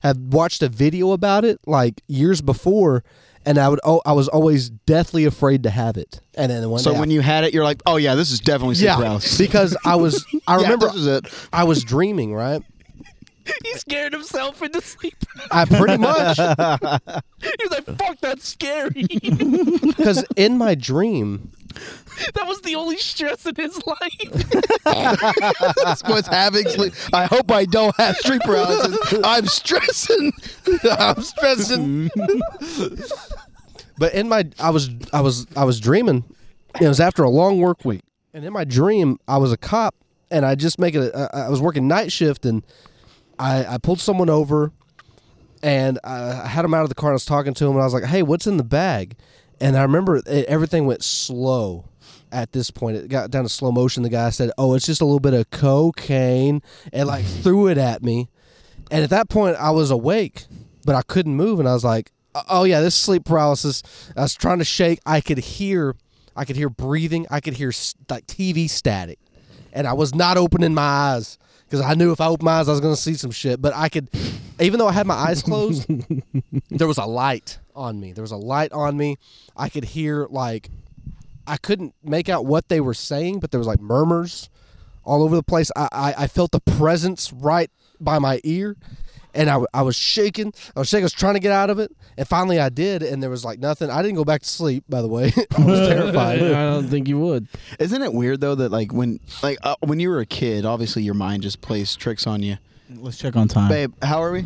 had 0.03 0.35
watched 0.35 0.62
a 0.62 0.68
video 0.68 1.12
about 1.12 1.47
it 1.47 1.61
like 1.66 2.03
years 2.09 2.43
before, 2.43 3.05
and 3.45 3.59
I 3.59 3.68
would 3.68 3.80
oh, 3.84 4.01
I 4.07 4.12
was 4.12 4.28
always 4.28 4.70
deathly 4.70 5.24
afraid 5.24 5.62
to 5.64 5.70
have 5.70 5.97
it. 5.97 6.20
And 6.34 6.51
then 6.51 6.68
one 6.70 6.80
So 6.80 6.93
day, 6.93 7.01
when 7.01 7.11
I- 7.11 7.12
you 7.12 7.20
had 7.20 7.45
it, 7.45 7.53
you're 7.55 7.64
like, 7.64 7.82
oh 7.86 7.97
yeah, 7.97 8.14
this 8.14 8.30
is 8.30 8.40
definitely 8.40 8.76
yeah, 8.76 9.18
because 9.38 9.76
I 9.84 9.97
was 9.97 10.24
I 10.47 10.57
Yeah, 10.57 10.62
remember 10.62 10.88
it. 10.95 11.26
I 11.53 11.64
was 11.64 11.84
dreaming 11.84 12.34
right. 12.34 12.62
He 13.64 13.74
scared 13.74 14.12
himself 14.12 14.62
into 14.62 14.80
sleep. 14.80 15.16
I 15.51 15.64
pretty 15.64 15.97
much 15.97 16.36
he 16.38 16.45
was 16.45 17.70
like, 17.70 17.99
"Fuck, 17.99 18.18
that's 18.20 18.49
scary." 18.49 19.07
because 19.11 20.24
in 20.36 20.59
my 20.59 20.74
dream, 20.74 21.51
that 22.34 22.47
was 22.47 22.61
the 22.61 22.74
only 22.74 22.99
stress 22.99 23.47
in 23.47 23.55
his 23.57 23.80
life. 23.86 25.74
That's 25.82 26.03
what's 26.05 26.28
having 26.28 26.68
sleep. 26.68 26.93
I 27.12 27.26
hope 27.26 27.51
I 27.51 27.64
don't 27.64 27.95
have 27.97 28.16
sleep 28.18 28.43
paralysis. 28.43 29.20
I'm 29.24 29.47
stressing. 29.47 30.32
I'm 30.90 31.22
stressing. 31.22 32.11
but 33.99 34.14
in 34.14 34.28
my, 34.28 34.45
I 34.59 34.70
was, 34.70 34.90
I 35.12 35.20
was, 35.20 35.47
I 35.57 35.64
was 35.64 35.80
dreaming. 35.80 36.24
It 36.80 36.88
was 36.88 37.01
after 37.01 37.22
a 37.22 37.30
long 37.30 37.61
work 37.61 37.84
week, 37.84 38.03
and 38.34 38.45
in 38.45 38.53
my 38.53 38.64
dream, 38.64 39.18
I 39.28 39.38
was 39.38 39.53
a 39.53 39.57
cop, 39.57 39.95
and 40.30 40.45
I 40.47 40.55
just 40.55 40.78
make 40.78 40.95
it. 40.95 41.14
I 41.14 41.43
I 41.43 41.49
was 41.49 41.61
working 41.61 41.86
night 41.88 42.11
shift, 42.12 42.47
and 42.47 42.62
I, 43.39 43.74
I 43.74 43.78
pulled 43.78 44.01
someone 44.01 44.30
over, 44.30 44.72
and 45.62 45.99
I, 46.05 46.43
I 46.45 46.47
had 46.47 46.64
him 46.64 46.74
out 46.74 46.83
of 46.83 46.89
the 46.89 46.95
car. 46.95 47.11
and 47.11 47.14
I 47.14 47.16
was 47.16 47.24
talking 47.24 47.55
to 47.55 47.64
him, 47.66 47.72
and 47.72 47.80
I 47.80 47.85
was 47.85 47.95
like, 47.95 48.05
"Hey, 48.05 48.22
what's 48.22 48.47
in 48.47 48.57
the 48.57 48.64
bag?" 48.64 49.16
And 49.61 49.76
I 49.76 49.83
remember 49.83 50.16
it, 50.16 50.26
everything 50.26 50.87
went 50.87 51.03
slow. 51.05 51.85
At 52.33 52.53
this 52.53 52.70
point, 52.70 52.97
it 52.97 53.09
got 53.09 53.30
down 53.30 53.43
to 53.43 53.49
slow 53.49 53.70
motion. 53.70 54.03
The 54.03 54.09
guy 54.09 54.30
said, 54.30 54.51
"Oh, 54.57 54.74
it's 54.74 54.87
just 54.87 55.01
a 55.01 55.05
little 55.05 55.20
bit 55.20 55.35
of 55.35 55.51
cocaine," 55.51 56.62
and 56.93 57.07
like 57.07 57.24
threw 57.43 57.68
it 57.68 57.78
at 57.78 58.03
me. 58.03 58.28
And 58.91 59.05
at 59.05 59.11
that 59.11 59.28
point, 59.28 59.57
I 59.57 59.70
was 59.70 59.91
awake, 59.91 60.45
but 60.85 60.95
I 60.95 61.03
couldn't 61.03 61.37
move, 61.37 61.61
and 61.61 61.68
I 61.68 61.74
was 61.74 61.85
like, 61.85 62.11
oh, 62.35 62.43
"Oh 62.49 62.64
yeah, 62.64 62.80
this 62.80 62.95
is 62.95 63.01
sleep 63.01 63.24
paralysis." 63.24 63.83
I 64.16 64.22
was 64.22 64.35
trying 64.35 64.59
to 64.59 64.64
shake. 64.64 65.01
I 65.07 65.20
could 65.20 65.39
hear, 65.39 65.95
I 66.35 66.45
could 66.45 66.57
hear 66.57 66.68
breathing. 66.70 67.26
I 67.30 67.41
could 67.41 67.55
hear 67.55 67.72
like 68.09 68.26
TV 68.26 68.68
static, 68.68 69.18
and 69.72 69.87
I 69.87 69.93
was 69.93 70.14
not 70.14 70.37
opening 70.39 70.74
my 70.74 70.83
eyes 70.83 71.39
because 71.73 71.87
I 71.87 71.95
knew 71.95 72.12
if 72.12 72.20
I 72.20 72.27
opened 72.27 72.45
my 72.45 72.61
eyes, 72.61 72.68
I 72.68 72.73
was 72.73 72.83
going 72.83 72.95
to 72.95 73.01
see 73.01 73.14
some 73.14 73.31
shit. 73.31 73.62
But 73.62 73.73
I 73.75 73.89
could, 73.89 74.11
even 74.61 74.79
though 74.79 74.89
I 74.89 74.93
had 74.93 75.07
my 75.07 75.14
eyes 75.14 75.43
closed, 75.43 75.91
there 76.68 76.87
was 76.87 76.99
a 76.99 77.07
light 77.07 77.61
on 77.75 77.99
me. 77.99 78.12
There 78.12 78.20
was 78.20 78.31
a 78.31 78.37
light 78.37 78.75
on 78.75 78.95
me. 78.99 79.16
I 79.57 79.70
could 79.70 79.85
hear 79.85 80.27
like, 80.29 80.68
I 81.47 81.57
couldn't 81.57 81.95
make 82.05 82.29
out 82.29 82.45
what 82.45 82.68
they 82.68 82.83
were 82.83 82.93
saying, 82.93 83.41
but 83.41 83.53
there 83.53 83.59
was 83.59 83.66
like 83.66 83.81
murmurs 83.81 84.51
all 85.03 85.23
over 85.23 85.35
the 85.35 85.43
place. 85.43 85.70
I, 85.75 85.89
I, 85.93 86.14
I 86.18 86.27
felt 86.27 86.51
the 86.51 86.61
presence 86.61 87.33
right 87.33 87.70
by 87.99 88.18
my 88.18 88.43
ear, 88.45 88.77
and 89.35 89.51
I, 89.51 89.61
I 89.72 89.83
was 89.83 89.97
shaking. 89.97 90.53
I 90.76 90.80
was 90.80 90.89
shaking. 90.89 91.05
I 91.05 91.07
was 91.07 91.12
trying 91.12 91.35
to 91.35 91.41
get 91.41 91.53
out 91.53 91.70
of 91.70 91.78
it, 91.78 91.93
and 92.16 92.26
finally 92.26 92.61
I 92.61 92.68
did, 92.68 93.03
and 93.03 93.22
there 93.22 93.30
was 93.30 93.45
like 93.45 93.59
nothing. 93.59 93.91
I 93.91 94.03
didn't 94.03 94.16
go 94.16 94.24
back 94.24 94.43
to 94.43 94.49
sleep. 94.49 94.85
By 94.89 95.03
the 95.03 95.09
way, 95.09 95.33
I 95.59 95.64
was 95.64 95.78
terrified. 95.89 96.43
I 96.43 96.72
don't 96.72 96.89
think 96.89 97.09
you 97.09 97.18
would. 97.18 97.49
Isn't 97.78 98.03
it 98.03 98.12
weird 98.12 98.41
though 98.41 98.55
that 98.55 98.70
like 98.70 98.93
when 98.93 99.20
like 99.43 99.59
uh, 99.62 99.76
when 99.80 100.01
you 100.01 100.11
were 100.11 100.20
a 100.20 100.26
kid, 100.26 100.64
obviously 100.64 101.03
your 101.03 101.14
mind 101.14 101.43
just 101.43 101.61
plays 101.61 101.97
tricks 101.97 102.26
on 102.26 102.43
you. 102.43 102.57
Let's 102.95 103.18
check 103.18 103.37
on 103.37 103.49
time. 103.49 103.68
Babe, 103.68 103.93
how 104.03 104.22
are 104.22 104.33
we? 104.33 104.45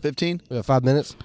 Fifteen. 0.00 0.40
We 0.48 0.56
have 0.56 0.66
five 0.66 0.84
minutes. 0.84 1.16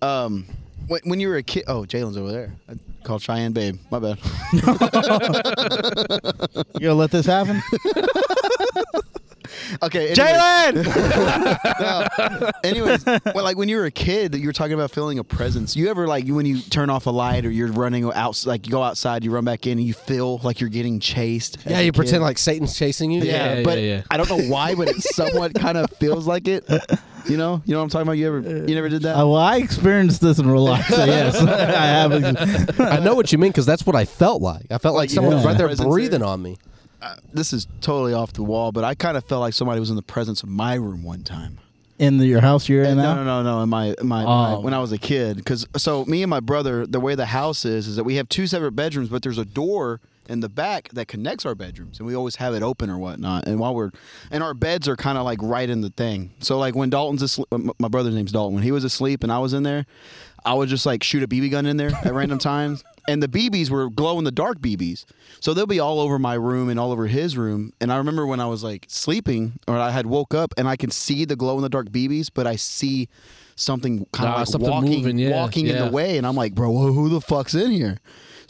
Um, 0.00 0.46
when, 0.88 1.00
when 1.04 1.20
you 1.20 1.28
were 1.28 1.36
a 1.36 1.42
kid, 1.42 1.64
oh, 1.68 1.82
Jalen's 1.82 2.16
over 2.16 2.32
there. 2.32 2.52
I 2.68 2.74
called 3.04 3.22
Cheyenne 3.22 3.52
Babe. 3.52 3.78
My 3.90 3.98
bad. 3.98 4.18
You 6.74 6.88
gonna 6.88 6.94
let 6.94 7.10
this 7.10 7.26
happen? 7.26 7.62
Okay, 9.82 10.14
anyways, 10.16 10.86
no. 11.80 12.50
anyways, 12.64 13.04
well, 13.06 13.44
like 13.44 13.56
when 13.56 13.68
you 13.68 13.76
were 13.76 13.86
a 13.86 13.90
kid, 13.90 14.34
you 14.34 14.46
were 14.46 14.52
talking 14.52 14.74
about 14.74 14.90
feeling 14.90 15.18
a 15.18 15.24
presence. 15.24 15.76
You 15.76 15.88
ever 15.88 16.06
like 16.06 16.26
you 16.26 16.34
when 16.34 16.46
you 16.46 16.60
turn 16.60 16.90
off 16.90 17.06
a 17.06 17.10
light 17.10 17.44
or 17.44 17.50
you're 17.50 17.72
running 17.72 18.10
out, 18.12 18.44
like 18.46 18.66
you 18.66 18.72
go 18.72 18.82
outside, 18.82 19.24
you 19.24 19.30
run 19.30 19.44
back 19.44 19.66
in, 19.66 19.78
and 19.78 19.86
you 19.86 19.94
feel 19.94 20.38
like 20.38 20.60
you're 20.60 20.70
getting 20.70 21.00
chased. 21.00 21.58
Yeah, 21.66 21.78
a 21.78 21.82
you 21.82 21.92
kid? 21.92 21.96
pretend 21.96 22.22
like 22.22 22.38
Satan's 22.38 22.76
chasing 22.76 23.10
you. 23.10 23.22
Yeah, 23.22 23.54
Yeah, 23.54 23.62
but 23.62 23.78
yeah, 23.78 23.84
yeah. 23.84 24.02
I 24.10 24.16
don't 24.16 24.28
know 24.28 24.42
why, 24.42 24.74
but 24.74 24.88
it 24.88 24.96
somewhat 25.02 25.54
kind 25.54 25.78
of 25.78 25.90
feels 25.98 26.26
like 26.26 26.48
it. 26.48 26.64
You 27.28 27.36
know, 27.36 27.62
you 27.64 27.72
know 27.72 27.78
what 27.78 27.84
I'm 27.84 27.88
talking 27.90 28.02
about. 28.02 28.12
You 28.18 28.26
ever, 28.28 28.66
you 28.68 28.74
never 28.74 28.88
did 28.88 29.02
that? 29.02 29.14
Uh, 29.16 29.26
well, 29.26 29.36
I 29.36 29.58
experienced 29.58 30.20
this 30.20 30.38
in 30.38 30.50
real 30.50 30.64
life, 30.64 30.86
so 30.86 31.04
yes, 31.04 31.36
I 31.36 31.86
have. 31.86 32.80
I 32.80 32.98
know 32.98 33.14
what 33.14 33.30
you 33.30 33.38
mean 33.38 33.50
because 33.50 33.66
that's 33.66 33.86
what 33.86 33.94
I 33.94 34.04
felt 34.04 34.42
like. 34.42 34.66
I 34.70 34.78
felt 34.78 34.96
like 34.96 35.10
you 35.10 35.14
someone 35.14 35.36
was 35.36 35.44
right 35.44 35.56
there 35.56 35.74
breathing 35.76 36.20
there? 36.20 36.28
on 36.28 36.42
me. 36.42 36.58
Uh, 37.02 37.16
this 37.34 37.52
is 37.52 37.66
totally 37.80 38.14
off 38.14 38.32
the 38.32 38.42
wall, 38.44 38.70
but 38.70 38.84
I 38.84 38.94
kind 38.94 39.16
of 39.16 39.24
felt 39.24 39.40
like 39.40 39.54
somebody 39.54 39.80
was 39.80 39.90
in 39.90 39.96
the 39.96 40.02
presence 40.02 40.42
of 40.44 40.48
my 40.48 40.74
room 40.74 41.02
one 41.02 41.24
time. 41.24 41.58
in 41.98 42.18
the, 42.18 42.26
your 42.26 42.40
house 42.40 42.68
you're 42.68 42.84
in 42.84 42.96
no, 42.96 43.02
now. 43.02 43.14
no, 43.16 43.24
no, 43.24 43.42
no. 43.42 43.62
In 43.62 43.68
my, 43.68 43.94
my, 44.02 44.24
my 44.24 44.54
Oh. 44.54 44.60
when 44.60 44.72
I 44.72 44.78
was 44.78 44.92
a 44.92 44.98
kid, 44.98 45.36
because 45.36 45.66
so 45.76 46.04
me 46.04 46.22
and 46.22 46.30
my 46.30 46.40
brother, 46.40 46.86
the 46.86 47.00
way 47.00 47.14
the 47.16 47.26
house 47.26 47.64
is, 47.64 47.86
is 47.88 47.96
that 47.96 48.04
we 48.04 48.16
have 48.16 48.28
two 48.28 48.46
separate 48.46 48.72
bedrooms, 48.72 49.08
but 49.08 49.22
there's 49.22 49.38
a 49.38 49.44
door 49.44 50.00
in 50.28 50.40
the 50.40 50.48
back 50.48 50.88
that 50.90 51.08
connects 51.08 51.44
our 51.44 51.54
bedrooms, 51.54 51.98
and 51.98 52.06
we 52.06 52.14
always 52.14 52.36
have 52.36 52.54
it 52.54 52.62
open 52.62 52.90
or 52.90 52.98
whatnot. 52.98 53.46
And 53.46 53.58
while 53.58 53.74
we're, 53.74 53.90
and 54.30 54.42
our 54.42 54.54
beds 54.54 54.88
are 54.88 54.96
kind 54.96 55.18
of 55.18 55.24
like 55.24 55.40
right 55.42 55.68
in 55.68 55.80
the 55.80 55.90
thing. 55.90 56.32
So 56.40 56.58
like 56.58 56.74
when 56.74 56.90
Dalton's 56.90 57.22
asleep, 57.22 57.48
my 57.78 57.88
brother's 57.88 58.14
name's 58.14 58.32
Dalton. 58.32 58.54
When 58.54 58.62
he 58.62 58.72
was 58.72 58.84
asleep 58.84 59.22
and 59.22 59.32
I 59.32 59.38
was 59.38 59.52
in 59.52 59.62
there, 59.62 59.84
I 60.44 60.54
would 60.54 60.68
just 60.68 60.86
like 60.86 61.02
shoot 61.04 61.22
a 61.22 61.28
BB 61.28 61.50
gun 61.50 61.66
in 61.66 61.76
there 61.76 61.90
at 62.04 62.12
random 62.14 62.38
times. 62.52 62.82
And 63.08 63.20
the 63.20 63.28
BBs 63.28 63.68
were 63.68 63.90
glow 63.90 64.18
in 64.18 64.24
the 64.24 64.30
dark 64.30 64.60
BBs. 64.60 65.04
So 65.40 65.54
they'll 65.54 65.66
be 65.66 65.80
all 65.80 65.98
over 66.00 66.20
my 66.20 66.34
room 66.34 66.68
and 66.68 66.78
all 66.78 66.92
over 66.92 67.08
his 67.08 67.36
room. 67.36 67.72
And 67.80 67.92
I 67.92 67.96
remember 67.96 68.26
when 68.26 68.38
I 68.38 68.46
was 68.46 68.62
like 68.62 68.86
sleeping 68.88 69.58
or 69.66 69.76
I 69.76 69.90
had 69.90 70.06
woke 70.06 70.34
up 70.34 70.54
and 70.56 70.68
I 70.68 70.76
can 70.76 70.90
see 70.92 71.24
the 71.24 71.34
glow 71.34 71.56
in 71.56 71.62
the 71.62 71.68
dark 71.68 71.88
BBs, 71.90 72.30
but 72.32 72.46
I 72.46 72.54
see 72.56 73.08
something 73.56 74.06
kind 74.12 74.28
of 74.28 74.34
Ah, 74.36 74.58
like 74.58 74.70
walking, 74.70 74.90
moving, 74.90 75.18
yeah, 75.18 75.30
walking 75.30 75.66
in 75.66 75.78
the 75.78 75.90
way. 75.90 76.16
And 76.16 76.26
I'm 76.26 76.36
like, 76.36 76.54
bro, 76.54 76.72
who 76.72 77.08
the 77.08 77.20
fuck's 77.20 77.54
in 77.54 77.70
here? 77.72 77.98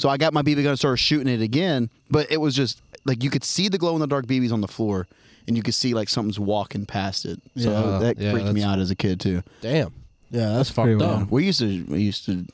So 0.02 0.08
I 0.08 0.16
got 0.16 0.32
my 0.34 0.42
BB 0.42 0.56
gun 0.56 0.66
and 0.70 0.78
started 0.78 0.96
shooting 0.96 1.28
it 1.32 1.40
again. 1.40 1.88
But 2.10 2.32
it 2.32 2.38
was 2.38 2.56
just 2.56 2.82
like 3.04 3.22
you 3.22 3.30
could 3.30 3.44
see 3.44 3.68
the 3.68 3.78
glow 3.78 3.94
in 3.94 4.00
the 4.00 4.08
dark 4.08 4.26
BBs 4.26 4.52
on 4.52 4.60
the 4.60 4.66
floor 4.66 5.06
and 5.46 5.56
you 5.56 5.62
could 5.62 5.74
see 5.74 5.94
like 5.94 6.08
something's 6.08 6.40
walking 6.40 6.86
past 6.86 7.24
it. 7.24 7.40
So 7.56 7.70
Yeah. 7.70 7.98
that 8.00 8.18
Yeah, 8.18 8.32
freaked 8.32 8.48
me 8.48 8.54
that's- 8.62 8.72
out 8.72 8.78
as 8.80 8.90
a 8.90 8.96
kid 8.96 9.20
too. 9.20 9.44
Damn. 9.60 9.92
Yeah, 10.32 10.54
that's, 10.54 10.70
fucked 10.70 10.86
pretty 10.86 11.04
up. 11.04 11.18
wild. 11.18 11.30
We 11.30 11.44
used 11.46 11.60
to, 11.60 11.84
we 11.84 12.00
used 12.00 12.26
to, 12.26 12.44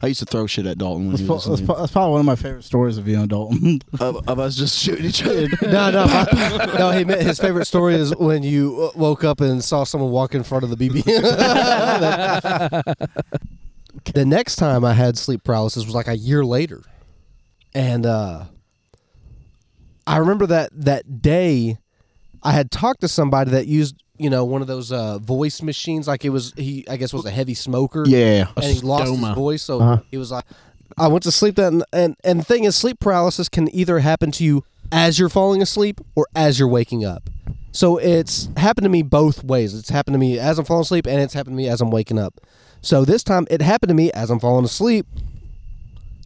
I 0.00 0.06
used 0.06 0.20
to 0.20 0.26
throw 0.26 0.46
shit 0.46 0.64
at 0.66 0.78
Dalton 0.78 1.06
when 1.06 1.10
That's, 1.12 1.20
he 1.22 1.26
pro- 1.26 1.34
was 1.36 1.44
that's, 1.46 1.54
asleep. 1.54 1.66
pro- 1.66 1.80
that's 1.80 1.92
probably 1.92 2.10
one 2.12 2.20
of 2.20 2.26
my 2.26 2.36
favorite 2.36 2.62
stories 2.62 2.98
of 2.98 3.08
you 3.08 3.18
and 3.18 3.28
Dalton. 3.28 3.80
of, 4.00 4.28
of 4.28 4.38
us 4.38 4.54
just 4.54 4.78
shooting 4.78 5.06
each 5.06 5.24
other. 5.24 5.48
No, 5.62 5.90
no, 5.90 6.06
my- 6.06 6.74
no. 6.78 6.90
He 6.92 7.04
meant 7.04 7.22
his 7.22 7.40
favorite 7.40 7.64
story 7.64 7.96
is 7.96 8.14
when 8.16 8.44
you 8.44 8.92
uh, 8.94 8.96
woke 8.96 9.24
up 9.24 9.40
and 9.40 9.64
saw 9.64 9.82
someone 9.82 10.12
walk 10.12 10.36
in 10.36 10.44
front 10.44 10.62
of 10.62 10.70
the 10.70 10.76
BB. 10.76 11.02
the 14.14 14.24
next 14.24 14.54
time 14.56 14.84
I 14.84 14.92
had 14.92 15.18
sleep 15.18 15.42
paralysis 15.42 15.84
was 15.84 15.94
like 15.96 16.06
a 16.08 16.16
year 16.16 16.44
later, 16.44 16.82
and 17.74 18.06
uh, 18.06 18.44
I 20.06 20.18
remember 20.18 20.46
that 20.46 20.70
that 20.72 21.22
day 21.22 21.78
I 22.42 22.52
had 22.52 22.70
talked 22.70 23.00
to 23.02 23.08
somebody 23.08 23.50
that 23.52 23.66
used 23.66 24.02
you 24.18 24.30
know 24.30 24.44
one 24.44 24.60
of 24.60 24.68
those 24.68 24.92
uh, 24.92 25.18
voice 25.18 25.62
machines. 25.62 26.08
Like 26.08 26.24
it 26.24 26.30
was 26.30 26.52
he 26.56 26.84
I 26.88 26.96
guess 26.96 27.12
was 27.12 27.26
a 27.26 27.30
heavy 27.30 27.54
smoker. 27.54 28.04
Yeah. 28.06 28.48
and 28.56 28.64
he 28.64 28.80
lost 28.80 29.10
his 29.10 29.18
stoma. 29.18 29.34
voice, 29.34 29.62
so 29.62 30.02
he 30.10 30.16
was 30.16 30.30
like, 30.30 30.44
"I 30.98 31.08
went 31.08 31.22
to 31.24 31.32
sleep." 31.32 31.56
That 31.56 31.72
and, 31.72 31.84
and 31.92 32.16
and 32.24 32.40
the 32.40 32.44
thing 32.44 32.64
is, 32.64 32.76
sleep 32.76 33.00
paralysis 33.00 33.48
can 33.48 33.72
either 33.74 34.00
happen 34.00 34.30
to 34.32 34.44
you 34.44 34.64
as 34.90 35.18
you're 35.18 35.28
falling 35.28 35.62
asleep 35.62 36.00
or 36.14 36.26
as 36.34 36.58
you're 36.58 36.68
waking 36.68 37.04
up. 37.04 37.30
So 37.72 37.96
it's 37.96 38.50
happened 38.58 38.84
to 38.84 38.90
me 38.90 39.02
both 39.02 39.42
ways. 39.42 39.74
It's 39.74 39.88
happened 39.88 40.14
to 40.14 40.18
me 40.18 40.38
as 40.38 40.58
I'm 40.58 40.66
falling 40.66 40.82
asleep, 40.82 41.06
and 41.06 41.20
it's 41.20 41.32
happened 41.32 41.54
to 41.54 41.56
me 41.56 41.68
as 41.68 41.80
I'm 41.80 41.90
waking 41.90 42.18
up. 42.18 42.40
So 42.82 43.04
this 43.04 43.22
time, 43.22 43.46
it 43.50 43.62
happened 43.62 43.88
to 43.88 43.94
me 43.94 44.12
as 44.12 44.30
I'm 44.30 44.40
falling 44.40 44.64
asleep. 44.64 45.06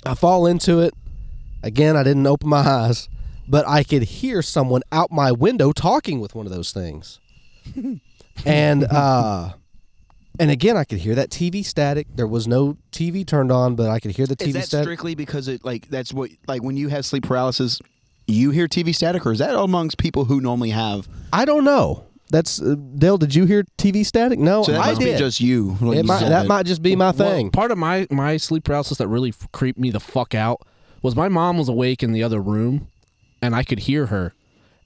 I 0.04 0.14
fall 0.14 0.46
into 0.46 0.80
it. 0.80 0.94
Again, 1.66 1.96
I 1.96 2.02
didn't 2.04 2.26
open 2.26 2.48
my 2.48 2.58
eyes, 2.60 3.08
but 3.48 3.66
I 3.68 3.82
could 3.82 4.02
hear 4.04 4.40
someone 4.40 4.82
out 4.92 5.10
my 5.10 5.32
window 5.32 5.72
talking 5.72 6.20
with 6.20 6.34
one 6.34 6.46
of 6.46 6.52
those 6.52 6.70
things. 6.72 7.18
and 8.44 8.84
uh 8.84 9.50
and 10.38 10.50
again 10.50 10.76
I 10.76 10.84
could 10.84 10.98
hear 10.98 11.14
that 11.16 11.30
TV 11.30 11.64
static. 11.64 12.06
There 12.14 12.26
was 12.26 12.46
no 12.46 12.76
TV 12.92 13.26
turned 13.26 13.50
on, 13.50 13.74
but 13.74 13.88
I 13.90 13.98
could 14.00 14.12
hear 14.12 14.26
the 14.26 14.36
TV 14.36 14.48
Is 14.48 14.54
that 14.54 14.64
static. 14.66 14.84
strictly 14.84 15.14
because 15.14 15.48
it 15.48 15.64
like 15.64 15.88
that's 15.88 16.12
what 16.12 16.30
like 16.46 16.62
when 16.62 16.76
you 16.76 16.88
have 16.88 17.04
sleep 17.04 17.24
paralysis, 17.24 17.80
you 18.26 18.50
hear 18.50 18.68
TV 18.68 18.94
static, 18.94 19.24
or 19.26 19.32
is 19.32 19.38
that 19.40 19.54
amongst 19.56 19.98
people 19.98 20.24
who 20.26 20.40
normally 20.40 20.70
have? 20.70 21.08
I 21.32 21.44
don't 21.44 21.64
know. 21.64 22.04
That's 22.28 22.60
uh, 22.60 22.74
Dale. 22.98 23.18
Did 23.18 23.34
you 23.34 23.44
hear 23.44 23.64
TV 23.78 24.04
static? 24.04 24.38
No, 24.38 24.64
So 24.64 24.72
that 24.72 24.80
I 24.80 24.88
must 24.88 25.00
did. 25.00 25.12
be 25.14 25.18
just 25.18 25.40
you. 25.40 25.70
when 25.74 25.92
it 25.94 25.96
you 25.98 26.02
might, 26.04 26.28
that 26.28 26.44
it. 26.44 26.48
might 26.48 26.66
just 26.66 26.82
be 26.82 26.96
my 26.96 27.06
Well, 27.06 27.12
thing. 27.12 27.50
part 27.50 27.70
of 27.70 27.78
my 27.78 28.06
my 28.10 28.36
sleep 28.36 28.64
paralysis 28.64 28.98
that 28.98 29.08
really 29.08 29.32
creeped 29.52 29.78
me 29.78 29.90
the 29.90 30.00
fuck 30.00 30.34
out 30.34 30.60
was 31.06 31.14
my 31.14 31.28
mom 31.28 31.56
was 31.56 31.68
awake 31.68 32.02
in 32.02 32.10
the 32.10 32.24
other 32.24 32.40
room, 32.40 32.88
and 33.40 33.54
I 33.54 33.62
could 33.62 33.78
hear 33.78 34.06
her, 34.06 34.34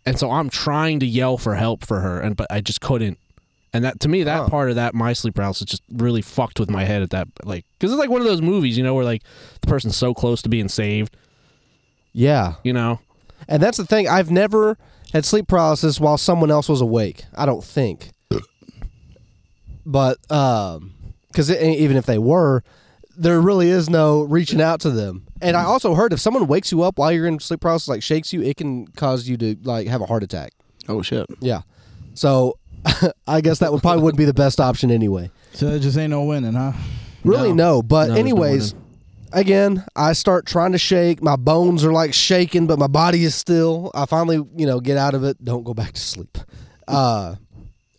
and 0.05 0.18
so 0.18 0.31
I'm 0.31 0.51
trying 0.51 1.01
to 1.01 1.07
yell 1.07 1.39
for 1.39 1.55
help 1.55 1.83
for 1.83 2.01
her, 2.01 2.21
and 2.21 2.37
but 2.37 2.47
I 2.51 2.61
just 2.61 2.83
couldn't. 2.83 3.18
And 3.73 3.85
that 3.85 4.01
to 4.01 4.09
me, 4.09 4.25
that 4.25 4.51
part 4.51 4.68
of 4.68 4.77
that 4.77 4.95
my 4.95 5.14
sleep 5.14 5.35
paralysis 5.37 5.64
just 5.64 5.83
really 5.91 6.21
fucked 6.21 6.61
with 6.61 6.68
my 6.68 6.85
head 6.85 7.01
at 7.01 7.11
that 7.11 7.29
like 7.45 7.64
because 7.79 7.91
it's 7.91 7.99
like 7.99 8.11
one 8.11 8.21
of 8.21 8.27
those 8.27 8.43
movies, 8.43 8.77
you 8.77 8.85
know, 8.85 8.95
where 8.95 9.05
like 9.05 9.23
the 9.62 9.66
person's 9.66 9.97
so 9.97 10.12
close 10.12 10.43
to 10.43 10.51
being 10.51 10.68
saved, 10.68 11.16
yeah, 12.12 12.55
you 12.64 12.75
know. 12.75 13.01
and 13.49 13.62
that's 13.62 13.79
the 13.79 13.87
thing. 13.87 14.07
I've 14.07 14.31
never 14.31 14.77
had 15.14 15.25
sleep 15.25 15.49
paralysis 15.49 15.99
while 15.99 16.18
someone 16.18 16.51
else 16.51 16.68
was 16.68 16.83
awake. 16.83 17.25
I 17.35 17.47
don't 17.47 17.64
think. 17.64 18.11
But 19.87 20.18
um, 20.31 20.93
because 21.29 21.51
even 21.51 21.97
if 21.97 22.05
they 22.05 22.18
were, 22.18 22.62
there 23.16 23.41
really 23.41 23.71
is 23.71 23.89
no 23.89 24.23
reaching 24.23 24.61
out 24.61 24.81
to 24.81 24.91
them. 24.91 25.27
And 25.43 25.57
I 25.57 25.64
also 25.64 25.95
heard 25.95 26.12
if 26.12 26.20
someone 26.20 26.47
wakes 26.47 26.70
you 26.70 26.82
up 26.82 26.99
while 26.99 27.11
you're 27.12 27.26
in 27.26 27.38
sleep 27.41 27.61
paralysis, 27.61 27.88
like 27.88 28.03
shakes 28.03 28.32
you, 28.32 28.43
it 28.43 28.57
can 28.57 28.86
cause 28.88 29.28
you 29.28 29.36
to 29.38 29.57
like 29.62 29.86
have 29.88 30.01
a 30.03 30.07
heart 30.07 30.22
attack. 30.22 30.53
Oh 30.88 31.03
shit! 31.03 31.26
Yeah. 31.41 31.62
So 32.14 32.59
I 33.26 33.41
guess 33.41 33.59
that 33.61 33.72
would 33.72 33.80
probably 33.82 34.03
wouldn't 34.03 34.18
be 34.18 34.24
the 34.24 34.34
best 34.34 34.61
option 34.61 34.91
anyway. 34.91 35.30
so 35.53 35.66
it 35.68 35.80
just 35.80 35.97
ain't 35.97 36.11
no 36.11 36.24
winning, 36.24 36.55
huh? 36.55 36.72
Really, 37.24 37.53
no. 37.53 37.82
But 37.82 38.09
No, 38.09 38.14
there's 38.14 38.16
no 38.16 38.20
anyways, 38.20 38.74
winning. 38.74 38.88
again, 39.32 39.84
I 39.95 40.12
start 40.14 40.47
trying 40.47 40.72
to 40.72 40.78
shake. 40.78 41.22
My 41.22 41.36
bones 41.36 41.84
are 41.84 41.93
like 41.93 42.14
shaking, 42.14 42.66
but 42.66 42.78
my 42.78 42.86
body 42.86 43.24
is 43.24 43.34
still. 43.34 43.91
I 43.95 44.07
finally, 44.07 44.36
you 44.57 44.66
know, 44.66 44.80
get 44.80 44.97
out 44.97 45.14
of 45.14 45.24
it. 45.24 45.43
Don't 45.45 45.64
go 45.64 45.74
back 45.74 45.93
to 45.93 46.01
sleep. 46.01 46.38
Uh, 46.88 47.36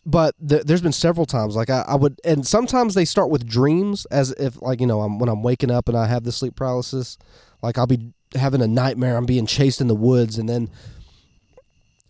but 0.06 0.36
th- 0.48 0.64
there's 0.64 0.82
been 0.82 0.92
several 0.92 1.26
times 1.26 1.56
like 1.56 1.70
I, 1.70 1.84
I 1.88 1.96
would, 1.96 2.20
and 2.24 2.46
sometimes 2.46 2.96
they 2.96 3.06
start 3.06 3.30
with 3.30 3.46
dreams, 3.46 4.06
as 4.08 4.32
if 4.32 4.62
like 4.62 4.82
you 4.82 4.88
know, 4.88 5.02
I'm 5.02 5.20
when 5.20 5.30
I'm 5.30 5.44
waking 5.44 5.72
up 5.72 5.88
and 5.88 5.98
I 5.98 6.08
have 6.08 6.24
the 6.24 6.32
sleep 6.32 6.56
paralysis. 6.56 7.18
Like 7.62 7.78
I'll 7.78 7.88
be 7.88 8.14
having 8.36 8.62
a 8.62 8.68
nightmare. 8.68 9.18
I'm 9.18 9.26
being 9.26 9.46
chased 9.46 9.82
in 9.82 9.88
the 9.88 9.96
woods, 9.96 10.38
and 10.38 10.50
then 10.50 10.70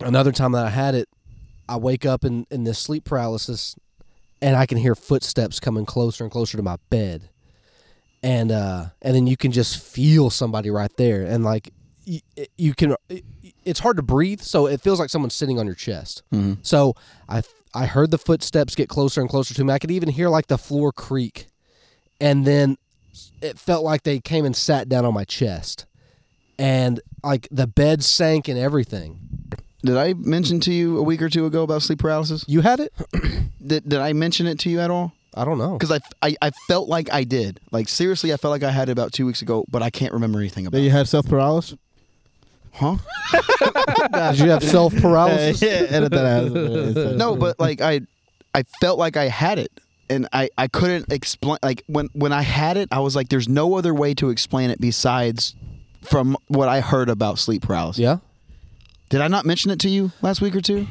another 0.00 0.32
time 0.32 0.52
that 0.52 0.66
I 0.66 0.70
had 0.70 0.94
it, 0.94 1.08
I 1.68 1.76
wake 1.76 2.06
up 2.06 2.24
in 2.24 2.46
in 2.50 2.64
this 2.64 2.78
sleep 2.78 3.04
paralysis, 3.04 3.76
and 4.40 4.56
I 4.56 4.66
can 4.66 4.78
hear 4.78 4.94
footsteps 4.94 5.60
coming 5.60 5.84
closer 5.84 6.24
and 6.24 6.30
closer 6.32 6.56
to 6.56 6.62
my 6.62 6.76
bed, 6.88 7.28
and 8.22 8.50
uh, 8.50 8.86
and 9.02 9.14
then 9.14 9.26
you 9.26 9.36
can 9.36 9.52
just 9.52 9.78
feel 9.78 10.30
somebody 10.30 10.70
right 10.70 10.94
there, 10.96 11.24
and 11.24 11.44
like 11.44 11.72
you, 12.04 12.20
you 12.56 12.74
can, 12.74 12.96
it's 13.64 13.80
hard 13.80 13.96
to 13.96 14.02
breathe, 14.02 14.40
so 14.40 14.66
it 14.66 14.80
feels 14.80 14.98
like 14.98 15.10
someone's 15.10 15.34
sitting 15.34 15.58
on 15.58 15.66
your 15.66 15.74
chest. 15.74 16.22
So 16.62 16.94
I 17.28 17.42
I 17.74 17.86
heard 17.86 18.10
the 18.10 18.18
footsteps 18.18 18.74
get 18.74 18.88
closer 18.88 19.20
and 19.20 19.30
closer 19.30 19.54
to 19.54 19.64
me. 19.64 19.72
I 19.72 19.78
could 19.78 19.90
even 19.90 20.08
hear 20.08 20.28
like 20.28 20.48
the 20.48 20.58
floor 20.58 20.92
creak, 20.92 21.46
and 22.20 22.46
then 22.46 22.76
it 23.40 23.58
felt 23.58 23.84
like 23.84 24.02
they 24.02 24.20
came 24.20 24.44
and 24.44 24.54
sat 24.54 24.88
down 24.88 25.04
on 25.04 25.14
my 25.14 25.24
chest, 25.24 25.86
and 26.58 27.00
like 27.24 27.48
the 27.50 27.66
bed 27.66 28.02
sank 28.04 28.48
and 28.48 28.58
everything. 28.58 29.18
Did 29.84 29.96
I 29.96 30.14
mention 30.14 30.60
to 30.60 30.72
you 30.72 30.98
a 30.98 31.02
week 31.02 31.20
or 31.22 31.28
two 31.28 31.44
ago 31.44 31.62
about 31.64 31.82
sleep 31.82 31.98
paralysis? 31.98 32.44
You 32.46 32.60
had 32.60 32.78
it? 32.78 32.92
Did, 33.66 33.88
did 33.88 34.00
I 34.00 34.12
mention 34.12 34.46
it 34.46 34.58
to 34.60 34.70
you 34.70 34.80
at 34.80 34.90
all? 34.90 35.12
I 35.34 35.44
don't 35.44 35.56
know. 35.58 35.78
Because 35.78 35.92
I, 35.92 36.00
I 36.20 36.36
I 36.42 36.50
felt 36.68 36.88
like 36.88 37.12
I 37.12 37.24
did. 37.24 37.58
Like 37.70 37.88
seriously, 37.88 38.32
I 38.32 38.36
felt 38.36 38.50
like 38.50 38.62
I 38.64 38.70
had 38.70 38.88
it 38.88 38.92
about 38.92 39.12
two 39.12 39.24
weeks 39.24 39.40
ago, 39.40 39.64
but 39.70 39.82
I 39.82 39.88
can't 39.88 40.12
remember 40.12 40.38
anything 40.40 40.66
about. 40.66 40.76
it. 40.76 40.80
That 40.80 40.84
you 40.84 40.90
it. 40.90 40.98
had 40.98 41.08
self 41.08 41.26
paralysis. 41.26 41.78
Huh? 42.72 42.96
Did 44.32 44.40
you 44.40 44.50
have 44.50 44.62
self 44.62 44.94
paralysis? 44.96 45.62
yeah, 45.62 45.86
edit 45.88 46.12
that 46.12 46.24
out. 46.26 47.16
no, 47.16 47.36
but 47.36 47.58
like 47.58 47.80
I, 47.80 48.00
I 48.54 48.64
felt 48.80 48.98
like 48.98 49.16
I 49.16 49.24
had 49.28 49.58
it, 49.58 49.72
and 50.10 50.28
I 50.32 50.50
I 50.58 50.68
couldn't 50.68 51.12
explain. 51.12 51.58
Like 51.62 51.82
when 51.86 52.08
when 52.12 52.32
I 52.32 52.42
had 52.42 52.76
it, 52.76 52.88
I 52.92 53.00
was 53.00 53.16
like, 53.16 53.28
there's 53.28 53.48
no 53.48 53.74
other 53.76 53.94
way 53.94 54.14
to 54.14 54.30
explain 54.30 54.70
it 54.70 54.80
besides 54.80 55.54
from 56.02 56.36
what 56.48 56.68
I 56.68 56.80
heard 56.80 57.08
about 57.08 57.38
sleep 57.38 57.62
paralysis. 57.62 58.00
Yeah. 58.00 58.18
Did 59.08 59.20
I 59.20 59.28
not 59.28 59.44
mention 59.44 59.70
it 59.70 59.78
to 59.80 59.88
you 59.88 60.10
last 60.22 60.40
week 60.40 60.56
or 60.56 60.60
two? 60.60 60.86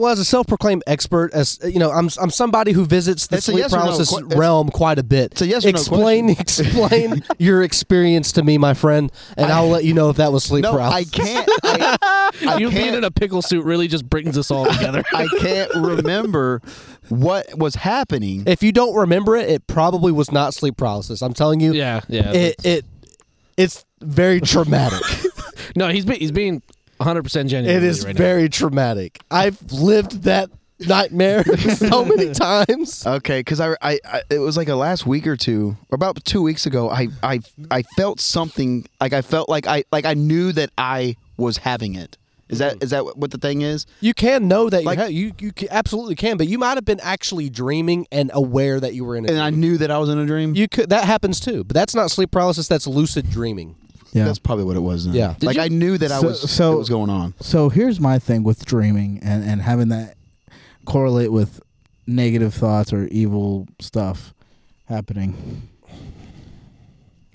Well, 0.00 0.10
as 0.10 0.18
a 0.18 0.24
self-proclaimed 0.24 0.82
expert, 0.86 1.34
as 1.34 1.58
you 1.62 1.78
know, 1.78 1.90
I'm 1.90 2.08
I'm 2.18 2.30
somebody 2.30 2.72
who 2.72 2.86
visits 2.86 3.26
the 3.26 3.36
It's 3.36 3.44
sleep 3.44 3.58
yes 3.58 3.74
or 3.74 3.76
no 3.76 3.82
paralysis 3.82 4.22
realm 4.34 4.70
quite 4.70 4.98
a 4.98 5.02
bit. 5.02 5.36
So 5.36 5.44
yes 5.44 5.62
or 5.62 5.72
no 5.72 5.78
explain 5.78 6.30
explain 6.40 7.22
your 7.38 7.62
experience 7.62 8.32
to 8.32 8.42
me, 8.42 8.56
my 8.56 8.72
friend, 8.72 9.12
and 9.36 9.52
I, 9.52 9.60
will 9.60 9.68
let 9.68 9.84
you 9.84 9.92
know 9.92 10.08
if 10.08 10.16
that 10.16 10.32
was 10.32 10.42
sleep 10.42 10.62
No, 10.62 10.78
I 10.78 11.04
can't. 11.04 11.46
I, 11.62 11.98
I 12.48 12.56
you 12.56 12.70
being 12.70 12.80
can't- 12.80 12.96
in 12.96 13.04
a 13.04 13.10
pickle 13.10 13.42
suit 13.42 13.62
really 13.62 13.88
just 13.88 14.08
brings 14.08 14.38
us 14.38 14.50
all 14.50 14.64
together. 14.64 15.04
I 15.12 15.28
can't 15.38 15.70
remember 15.74 16.62
what 17.10 17.58
was 17.58 17.74
happening. 17.74 18.44
If 18.46 18.62
you 18.62 18.72
don't 18.72 18.96
remember 18.96 19.36
it, 19.36 19.50
it 19.50 19.66
probably 19.66 20.12
was 20.12 20.32
not 20.32 20.54
sleep 20.54 20.78
paralysis. 20.78 21.20
I'm 21.20 21.34
telling 21.34 21.60
you, 21.60 21.74
yeah, 21.74 22.00
yeah. 22.08 22.32
it 22.32 22.56
it 22.64 22.84
it's 23.58 23.84
very 24.00 24.40
traumatic. 24.40 25.02
no, 25.76 25.88
he's 25.88 26.06
be, 26.06 26.14
he's 26.14 26.32
being 26.32 26.62
100 27.00 27.22
percent 27.22 27.48
genuine. 27.48 27.74
it 27.74 27.80
with 27.80 27.90
is 27.90 28.00
you 28.00 28.06
right 28.08 28.16
very 28.16 28.48
traumatic. 28.48 29.20
I've 29.30 29.60
lived 29.72 30.24
that 30.24 30.50
nightmare 30.86 31.44
so 31.74 32.04
many 32.04 32.30
times. 32.32 33.06
Okay, 33.06 33.40
because 33.40 33.60
I, 33.60 33.72
I, 33.80 33.98
I, 34.04 34.22
it 34.30 34.38
was 34.38 34.56
like 34.56 34.68
a 34.68 34.74
last 34.74 35.06
week 35.06 35.26
or 35.26 35.36
two, 35.36 35.76
or 35.90 35.96
about 35.96 36.22
two 36.24 36.42
weeks 36.42 36.66
ago. 36.66 36.90
I, 36.90 37.08
I, 37.22 37.40
I 37.70 37.82
felt 37.96 38.20
something. 38.20 38.86
Like 39.00 39.12
I 39.12 39.22
felt 39.22 39.48
like 39.48 39.66
I, 39.66 39.84
like 39.92 40.04
I 40.04 40.14
knew 40.14 40.52
that 40.52 40.70
I 40.76 41.16
was 41.36 41.58
having 41.58 41.94
it. 41.94 42.16
Is 42.50 42.58
that, 42.58 42.74
mm-hmm. 42.74 42.82
is 42.84 42.90
that 42.90 43.16
what 43.16 43.30
the 43.30 43.38
thing 43.38 43.62
is? 43.62 43.86
You 44.00 44.12
can 44.12 44.48
know 44.48 44.68
that 44.70 44.82
Like- 44.82 45.12
you 45.12 45.32
you 45.38 45.52
you 45.60 45.68
absolutely 45.70 46.16
can, 46.16 46.36
but 46.36 46.48
you 46.48 46.58
might 46.58 46.74
have 46.74 46.84
been 46.84 46.98
actually 47.00 47.48
dreaming 47.48 48.08
and 48.10 48.30
aware 48.34 48.80
that 48.80 48.92
you 48.92 49.04
were 49.04 49.14
in 49.16 49.24
a 49.24 49.28
And 49.28 49.36
dream. 49.36 49.44
I 49.44 49.50
knew 49.50 49.78
that 49.78 49.90
I 49.92 49.98
was 49.98 50.08
in 50.08 50.18
a 50.18 50.26
dream. 50.26 50.56
You 50.56 50.66
could 50.68 50.90
that 50.90 51.04
happens 51.04 51.38
too, 51.38 51.62
but 51.62 51.74
that's 51.74 51.94
not 51.94 52.10
sleep 52.10 52.32
paralysis. 52.32 52.66
That's 52.66 52.88
lucid 52.88 53.30
dreaming. 53.30 53.76
Yeah. 54.12 54.24
That's 54.24 54.38
probably 54.38 54.64
what 54.64 54.76
it 54.76 54.80
was. 54.80 55.04
Then. 55.06 55.14
Yeah. 55.14 55.34
Did 55.38 55.46
like 55.46 55.56
you- 55.56 55.62
I 55.62 55.68
knew 55.68 55.96
that 55.98 56.10
I 56.10 56.20
So- 56.20 56.26
was. 56.28 56.50
so- 56.50 56.72
it 56.74 56.78
was 56.78 56.88
going 56.88 57.10
on. 57.10 57.34
So 57.40 57.68
here's 57.68 58.00
my 58.00 58.18
thing 58.18 58.42
with 58.42 58.64
dreaming 58.64 59.20
and, 59.22 59.44
and 59.44 59.62
having 59.62 59.88
that 59.90 60.16
correlate 60.84 61.30
with 61.32 61.60
negative 62.06 62.52
thoughts 62.54 62.92
or 62.92 63.06
evil 63.08 63.68
stuff 63.80 64.34
happening. 64.86 65.68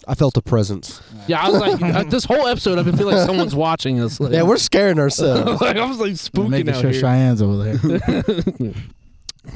I 0.08 0.14
felt 0.14 0.38
a 0.38 0.42
presence. 0.42 1.02
Yeah, 1.28 1.42
I 1.44 1.50
was 1.50 1.60
like, 1.62 1.82
uh, 1.96 2.04
this 2.04 2.26
whole 2.26 2.46
episode, 2.48 2.78
I've 2.78 2.86
been 2.86 2.96
feeling 2.98 3.16
like 3.16 3.26
someone's 3.26 3.56
watching 3.56 4.00
us. 4.00 4.20
Like, 4.20 4.34
Yeah, 4.34 4.44
we're 4.44 4.58
scaring 4.58 5.00
ourselves. 5.06 5.62
like, 5.62 5.78
I 5.78 5.86
was 5.86 5.98
like 6.00 6.12
spooking 6.14 6.50
Making 6.50 6.70
out 6.76 6.82
sure 6.82 6.92
here. 6.92 7.02
Cheyenne's 7.02 7.42
over 7.42 7.74
there. 7.74 8.74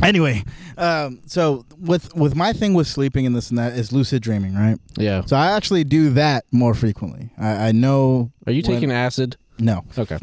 anyway, 0.03 0.43
um, 0.77 1.21
so 1.25 1.65
with 1.79 2.13
with 2.15 2.35
my 2.35 2.53
thing 2.53 2.73
with 2.73 2.87
sleeping 2.87 3.25
and 3.25 3.35
this 3.35 3.49
and 3.49 3.57
that 3.59 3.73
is 3.73 3.91
lucid 3.91 4.21
dreaming, 4.21 4.55
right? 4.55 4.77
Yeah. 4.97 5.23
So 5.25 5.35
I 5.35 5.51
actually 5.51 5.83
do 5.83 6.09
that 6.11 6.45
more 6.51 6.73
frequently. 6.73 7.29
I, 7.37 7.67
I 7.67 7.71
know. 7.71 8.31
Are 8.47 8.51
you 8.51 8.61
when- 8.65 8.73
taking 8.75 8.91
acid? 8.91 9.37
No, 9.61 9.83
Okay. 9.97 10.17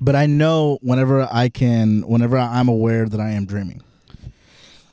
but 0.00 0.16
I 0.16 0.24
know 0.24 0.78
whenever 0.80 1.28
I 1.30 1.50
can, 1.50 2.00
whenever 2.08 2.38
I'm 2.38 2.68
aware 2.68 3.06
that 3.06 3.20
I 3.20 3.32
am 3.32 3.44
dreaming. 3.44 3.82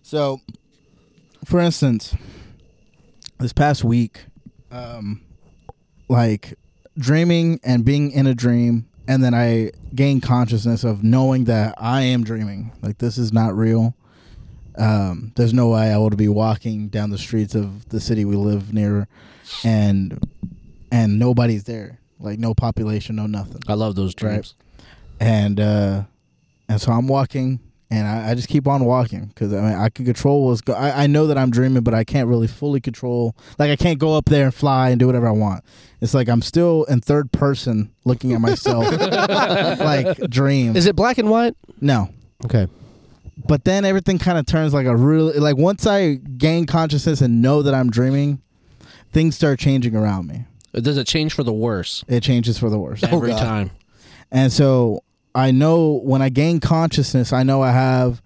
So, 0.04 0.42
for 1.46 1.62
instance, 1.62 2.14
this 3.40 3.54
past 3.54 3.84
week, 3.86 4.26
um, 4.72 5.22
like 6.10 6.56
dreaming 6.98 7.60
and 7.64 7.86
being 7.86 8.12
in 8.12 8.28
a 8.28 8.36
dream, 8.36 8.88
and 9.08 9.24
then 9.24 9.34
I 9.34 9.72
gain 9.94 10.22
consciousness 10.22 10.84
of 10.84 11.04
knowing 11.04 11.46
that 11.46 11.76
I 11.78 12.02
am 12.02 12.24
dreaming. 12.24 12.72
Like 12.82 12.98
this 12.98 13.18
is 13.18 13.32
not 13.34 13.56
real. 13.56 13.96
Um, 14.78 15.32
there's 15.36 15.54
no 15.54 15.70
way 15.70 15.92
I 15.94 15.98
would 15.98 16.18
be 16.18 16.28
walking 16.28 16.90
down 16.90 17.10
the 17.10 17.18
streets 17.18 17.56
of 17.56 17.88
the 17.90 18.00
city 18.02 18.26
we 18.26 18.36
live 18.36 18.74
near, 18.74 19.08
and 19.64 20.20
and 20.92 21.18
nobody's 21.20 21.64
there. 21.64 22.00
Like 22.20 22.40
no 22.40 22.54
population, 22.54 23.16
no 23.18 23.26
nothing 23.28 23.62
I 23.68 23.74
love 23.74 23.96
those 23.96 24.14
Right. 24.22 24.54
and 25.20 25.60
uh 25.60 26.04
and 26.68 26.82
so 26.82 26.92
I'm 26.92 27.08
walking 27.08 27.60
and 27.92 28.08
I, 28.08 28.32
I 28.32 28.36
just 28.36 28.48
keep 28.48 28.68
on 28.68 28.84
walking 28.86 29.26
because 29.26 29.54
I 29.54 29.62
mean 29.62 29.74
I 29.76 29.90
can 29.90 30.06
control 30.06 30.48
what's 30.48 30.62
go- 30.62 30.74
I, 30.74 31.04
I 31.04 31.08
know 31.08 31.28
that 31.28 31.38
I'm 31.38 31.52
dreaming 31.52 31.84
but 31.84 31.94
I 31.94 32.04
can't 32.04 32.28
really 32.28 32.48
fully 32.48 32.80
control 32.82 33.36
like 33.60 33.70
I 33.70 33.76
can't 33.76 34.00
go 34.00 34.16
up 34.18 34.26
there 34.26 34.46
and 34.46 34.54
fly 34.54 34.90
and 34.90 35.00
do 35.00 35.06
whatever 35.08 35.28
I 35.28 35.32
want 35.32 35.64
it's 36.02 36.14
like 36.14 36.28
I'm 36.28 36.42
still 36.42 36.84
in 36.86 37.02
third 37.02 37.32
person 37.32 37.92
looking 38.04 38.34
at 38.34 38.42
myself 38.42 38.86
like 39.80 40.18
dream 40.30 40.76
Is 40.76 40.86
it 40.86 40.96
black 40.96 41.18
and 41.18 41.30
white? 41.30 41.56
no 41.82 42.10
Okay. 42.44 42.68
but 43.48 43.64
then 43.66 43.86
everything 43.86 44.18
kind 44.20 44.38
of 44.38 44.46
turns 44.46 44.74
like 44.74 44.88
a 44.88 44.96
really 44.96 45.40
like 45.40 45.58
once 45.58 45.86
I 45.86 46.16
gain 46.16 46.66
consciousness 46.66 47.22
and 47.22 47.42
know 47.42 47.62
that 47.62 47.74
I'm 47.74 47.90
dreaming 47.90 48.42
things 49.14 49.36
start 49.36 49.60
changing 49.60 49.96
around 49.96 50.28
me 50.28 50.46
Does 50.74 50.98
it 50.98 51.06
change 51.08 51.34
for 51.34 51.44
the 51.44 51.54
worse 51.54 52.04
it 52.08 52.22
changes 52.24 52.58
for 52.58 52.70
the 52.70 52.80
worse 52.80 53.04
every 53.04 53.32
oh, 53.32 53.36
God. 53.38 53.40
time? 53.44 53.72
And 54.32 54.52
so 54.52 55.02
I 55.36 55.52
know 55.52 56.00
when 56.04 56.22
I 56.22 56.30
gain 56.30 56.60
consciousness, 56.60 57.34
I 57.34 57.44
know 57.44 57.62
I 57.62 57.72
have 57.72 58.22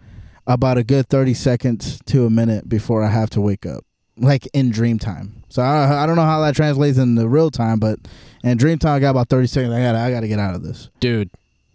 about 0.48 0.78
a 0.78 0.84
good 0.84 1.10
30 1.10 1.34
seconds 1.34 2.00
to 2.06 2.26
a 2.26 2.30
minute 2.30 2.70
before 2.70 3.04
I 3.04 3.10
have 3.10 3.30
to 3.32 3.42
wake 3.42 3.66
up, 3.66 3.84
like 4.18 4.48
in 4.54 4.70
dream 4.70 5.00
time. 5.00 5.44
So 5.50 5.62
I, 5.64 6.04
I 6.04 6.06
don't 6.06 6.16
know 6.16 6.22
how 6.24 6.40
that 6.42 6.56
translates 6.56 6.98
in 7.00 7.16
the 7.16 7.28
real 7.28 7.50
time, 7.52 7.80
but 7.80 8.00
in 8.44 8.58
dream 8.58 8.78
time, 8.78 8.96
I 8.96 9.00
got 9.00 9.10
about 9.12 9.30
30 9.30 9.48
seconds. 9.48 9.74
I 9.74 9.82
got 9.82 9.96
I 9.96 10.12
got 10.12 10.20
to 10.22 10.28
get 10.28 10.40
out 10.40 10.54
of 10.56 10.62
this. 10.64 10.90
Dude. 11.00 11.30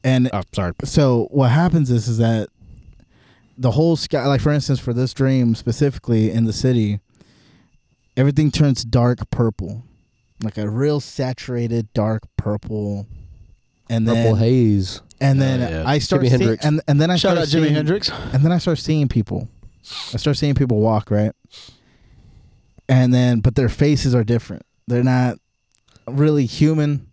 And 0.05 0.31
Oh, 0.33 0.43
sorry. 0.53 0.73
so 0.85 1.29
what 1.31 1.51
happens 1.51 1.91
is 1.91 2.07
is 2.09 2.19
that 2.19 2.49
the 3.59 3.73
whole 3.73 3.97
sky, 3.97 4.27
like 4.27 4.41
for 4.41 4.53
instance, 4.53 4.79
for 4.79 4.93
this 4.93 5.13
dream 5.15 5.55
specifically 5.55 6.31
in 6.31 6.45
the 6.45 6.53
city, 6.53 7.01
everything 8.17 8.51
turns 8.51 8.85
dark 8.85 9.31
purple, 9.31 9.83
like 10.43 10.59
a 10.59 10.69
real 10.69 11.01
saturated 11.01 11.93
dark 11.93 12.23
purple. 12.37 13.07
And 13.91 14.09
then 14.09 14.17
Purple 14.17 14.37
haze. 14.37 15.03
And 15.21 15.41
then 15.41 15.61
yeah. 15.61 15.85
I 15.89 15.99
start 15.99 16.23
Jimi 16.23 16.29
seeing, 16.29 16.41
Hendrix. 16.41 16.65
and 16.65 16.81
and 16.89 17.01
then 17.01 17.11
I 17.11 17.17
Shout 17.17 17.33
start 17.37 17.39
out 17.39 17.45
Jimi 17.49 17.63
seeing, 17.65 17.75
Hendrix. 17.75 18.11
and 18.11 18.45
then 18.45 18.53
I 18.53 18.59
start 18.59 18.79
seeing 18.79 19.09
people. 19.09 19.49
I 20.13 20.17
start 20.17 20.37
seeing 20.37 20.55
people 20.55 20.81
walk 20.81 21.11
right, 21.11 21.33
and 22.89 23.13
then 23.13 23.41
but 23.41 23.55
their 23.55 23.69
faces 23.69 24.15
are 24.15 24.25
different. 24.25 24.63
They're 24.87 25.03
not 25.05 25.39
really 26.09 26.47
human 26.47 27.11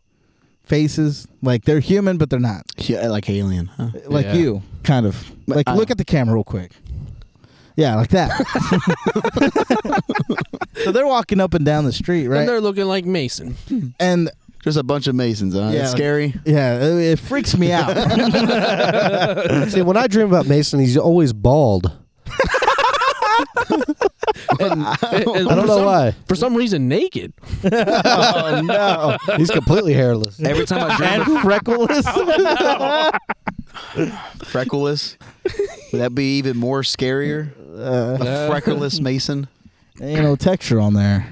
faces. 0.64 1.28
Like 1.42 1.66
they're 1.66 1.80
human, 1.82 2.18
but 2.18 2.30
they're 2.30 2.40
not. 2.40 2.64
Yeah, 2.78 3.00
uh, 3.08 3.10
like 3.10 3.30
alien. 3.30 3.68
Huh? 3.68 3.90
Like 4.06 4.26
Yeah. 4.28 4.34
you, 4.36 4.62
kind 4.84 5.06
of. 5.06 5.32
Like 5.48 5.68
I- 5.68 5.76
look 5.76 5.92
at 5.92 5.98
the 5.98 6.06
camera 6.06 6.36
real 6.36 6.44
quick. 6.44 6.72
Yeah, 7.78 7.96
like 7.96 8.10
that. 8.10 8.32
so 10.84 10.92
they're 10.92 11.08
walking 11.08 11.40
up 11.40 11.54
and 11.54 11.66
down 11.66 11.86
the 11.86 11.94
street, 11.94 12.28
right? 12.28 12.40
And 12.40 12.40
right? 12.42 12.46
they're 12.54 12.62
looking 12.62 12.86
like 12.86 13.06
Mason. 13.06 13.56
And 14.00 14.30
Just 14.64 14.78
a 14.78 14.84
bunch 14.84 15.08
of 15.08 15.16
masons. 15.16 15.54
Huh? 15.56 15.72
Yeah, 15.74 15.82
It's 15.84 15.92
scary. 15.92 16.34
yeah, 16.46 16.76
it, 16.78 17.12
it 17.14 17.20
freaks 17.20 17.58
me 17.58 17.72
out. 17.72 17.90
See, 19.70 19.82
when 19.82 19.98
I 19.98 20.08
dream 20.08 20.28
about 20.28 20.46
Mason, 20.48 20.80
he's 20.80 20.98
always 20.98 21.34
bald. 21.34 21.92
And, 24.60 24.74
and- 24.74 24.84
and 24.84 25.50
I 25.50 25.56
don't 25.56 25.66
know 25.66 25.78
some- 25.78 25.86
why. 25.86 26.14
For 26.28 26.36
some 26.36 26.56
reason, 26.56 26.88
naked. 26.88 27.34
oh 27.64 28.62
no! 28.64 29.18
He's 29.38 29.50
completely 29.50 29.94
hairless. 29.94 30.40
Every 30.42 30.66
time 30.66 30.92
I 30.92 30.98
dream 30.98 31.10
And 31.10 31.22
of 31.38 31.42
freckleless. 31.42 32.06
freckleless, 34.50 35.18
would 35.92 36.02
that 36.02 36.14
be 36.14 36.38
even 36.38 36.58
more 36.58 36.82
scarier? 36.82 37.52
Uh, 37.76 38.18
A 38.24 38.48
freckleless 38.50 39.00
mason. 39.00 39.48
ain't 40.02 40.22
no 40.22 40.36
texture 40.36 40.80
on 40.80 40.94
there. 40.94 41.28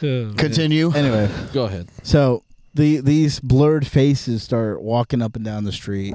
Continue. 0.00 0.92
Anyway, 0.92 1.30
Go 1.52 1.64
ahead. 1.64 1.88
so 2.02 2.42
the 2.74 2.98
these 3.00 3.38
blurred 3.40 3.86
faces 3.86 4.42
start 4.42 4.82
walking 4.82 5.22
up 5.22 5.36
and 5.36 5.44
down 5.44 5.64
the 5.64 5.72
street. 5.72 6.14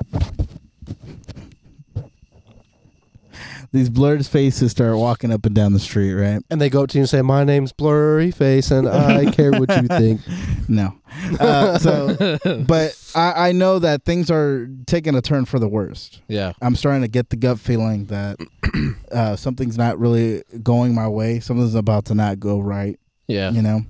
These 3.74 3.90
blurred 3.90 4.26
faces 4.26 4.72
start 4.72 4.96
walking 4.98 5.30
up 5.32 5.46
and 5.46 5.54
down 5.54 5.74
the 5.74 5.80
street, 5.80 6.14
right? 6.14 6.42
And 6.50 6.60
they 6.62 6.70
go 6.70 6.84
up 6.84 6.90
to 6.92 6.98
you 6.98 7.02
and 7.02 7.10
say, 7.10 7.22
"My 7.22 7.44
name's 7.44 7.74
Blurryface, 7.74 8.72
and 8.72 8.88
I 8.88 9.30
care 9.32 9.52
what 9.52 9.70
you 9.70 9.88
think." 9.90 10.22
No. 10.70 10.94
Uh, 11.40 11.78
so, 11.78 12.38
but 12.66 12.98
I, 13.14 13.50
I 13.50 13.52
know 13.52 13.80
that 13.80 14.06
things 14.06 14.32
are 14.32 14.70
taking 14.86 15.16
a 15.16 15.22
turn 15.22 15.44
for 15.46 15.60
the 15.60 15.68
worst. 15.68 16.22
Yeah. 16.30 16.54
I'm 16.62 16.76
starting 16.78 17.02
to 17.02 17.08
get 17.10 17.30
the 17.30 17.36
gut 17.36 17.60
feeling 17.60 18.06
that 18.06 18.38
uh, 19.12 19.36
something's 19.36 19.78
not 19.78 20.00
really 20.00 20.44
going 20.64 20.96
my 20.96 21.08
way. 21.10 21.42
Something's 21.42 21.76
about 21.76 22.06
to 22.06 22.16
not 22.16 22.40
go 22.40 22.60
right. 22.60 22.98
Yeah. 23.28 23.52
you 23.52 23.62
know 23.62 23.84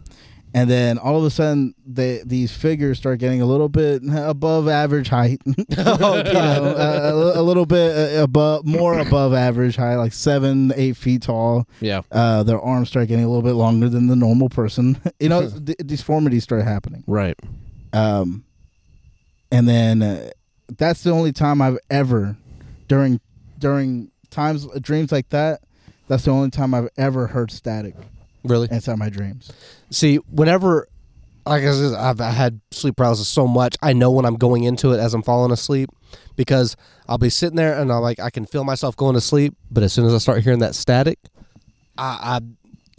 and 0.57 0.69
then 0.69 0.97
all 0.97 1.17
of 1.17 1.23
a 1.23 1.29
sudden, 1.29 1.75
they, 1.85 2.21
these 2.25 2.51
figures 2.51 2.97
start 2.97 3.19
getting 3.19 3.43
a 3.43 3.45
little 3.45 3.69
bit 3.69 4.01
above 4.11 4.67
average 4.67 5.09
height. 5.09 5.39
Oh, 5.77 6.17
you 6.17 6.23
know, 6.33 6.75
a, 6.75 7.37
a, 7.37 7.41
a 7.41 7.43
little 7.43 7.67
bit 7.67 8.17
uh, 8.17 8.23
above, 8.23 8.65
more 8.65 8.97
above 8.97 9.33
average 9.33 9.75
height, 9.75 9.97
like 9.97 10.13
seven, 10.13 10.73
eight 10.75 10.97
feet 10.97 11.21
tall. 11.21 11.67
Yeah. 11.79 12.01
Uh, 12.11 12.41
their 12.41 12.59
arms 12.59 12.89
start 12.89 13.07
getting 13.07 13.23
a 13.23 13.27
little 13.27 13.43
bit 13.43 13.53
longer 13.53 13.87
than 13.87 14.07
the 14.07 14.15
normal 14.15 14.49
person. 14.49 14.99
you 15.19 15.29
know, 15.29 15.47
d- 15.49 15.75
deformities 15.85 16.43
start 16.43 16.63
happening. 16.63 17.03
Right. 17.05 17.37
Um, 17.93 18.43
and 19.51 19.67
then 19.67 20.01
uh, 20.01 20.31
that's 20.77 21.03
the 21.03 21.11
only 21.11 21.33
time 21.33 21.61
I've 21.61 21.77
ever 21.91 22.35
during 22.87 23.19
during 23.59 24.11
times 24.29 24.65
dreams 24.81 25.11
like 25.11 25.29
that. 25.29 25.61
That's 26.07 26.25
the 26.25 26.31
only 26.31 26.49
time 26.49 26.73
I've 26.73 26.89
ever 26.97 27.27
heard 27.27 27.51
static 27.51 27.93
Really? 28.43 28.67
inside 28.71 28.97
my 28.97 29.09
dreams. 29.09 29.51
See, 29.89 30.17
whenever, 30.17 30.87
like 31.45 31.63
I 31.63 31.71
said, 31.71 31.93
I've 31.93 32.19
had 32.19 32.61
sleep 32.71 32.95
paralysis 32.95 33.27
so 33.27 33.47
much, 33.47 33.75
I 33.81 33.93
know 33.93 34.11
when 34.11 34.25
I'm 34.25 34.35
going 34.35 34.63
into 34.63 34.93
it 34.93 34.99
as 34.99 35.13
I'm 35.13 35.23
falling 35.23 35.51
asleep 35.51 35.89
because 36.35 36.75
I'll 37.07 37.17
be 37.17 37.29
sitting 37.29 37.55
there 37.55 37.79
and 37.79 37.91
I'm 37.91 38.01
like, 38.01 38.19
I 38.19 38.29
can 38.29 38.45
feel 38.45 38.63
myself 38.63 38.95
going 38.95 39.15
to 39.15 39.21
sleep, 39.21 39.55
but 39.71 39.83
as 39.83 39.93
soon 39.93 40.05
as 40.05 40.13
I 40.13 40.17
start 40.19 40.43
hearing 40.43 40.59
that 40.59 40.75
static, 40.75 41.19
I, 41.97 42.39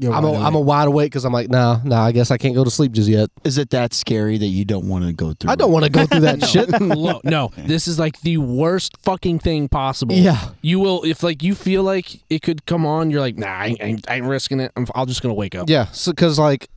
You're 0.00 0.12
I 0.12 0.18
I'm 0.18 0.24
a, 0.24 0.30
wide 0.30 0.46
I'm 0.46 0.54
a 0.54 0.58
awake. 0.58 0.66
wide 0.68 0.86
awake 0.88 1.06
because 1.10 1.24
I'm 1.24 1.32
like, 1.32 1.48
nah, 1.50 1.80
nah, 1.82 2.04
I 2.04 2.12
guess 2.12 2.30
I 2.30 2.38
can't 2.38 2.54
go 2.54 2.62
to 2.62 2.70
sleep 2.70 2.92
just 2.92 3.08
yet. 3.08 3.30
Is 3.42 3.58
it 3.58 3.70
that 3.70 3.92
scary 3.92 4.38
that 4.38 4.46
you 4.46 4.64
don't 4.64 4.88
want 4.88 5.04
to 5.04 5.12
go 5.12 5.32
through? 5.32 5.50
I 5.50 5.56
don't 5.56 5.72
want 5.72 5.86
to 5.86 5.90
go 5.90 6.06
through 6.06 6.20
that 6.20 6.44
shit. 6.46 6.68
Lo- 6.80 7.20
no, 7.24 7.50
this 7.56 7.88
is 7.88 7.98
like 7.98 8.20
the 8.20 8.38
worst 8.38 8.96
fucking 9.02 9.40
thing 9.40 9.68
possible. 9.68 10.14
Yeah. 10.14 10.50
You 10.62 10.78
will 10.78 11.02
if 11.02 11.24
like 11.24 11.42
you 11.42 11.56
feel 11.56 11.82
like 11.82 12.20
it 12.30 12.42
could 12.42 12.64
come 12.64 12.86
on. 12.86 13.10
You're 13.10 13.20
like, 13.20 13.36
nah, 13.36 13.48
I 13.48 13.76
ain't, 13.80 14.08
I 14.08 14.16
ain't, 14.16 14.26
risking 14.26 14.60
it. 14.60 14.70
I'm, 14.76 14.86
I'm 14.94 15.08
just 15.08 15.20
gonna 15.20 15.34
wake 15.34 15.56
up. 15.56 15.68
Yeah, 15.68 15.86
because 16.06 16.38
like 16.38 16.68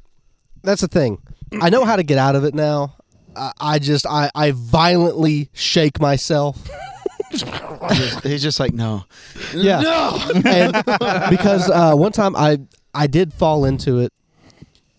that's 0.63 0.81
the 0.81 0.87
thing. 0.87 1.21
I 1.61 1.69
know 1.69 1.85
how 1.85 1.97
to 1.97 2.03
get 2.03 2.17
out 2.17 2.35
of 2.35 2.43
it 2.43 2.55
now. 2.55 2.95
I, 3.35 3.51
I 3.61 3.79
just 3.79 4.07
I 4.07 4.31
I 4.33 4.51
violently 4.51 5.49
shake 5.53 5.99
myself. 5.99 6.57
He's 8.23 8.41
just 8.41 8.59
like, 8.59 8.73
no. 8.73 9.05
Yeah, 9.53 10.19
and 10.43 10.73
because 11.29 11.69
uh, 11.69 11.93
one 11.95 12.11
time 12.11 12.35
I 12.35 12.59
I 12.93 13.07
did 13.07 13.33
fall 13.33 13.65
into 13.65 13.99
it, 13.99 14.11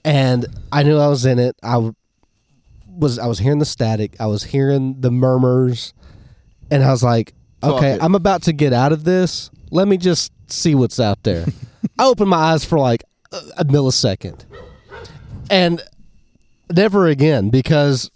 and 0.05 0.47
I 0.70 0.82
knew 0.82 0.99
I 0.99 1.09
was 1.09 1.26
in 1.26 1.38
it. 1.38 1.57
I 1.62 1.93
was 2.86 3.18
I 3.18 3.26
was 3.26 3.38
hearing 3.38 3.59
the 3.59 3.64
static. 3.64 4.16
I 4.20 4.26
was 4.26 4.45
hearing 4.45 5.01
the 5.01 5.11
murmurs, 5.11 5.95
and 6.70 6.82
I 6.82 6.90
was 6.90 7.03
like, 7.03 7.34
okay. 7.62 7.99
I'm 8.01 8.14
about 8.14 8.43
to 8.45 8.53
get 8.53 8.72
out 8.72 8.93
of 8.93 9.05
this. 9.05 9.51
Let 9.70 9.88
me 9.88 9.97
just 9.97 10.32
see 10.49 10.74
what's 10.74 11.01
out 11.01 11.22
there. 11.22 11.47
I 11.99 12.05
opened 12.05 12.30
my 12.30 12.36
eyes 12.36 12.64
for 12.64 12.78
like 12.78 13.05
a, 13.32 13.40
a 13.59 13.64
millisecond, 13.64 14.45
and 15.51 15.82
never 16.70 17.07
again 17.09 17.51
because 17.51 18.11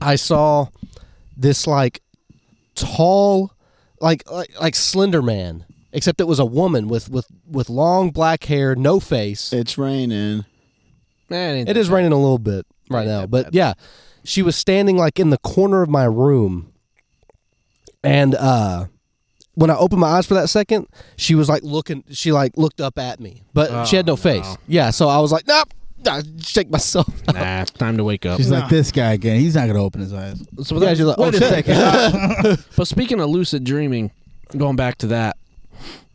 I 0.00 0.16
saw 0.16 0.68
this 1.36 1.66
like 1.66 2.00
tall, 2.74 3.52
like 4.00 4.28
like 4.30 4.58
like 4.60 4.74
Slender 4.74 5.22
Man, 5.22 5.64
except 5.92 6.20
it 6.20 6.26
was 6.26 6.38
a 6.38 6.44
woman 6.44 6.88
with 6.88 7.08
with 7.08 7.26
with 7.46 7.68
long 7.70 8.10
black 8.10 8.44
hair, 8.44 8.74
no 8.74 9.00
face. 9.00 9.52
It's 9.52 9.76
raining. 9.78 10.44
Man, 11.28 11.56
ain't 11.56 11.68
It 11.68 11.74
that 11.74 11.80
is 11.80 11.88
bad. 11.88 11.94
raining 11.96 12.12
a 12.12 12.16
little 12.16 12.38
bit 12.38 12.66
right 12.90 13.06
now, 13.06 13.26
but 13.26 13.46
bad. 13.46 13.54
yeah, 13.54 13.72
she 14.24 14.42
was 14.42 14.54
standing 14.56 14.96
like 14.96 15.18
in 15.18 15.30
the 15.30 15.38
corner 15.38 15.82
of 15.82 15.88
my 15.88 16.04
room, 16.04 16.72
and 18.04 18.34
uh, 18.34 18.86
when 19.54 19.70
I 19.70 19.76
opened 19.76 20.00
my 20.00 20.08
eyes 20.08 20.26
for 20.26 20.34
that 20.34 20.48
second, 20.48 20.88
she 21.16 21.34
was 21.34 21.48
like 21.48 21.62
looking. 21.62 22.04
She 22.10 22.32
like 22.32 22.56
looked 22.56 22.80
up 22.80 22.98
at 22.98 23.20
me, 23.20 23.42
but 23.54 23.84
she 23.86 23.96
had 23.96 24.06
no 24.06 24.12
Oh, 24.14 24.16
face. 24.16 24.56
Yeah, 24.66 24.90
so 24.90 25.08
I 25.08 25.18
was 25.20 25.32
like, 25.32 25.46
nope. 25.46 25.68
I 26.04 26.20
shake 26.40 26.68
myself. 26.68 27.06
Nah, 27.32 27.62
it's 27.62 27.70
time 27.70 27.96
to 27.96 28.02
wake 28.02 28.26
up. 28.26 28.36
She's 28.36 28.50
like 28.50 28.68
this 28.68 28.90
guy 28.90 29.12
again. 29.12 29.38
He's 29.38 29.54
not 29.54 29.68
gonna 29.68 29.82
open 29.82 30.00
his 30.00 30.12
eyes. 30.12 30.42
So 30.64 30.74
Yeah, 30.74 30.80
that- 30.86 30.96
she's 30.96 31.06
like, 31.06 31.16
oh, 31.18 31.22
Wait 31.22 31.34
a 31.34 31.38
second. 31.38 32.64
But 32.76 32.88
speaking 32.88 33.20
of 33.20 33.30
lucid 33.30 33.62
dreaming, 33.62 34.10
going 34.56 34.74
back 34.74 34.98
to 34.98 35.06
that, 35.08 35.36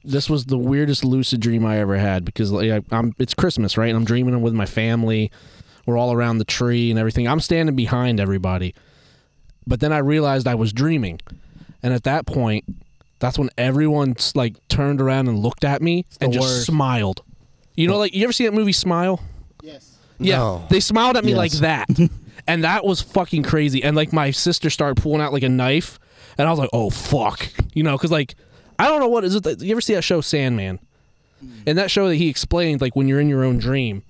this 0.08 0.30
was 0.30 0.45
the 0.45 0.58
weirdest 0.58 1.03
lucid 1.05 1.39
dream 1.41 1.66
I 1.66 1.78
ever 1.80 1.97
had 1.97 2.26
because 2.26 2.51
like, 2.51 2.72
I, 2.72 2.82
I'm 2.97 3.14
it's 3.20 3.34
Christmas, 3.34 3.78
right? 3.78 3.89
And 3.89 3.97
I'm 3.97 4.05
dreaming 4.05 4.41
with 4.41 4.53
my 4.53 4.66
family. 4.66 5.32
We're 5.86 5.97
all 5.97 6.12
around 6.14 6.38
the 6.39 6.45
tree 6.45 6.89
and 6.89 6.97
everything. 6.99 7.28
I'm 7.28 7.39
standing 7.39 7.76
behind 7.76 8.20
everybody. 8.20 8.74
But 9.66 9.80
then 9.82 9.91
I 9.93 9.99
realized 9.99 10.47
I 10.47 10.55
was 10.55 10.74
dreaming. 10.74 11.20
And 11.84 11.93
at 11.93 12.03
that 12.03 12.26
point, 12.26 12.66
that's 13.20 13.38
when 13.38 13.49
everyone 13.58 14.16
like 14.34 14.55
turned 14.70 15.01
around 15.01 15.28
and 15.28 15.39
looked 15.39 15.64
at 15.64 15.82
me 15.82 16.05
and 16.22 16.32
just 16.34 16.43
worst. 16.47 16.66
smiled. 16.68 17.22
You 17.76 17.88
know, 17.88 17.97
like 17.97 18.14
you 18.16 18.24
ever 18.24 18.34
see 18.34 18.45
that 18.45 18.53
movie 18.53 18.72
Smile? 18.72 19.22
Yes. 19.62 19.97
Yeah, 20.20 20.38
No. 20.38 20.66
they 20.70 20.80
smiled 20.80 21.16
at 21.16 21.24
me 21.26 21.36
like 21.36 21.51
that, 21.53 21.88
and 22.47 22.64
that 22.64 22.84
was 22.84 23.01
fucking 23.01 23.43
crazy. 23.43 23.84
And 23.84 23.95
like 23.95 24.12
my 24.12 24.32
sister 24.32 24.72
started 24.72 24.99
pulling 25.01 25.22
out 25.22 25.32
like 25.32 25.43
a 25.43 25.49
knife, 25.49 25.99
and 26.39 26.47
I 26.47 26.51
was 26.51 26.58
like, 26.58 26.72
"Oh 26.74 26.89
fuck," 26.89 27.47
you 27.76 27.84
know, 27.84 27.95
because 27.95 28.10
like 28.12 28.34
I 28.80 28.88
don't 28.88 28.99
know 28.99 29.07
what 29.07 29.23
is 29.23 29.36
it. 29.36 29.43
That, 29.43 29.61
you 29.61 29.71
ever 29.71 29.82
see 29.82 29.93
that 29.95 30.03
show 30.03 30.21
Sandman? 30.21 30.80
In 31.67 31.75
that 31.75 31.91
show 31.91 32.07
that 32.07 32.15
he 32.15 32.30
explained, 32.30 32.82
like 32.82 32.95
when 32.95 33.07
you're 33.07 33.19
in 33.19 33.30
your 33.30 33.43
own 33.43 33.59
dream, 33.59 34.03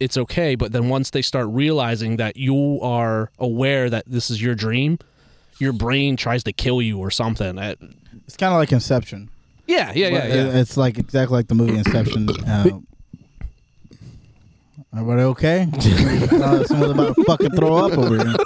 it's 0.00 0.16
okay, 0.16 0.54
but 0.56 0.72
then 0.72 0.88
once 0.88 1.10
they 1.10 1.22
start 1.22 1.46
realizing 1.48 2.16
that 2.16 2.36
you 2.36 2.80
are 2.82 3.30
aware 3.38 3.88
that 3.88 4.04
this 4.06 4.30
is 4.30 4.42
your 4.42 4.54
dream, 4.56 4.98
your 5.58 5.72
brain 5.72 6.16
tries 6.16 6.42
to 6.44 6.52
kill 6.52 6.82
you 6.82 6.98
or 6.98 7.10
something. 7.10 7.56
It's 7.58 8.36
kind 8.36 8.52
of 8.52 8.58
like 8.58 8.72
Inception. 8.72 9.30
yeah, 9.66 9.92
yeah, 9.94 10.08
yeah, 10.08 10.26
yeah. 10.26 10.58
It's 10.58 10.76
like 10.76 10.98
exactly 10.98 11.36
like 11.36 11.48
the 11.48 11.54
movie 11.54 11.76
Inception. 11.76 12.28
Uh, 12.48 12.80
everybody 14.92 15.22
okay? 15.22 15.68
uh, 15.72 16.64
someone's 16.64 16.92
about 16.92 17.14
to 17.14 17.24
fucking 17.24 17.50
throw 17.50 17.76
up 17.76 17.96
over 17.96 18.16
here. 18.24 18.36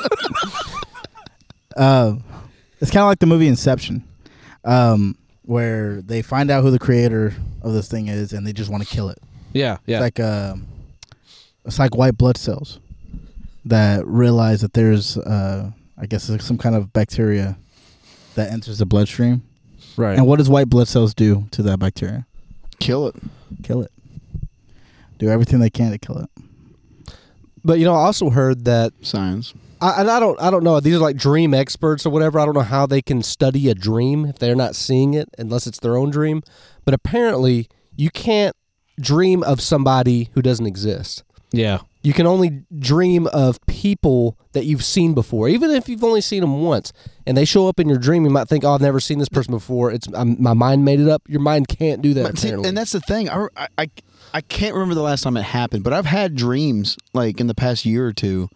Uh, 1.76 2.14
it's 2.80 2.92
kind 2.92 3.02
of 3.02 3.08
like 3.08 3.18
the 3.18 3.26
movie 3.26 3.48
Inception, 3.48 4.04
um, 4.64 5.16
where 5.44 6.00
they 6.02 6.22
find 6.22 6.50
out 6.50 6.62
who 6.62 6.70
the 6.70 6.78
creator 6.78 7.34
of 7.62 7.72
this 7.72 7.88
thing 7.88 8.08
is, 8.08 8.32
and 8.32 8.46
they 8.46 8.52
just 8.52 8.70
want 8.70 8.82
to 8.82 8.88
kill 8.88 9.08
it. 9.08 9.18
yeah, 9.52 9.78
yeah. 9.86 9.96
It's 9.96 10.00
like 10.02 10.20
um, 10.20 10.66
it's 11.64 11.78
like 11.78 11.94
white 11.96 12.16
blood 12.18 12.36
cells 12.36 12.80
that 13.64 14.06
realize 14.06 14.60
that 14.60 14.74
there's, 14.74 15.16
uh, 15.16 15.70
I 15.96 16.06
guess, 16.06 16.28
it's 16.28 16.44
some 16.44 16.58
kind 16.58 16.74
of 16.74 16.92
bacteria 16.92 17.56
that 18.34 18.52
enters 18.52 18.78
the 18.78 18.86
bloodstream. 18.86 19.42
right. 19.96 20.18
And 20.18 20.26
what 20.26 20.36
does 20.36 20.50
white 20.50 20.68
blood 20.68 20.88
cells 20.88 21.14
do 21.14 21.46
to 21.52 21.62
that 21.62 21.78
bacteria? 21.78 22.26
Kill 22.80 23.06
it. 23.08 23.14
Kill 23.62 23.82
it. 23.82 23.90
Do 25.18 25.28
everything 25.28 25.60
they 25.60 25.70
can 25.70 25.92
to 25.92 25.98
kill 25.98 26.18
it. 26.18 26.30
But 27.64 27.78
you 27.78 27.86
know, 27.86 27.94
I 27.94 28.04
also 28.04 28.28
heard 28.30 28.66
that 28.66 28.92
Science. 29.00 29.54
I, 29.80 30.00
and 30.00 30.10
I 30.10 30.20
don't, 30.20 30.40
I 30.40 30.50
don't 30.50 30.64
know. 30.64 30.80
These 30.80 30.96
are 30.96 30.98
like 31.00 31.16
dream 31.16 31.54
experts 31.54 32.06
or 32.06 32.10
whatever. 32.10 32.38
I 32.38 32.44
don't 32.44 32.54
know 32.54 32.60
how 32.62 32.86
they 32.86 33.02
can 33.02 33.22
study 33.22 33.68
a 33.68 33.74
dream 33.74 34.24
if 34.26 34.38
they're 34.38 34.54
not 34.56 34.74
seeing 34.76 35.14
it, 35.14 35.28
unless 35.38 35.66
it's 35.66 35.80
their 35.80 35.96
own 35.96 36.10
dream. 36.10 36.42
But 36.84 36.94
apparently, 36.94 37.68
you 37.96 38.10
can't 38.10 38.54
dream 39.00 39.42
of 39.42 39.60
somebody 39.60 40.30
who 40.34 40.42
doesn't 40.42 40.66
exist. 40.66 41.22
yeah, 41.52 41.78
You 42.02 42.12
can 42.12 42.26
only 42.26 42.64
dream 42.78 43.26
of 43.28 43.58
people 43.66 44.38
that 44.52 44.64
you've 44.66 44.84
seen 44.84 45.14
before, 45.14 45.48
even 45.48 45.70
if 45.70 45.88
you've 45.88 46.04
only 46.04 46.20
seen 46.20 46.40
them 46.42 46.62
once, 46.62 46.92
and 47.26 47.36
they 47.36 47.44
show 47.44 47.66
up 47.68 47.80
in 47.80 47.88
your 47.88 47.98
dream. 47.98 48.24
You 48.24 48.30
might 48.30 48.48
think, 48.48 48.64
"Oh, 48.64 48.72
I've 48.74 48.80
never 48.80 49.00
seen 49.00 49.18
this 49.18 49.28
person 49.28 49.52
before." 49.52 49.90
It's 49.90 50.06
um, 50.14 50.36
my 50.38 50.52
mind 50.54 50.84
made 50.84 51.00
it 51.00 51.08
up. 51.08 51.22
Your 51.28 51.40
mind 51.40 51.68
can't 51.68 52.02
do 52.02 52.14
that. 52.14 52.38
See, 52.38 52.48
and 52.68 52.76
that's 52.76 52.92
the 52.92 53.00
thing. 53.00 53.28
I, 53.30 53.46
I 53.78 53.88
I 54.32 54.40
can't 54.42 54.74
remember 54.74 54.94
the 54.94 55.02
last 55.02 55.22
time 55.22 55.36
it 55.36 55.42
happened, 55.42 55.82
but 55.84 55.92
I've 55.92 56.06
had 56.06 56.34
dreams 56.36 56.96
like 57.14 57.40
in 57.40 57.46
the 57.46 57.54
past 57.54 57.84
year 57.84 58.06
or 58.06 58.12
two 58.12 58.48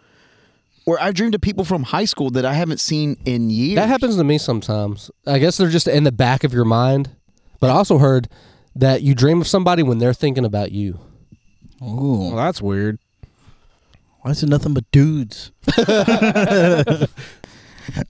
where 0.88 0.98
I've 1.02 1.12
dreamed 1.12 1.34
of 1.34 1.42
people 1.42 1.66
from 1.66 1.82
high 1.82 2.06
school 2.06 2.30
that 2.30 2.46
I 2.46 2.54
haven't 2.54 2.80
seen 2.80 3.18
in 3.26 3.50
years. 3.50 3.74
That 3.74 3.88
happens 3.88 4.16
to 4.16 4.24
me 4.24 4.38
sometimes. 4.38 5.10
I 5.26 5.38
guess 5.38 5.58
they're 5.58 5.68
just 5.68 5.86
in 5.86 6.04
the 6.04 6.12
back 6.12 6.44
of 6.44 6.54
your 6.54 6.64
mind. 6.64 7.10
But 7.60 7.68
I 7.68 7.74
also 7.74 7.98
heard 7.98 8.26
that 8.74 9.02
you 9.02 9.14
dream 9.14 9.42
of 9.42 9.46
somebody 9.46 9.82
when 9.82 9.98
they're 9.98 10.14
thinking 10.14 10.46
about 10.46 10.72
you. 10.72 10.98
well, 11.78 12.32
Ooh. 12.32 12.36
that's 12.36 12.62
weird. 12.62 12.98
Why 14.22 14.30
is 14.30 14.42
it 14.42 14.48
nothing 14.48 14.72
but 14.72 14.90
dudes? 14.90 15.52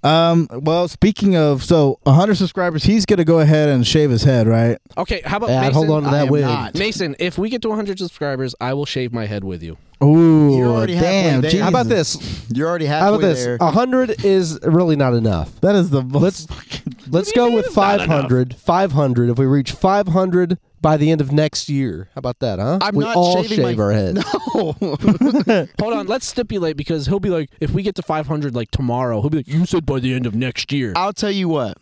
um. 0.03 0.49
Well, 0.53 0.89
speaking 0.89 1.37
of, 1.37 1.63
so 1.65 1.99
100 2.05 2.37
subscribers, 2.37 2.85
he's 2.85 3.07
gonna 3.07 3.25
go 3.25 3.41
ahead 3.41 3.69
and 3.69 3.87
shave 3.87 4.11
his 4.11 4.23
head, 4.25 4.47
right? 4.47 4.79
Okay, 4.97 5.21
how 5.25 5.37
about 5.39 5.51
Yeah, 5.51 5.61
I'd 5.61 5.67
Mason? 5.69 5.75
hold 5.75 5.91
on 5.91 6.03
to 6.05 6.09
I 6.09 6.13
that 6.13 6.27
am 6.27 6.33
wig. 6.33 6.43
not. 6.43 6.75
Mason, 6.75 7.17
if 7.19 7.39
we 7.39 7.51
get 7.51 7.63
to 7.63 7.69
100 7.69 7.99
subscribers, 7.99 8.55
I 8.61 8.75
will 8.75 8.87
shave 8.87 9.13
my 9.13 9.27
head 9.27 9.45
with 9.45 9.63
you. 9.63 9.77
Ooh, 10.03 10.57
You're 10.57 10.69
already 10.69 10.95
halfway 10.95 11.11
damn! 11.23 11.41
there. 11.41 11.51
Jesus. 11.51 11.63
How 11.65 11.69
about 11.71 11.87
this? 11.89 12.47
You're 12.55 12.69
already 12.69 12.87
halfway 12.87 13.03
How 13.05 13.15
about 13.15 13.21
this? 13.27 13.45
there. 13.45 13.59
A 13.61 13.71
hundred 13.73 14.25
is 14.25 14.59
really 14.63 14.95
not 14.95 15.13
enough. 15.15 15.61
That 15.61 15.75
is 15.75 15.91
the 15.91 16.03
most 16.03 16.49
Let's 16.51 16.83
let's 17.09 17.33
go 17.33 17.51
with 17.53 17.67
500. 17.67 18.55
500. 18.55 19.29
If 19.31 19.39
we 19.39 19.47
reach 19.47 19.73
500 19.73 20.59
by 20.81 20.97
the 20.97 21.11
end 21.11 21.21
of 21.21 21.33
next 21.33 21.69
year, 21.69 22.09
how 22.15 22.19
about 22.21 22.39
that, 22.41 22.59
huh? 22.59 22.79
I'm 22.81 22.95
we 22.95 23.05
not 23.05 23.17
all 23.17 23.43
shaving 23.43 23.65
shave 23.65 23.77
my- 23.79 23.83
our 23.85 23.93
heads. 23.93 24.25
No. 24.55 24.73
Hold 25.81 25.93
on, 25.95 26.07
let's 26.07 26.27
stipulate 26.27 26.77
because 26.77 27.07
he'll 27.07 27.21
be 27.21 27.31
like, 27.31 27.51
if 27.61 27.71
we 27.71 27.83
get 27.83 27.95
to 27.97 28.03
500 28.03 28.55
like 28.55 28.71
tomorrow, 28.71 29.21
he'll 29.21 29.31
be 29.31 29.39
like, 29.39 29.49
you 29.49 29.67
said 29.67 29.85
by 29.87 30.01
the 30.01 30.13
end 30.15 30.27
of 30.27 30.35
next 30.35 30.73
year. 30.73 30.93
I'll 30.97 31.13
tell 31.13 31.31
you 31.31 31.49
what. 31.49 31.79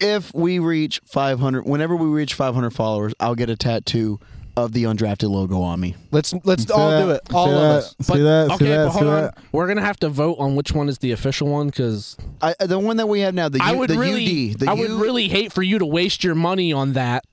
If 0.00 0.34
we 0.34 0.58
reach 0.58 1.00
500, 1.06 1.64
whenever 1.66 1.96
we 1.96 2.06
reach 2.06 2.34
500 2.34 2.70
followers, 2.72 3.14
I'll 3.20 3.34
get 3.34 3.48
a 3.48 3.56
tattoo 3.56 4.20
of 4.56 4.72
the 4.72 4.84
undrafted 4.84 5.28
logo 5.30 5.60
on 5.62 5.80
me. 5.80 5.96
Let's 6.12 6.32
let's 6.44 6.64
See 6.64 6.72
all 6.72 6.90
that? 6.90 7.02
do 7.04 7.10
it. 7.10 7.20
All 7.34 7.46
see 7.46 7.52
of 7.54 7.60
that? 7.60 7.70
us. 7.76 7.96
See 8.02 8.18
that? 8.20 8.50
okay, 8.52 8.56
see 8.58 8.64
that? 8.70 8.84
but 8.86 8.92
see 8.92 8.98
hold 8.98 9.10
on. 9.10 9.22
that? 9.22 9.38
We're 9.52 9.66
gonna 9.66 9.80
have 9.80 9.98
to 10.00 10.08
vote 10.08 10.36
on 10.38 10.54
which 10.54 10.70
one 10.72 10.88
is 10.88 10.98
the 10.98 11.10
official 11.12 11.48
one 11.48 11.66
because 11.68 12.16
I, 12.40 12.54
the 12.60 12.78
one 12.78 12.98
that 12.98 13.08
we 13.08 13.20
have 13.20 13.34
now, 13.34 13.48
the, 13.48 13.60
I 13.60 13.72
U, 13.72 13.78
would 13.78 13.90
the 13.90 13.98
really, 13.98 14.52
UD, 14.52 14.60
the, 14.60 14.70
I 14.70 14.74
would 14.74 14.90
U- 14.90 15.02
really 15.02 15.28
hate 15.28 15.52
for 15.52 15.62
you 15.62 15.78
to 15.80 15.86
waste 15.86 16.22
your 16.22 16.36
money 16.36 16.72
on 16.72 16.92
that. 16.92 17.24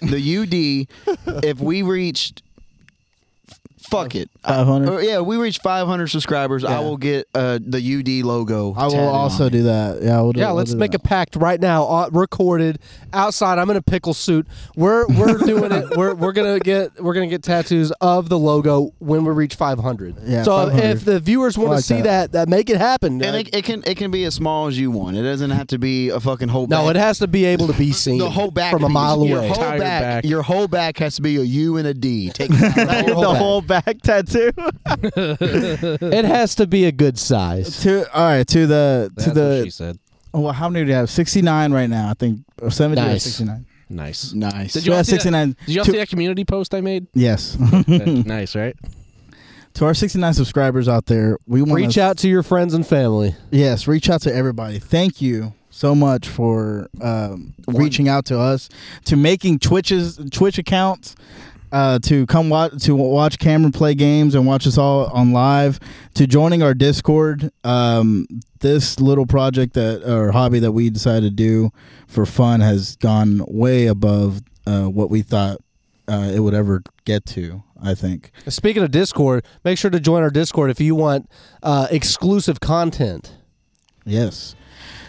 The 0.00 0.86
UD. 0.86 1.44
if 1.44 1.60
we 1.60 1.82
reached, 1.82 2.42
fuck 3.88 4.14
it, 4.14 4.30
500? 4.44 4.88
Uh, 4.92 4.98
yeah, 4.98 5.20
we 5.20 5.36
reached 5.36 5.62
500 5.62 6.08
subscribers. 6.08 6.64
I 6.64 6.80
will 6.80 6.96
get 6.96 7.26
uh, 7.34 7.58
the 7.60 7.78
UD 7.78 8.24
logo. 8.26 8.74
I 8.74 8.84
will 8.84 8.90
tatted 8.92 9.08
on 9.08 9.14
also 9.14 9.48
do 9.48 9.62
that. 9.64 10.02
Yeah, 10.02 10.20
we'll 10.20 10.32
do, 10.32 10.40
Yeah, 10.40 10.46
we'll 10.48 10.56
let's 10.56 10.72
do 10.72 10.78
make 10.78 10.92
that. 10.92 11.00
a 11.00 11.04
pact 11.04 11.36
right 11.36 11.60
now, 11.60 11.84
uh, 11.86 12.08
recorded 12.12 12.78
outside. 13.12 13.58
I'm 13.58 13.70
in 13.70 13.76
a 13.76 13.82
pickle 13.82 14.14
suit. 14.14 14.46
We're 14.76 15.06
we're 15.08 15.38
doing 15.46 15.72
it. 15.72 15.96
We're 15.96 16.14
we're 16.14 16.32
gonna 16.32 16.60
get 16.60 17.02
we're 17.02 17.14
gonna 17.14 17.26
get 17.26 17.42
tattoos 17.42 17.90
of 18.00 18.28
the 18.28 18.38
logo 18.38 18.92
when 18.98 19.24
we 19.24 19.32
reach 19.32 19.54
500. 19.54 20.16
Yeah, 20.24 20.42
So 20.42 20.52
500. 20.52 20.84
if 20.84 21.04
the 21.04 21.20
viewers 21.20 21.56
want 21.56 21.68
I 21.68 21.70
to 21.70 21.74
like 21.76 21.84
see 21.84 21.94
that. 22.02 22.02
that. 22.02 22.32
that, 22.32 22.48
make 22.48 22.70
it 22.70 22.76
happen. 22.78 23.22
And 23.22 23.34
Uh, 23.36 23.38
it, 23.40 23.54
it 23.54 23.64
can 23.64 23.82
it 23.86 23.96
can 23.96 24.10
be 24.10 24.24
as 24.24 24.34
small 24.34 24.66
as 24.66 24.78
you 24.78 24.90
want. 24.90 25.16
It 25.16 25.22
doesn't 25.22 25.50
have 25.50 25.68
to 25.68 25.78
be 25.78 26.10
a 26.10 26.20
fucking 26.20 26.48
whole. 26.48 26.66
no, 26.66 26.82
back. 26.86 26.96
it 26.96 26.98
has 26.98 27.18
to 27.20 27.26
be 27.28 27.44
able 27.46 27.66
to 27.68 27.72
be 27.74 27.92
seen. 28.04 28.18
the 28.18 28.30
whole 28.30 28.50
back 28.50 28.72
from 28.72 28.84
a 28.84 28.86
piece. 28.88 28.94
mile 28.94 29.24
Your 29.26 29.42
whole 29.42 29.54
back, 29.56 29.78
back. 29.80 30.24
Your 30.24 30.42
whole 30.42 30.68
back 30.68 30.98
has 30.98 31.16
to 31.16 31.22
be 31.22 31.36
a 31.36 31.42
U 31.42 31.76
and 31.76 31.86
a 31.86 31.94
D. 31.94 32.30
Take 32.30 32.50
it 32.52 32.78
out. 32.88 33.06
Your 33.06 33.16
whole 33.34 33.60
back. 33.62 33.77
Whole 33.84 33.94
back 33.94 34.02
tattoo. 34.02 34.52
it 36.06 36.24
has 36.24 36.54
to 36.56 36.66
be 36.66 36.84
a 36.84 36.92
good 36.92 37.18
size. 37.18 37.80
to 37.82 38.10
all 38.16 38.24
right 38.26 38.46
to 38.48 38.66
the 38.66 39.10
That's 39.14 39.32
to 39.32 39.40
what 39.40 39.56
she 39.58 39.64
the 39.64 39.70
said. 39.70 39.98
oh, 40.34 40.40
well, 40.40 40.52
how 40.52 40.68
many 40.68 40.84
do 40.84 40.90
you 40.90 40.96
have? 40.96 41.10
Sixty 41.10 41.42
nine 41.42 41.72
right 41.72 41.88
now. 41.90 42.10
I 42.10 42.14
think 42.14 42.40
or 42.60 42.70
seventy 42.70 43.00
or 43.00 43.04
Nice. 43.06 43.24
sixty 43.24 43.44
nine. 43.44 43.66
Nice. 43.90 44.32
nice. 44.34 44.74
Did 44.74 44.84
You 44.84 44.90
you 44.90 44.92
all 44.92 44.96
have 44.98 45.06
see 45.06 45.12
that- 45.12 45.16
sixty 45.16 45.30
nine. 45.30 45.56
Did 45.66 45.74
y'all 45.74 45.84
see 45.84 45.92
that 45.96 46.08
community 46.08 46.44
post 46.44 46.74
I 46.74 46.80
made? 46.80 47.06
Yes. 47.14 47.56
nice, 47.88 48.54
right? 48.54 48.76
to 49.74 49.84
our 49.84 49.94
sixty 49.94 50.18
nine 50.18 50.34
subscribers 50.34 50.88
out 50.88 51.06
there, 51.06 51.38
we 51.46 51.62
want 51.62 51.74
Reach 51.74 51.98
out 51.98 52.18
to 52.18 52.28
your 52.28 52.42
friends 52.42 52.74
and 52.74 52.86
family. 52.86 53.34
Yes, 53.50 53.86
reach 53.86 54.10
out 54.10 54.20
to 54.22 54.34
everybody. 54.34 54.78
Thank 54.80 55.22
you 55.22 55.54
so 55.70 55.94
much 55.94 56.26
for 56.28 56.88
um, 57.00 57.54
reaching 57.68 58.08
out 58.08 58.24
to 58.24 58.38
us, 58.40 58.68
to 59.04 59.14
making 59.16 59.60
Twitches 59.60 60.18
Twitch 60.32 60.58
accounts, 60.58 61.14
uh, 61.72 61.98
to 62.00 62.26
come 62.26 62.48
watch 62.48 62.82
to 62.84 62.94
watch 62.94 63.38
Cameron 63.38 63.72
play 63.72 63.94
games 63.94 64.34
and 64.34 64.46
watch 64.46 64.66
us 64.66 64.78
all 64.78 65.06
on 65.06 65.32
live, 65.32 65.80
to 66.14 66.26
joining 66.26 66.62
our 66.62 66.74
Discord. 66.74 67.50
Um, 67.64 68.26
this 68.60 68.98
little 69.00 69.26
project 69.26 69.74
that 69.74 70.08
or 70.08 70.32
hobby 70.32 70.58
that 70.60 70.72
we 70.72 70.90
decided 70.90 71.22
to 71.22 71.30
do 71.30 71.70
for 72.06 72.26
fun 72.26 72.60
has 72.60 72.96
gone 72.96 73.44
way 73.46 73.86
above 73.86 74.42
uh, 74.66 74.86
what 74.86 75.10
we 75.10 75.22
thought 75.22 75.58
uh, 76.08 76.30
it 76.34 76.40
would 76.40 76.54
ever 76.54 76.82
get 77.04 77.24
to. 77.26 77.62
I 77.80 77.94
think. 77.94 78.32
Speaking 78.48 78.82
of 78.82 78.90
Discord, 78.90 79.44
make 79.64 79.78
sure 79.78 79.90
to 79.90 80.00
join 80.00 80.22
our 80.22 80.30
Discord 80.30 80.70
if 80.70 80.80
you 80.80 80.96
want 80.96 81.30
uh, 81.62 81.86
exclusive 81.92 82.58
content. 82.58 83.34
Yes. 84.04 84.56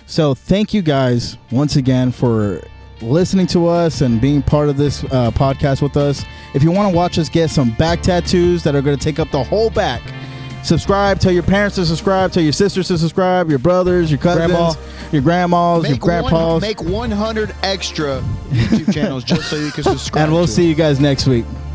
So 0.06 0.36
thank 0.36 0.74
you 0.74 0.82
guys 0.82 1.38
once 1.52 1.76
again 1.76 2.12
for 2.12 2.62
listening 3.02 3.48
to 3.48 3.68
us 3.68 4.02
and 4.02 4.20
being 4.22 4.42
part 4.42 4.70
of 4.70 4.78
this 4.78 5.04
uh, 5.06 5.32
podcast 5.32 5.82
with 5.82 5.98
us. 5.98 6.24
If 6.54 6.64
you 6.64 6.72
want 6.72 6.92
to 6.92 6.96
watch 6.96 7.18
us 7.18 7.30
get 7.30 7.50
some 7.50 7.72
back 7.72 8.02
tattoos 8.02 8.64
that 8.64 8.76
are 8.76 8.82
going 8.82 8.98
to 8.98 9.04
take 9.04 9.20
up 9.20 9.30
the 9.32 9.44
whole 9.44 9.70
back, 9.70 10.02
subscribe. 10.64 11.20
Tell 11.20 11.32
your 11.32 11.44
parents 11.44 11.76
to 11.78 11.86
subscribe. 11.86 12.32
Tell 12.32 12.44
your 12.44 12.52
sisters 12.54 12.88
to 12.90 12.98
subscribe. 12.98 13.50
Your 13.50 13.60
brothers, 13.60 14.12
your 14.12 14.20
cousins, 14.20 14.48
Grandma. 14.52 14.74
your 15.12 15.22
grandmas, 15.22 15.88
your 15.90 15.98
grandpas. 15.98 16.32
one, 16.34 16.62
make 16.62 16.82
100 16.82 17.56
extra 17.64 18.22
YouTube 18.50 18.94
channels 18.94 19.24
just 19.24 19.50
so 19.50 19.56
you 19.56 19.72
can 19.72 19.84
subscribe. 19.96 20.26
and 20.26 20.34
we'll 20.34 20.46
to 20.46 20.52
see 20.52 20.68
you 20.68 20.76
guys 20.76 21.00
next 21.00 21.28
week. 21.28 21.46
them. 21.46 21.69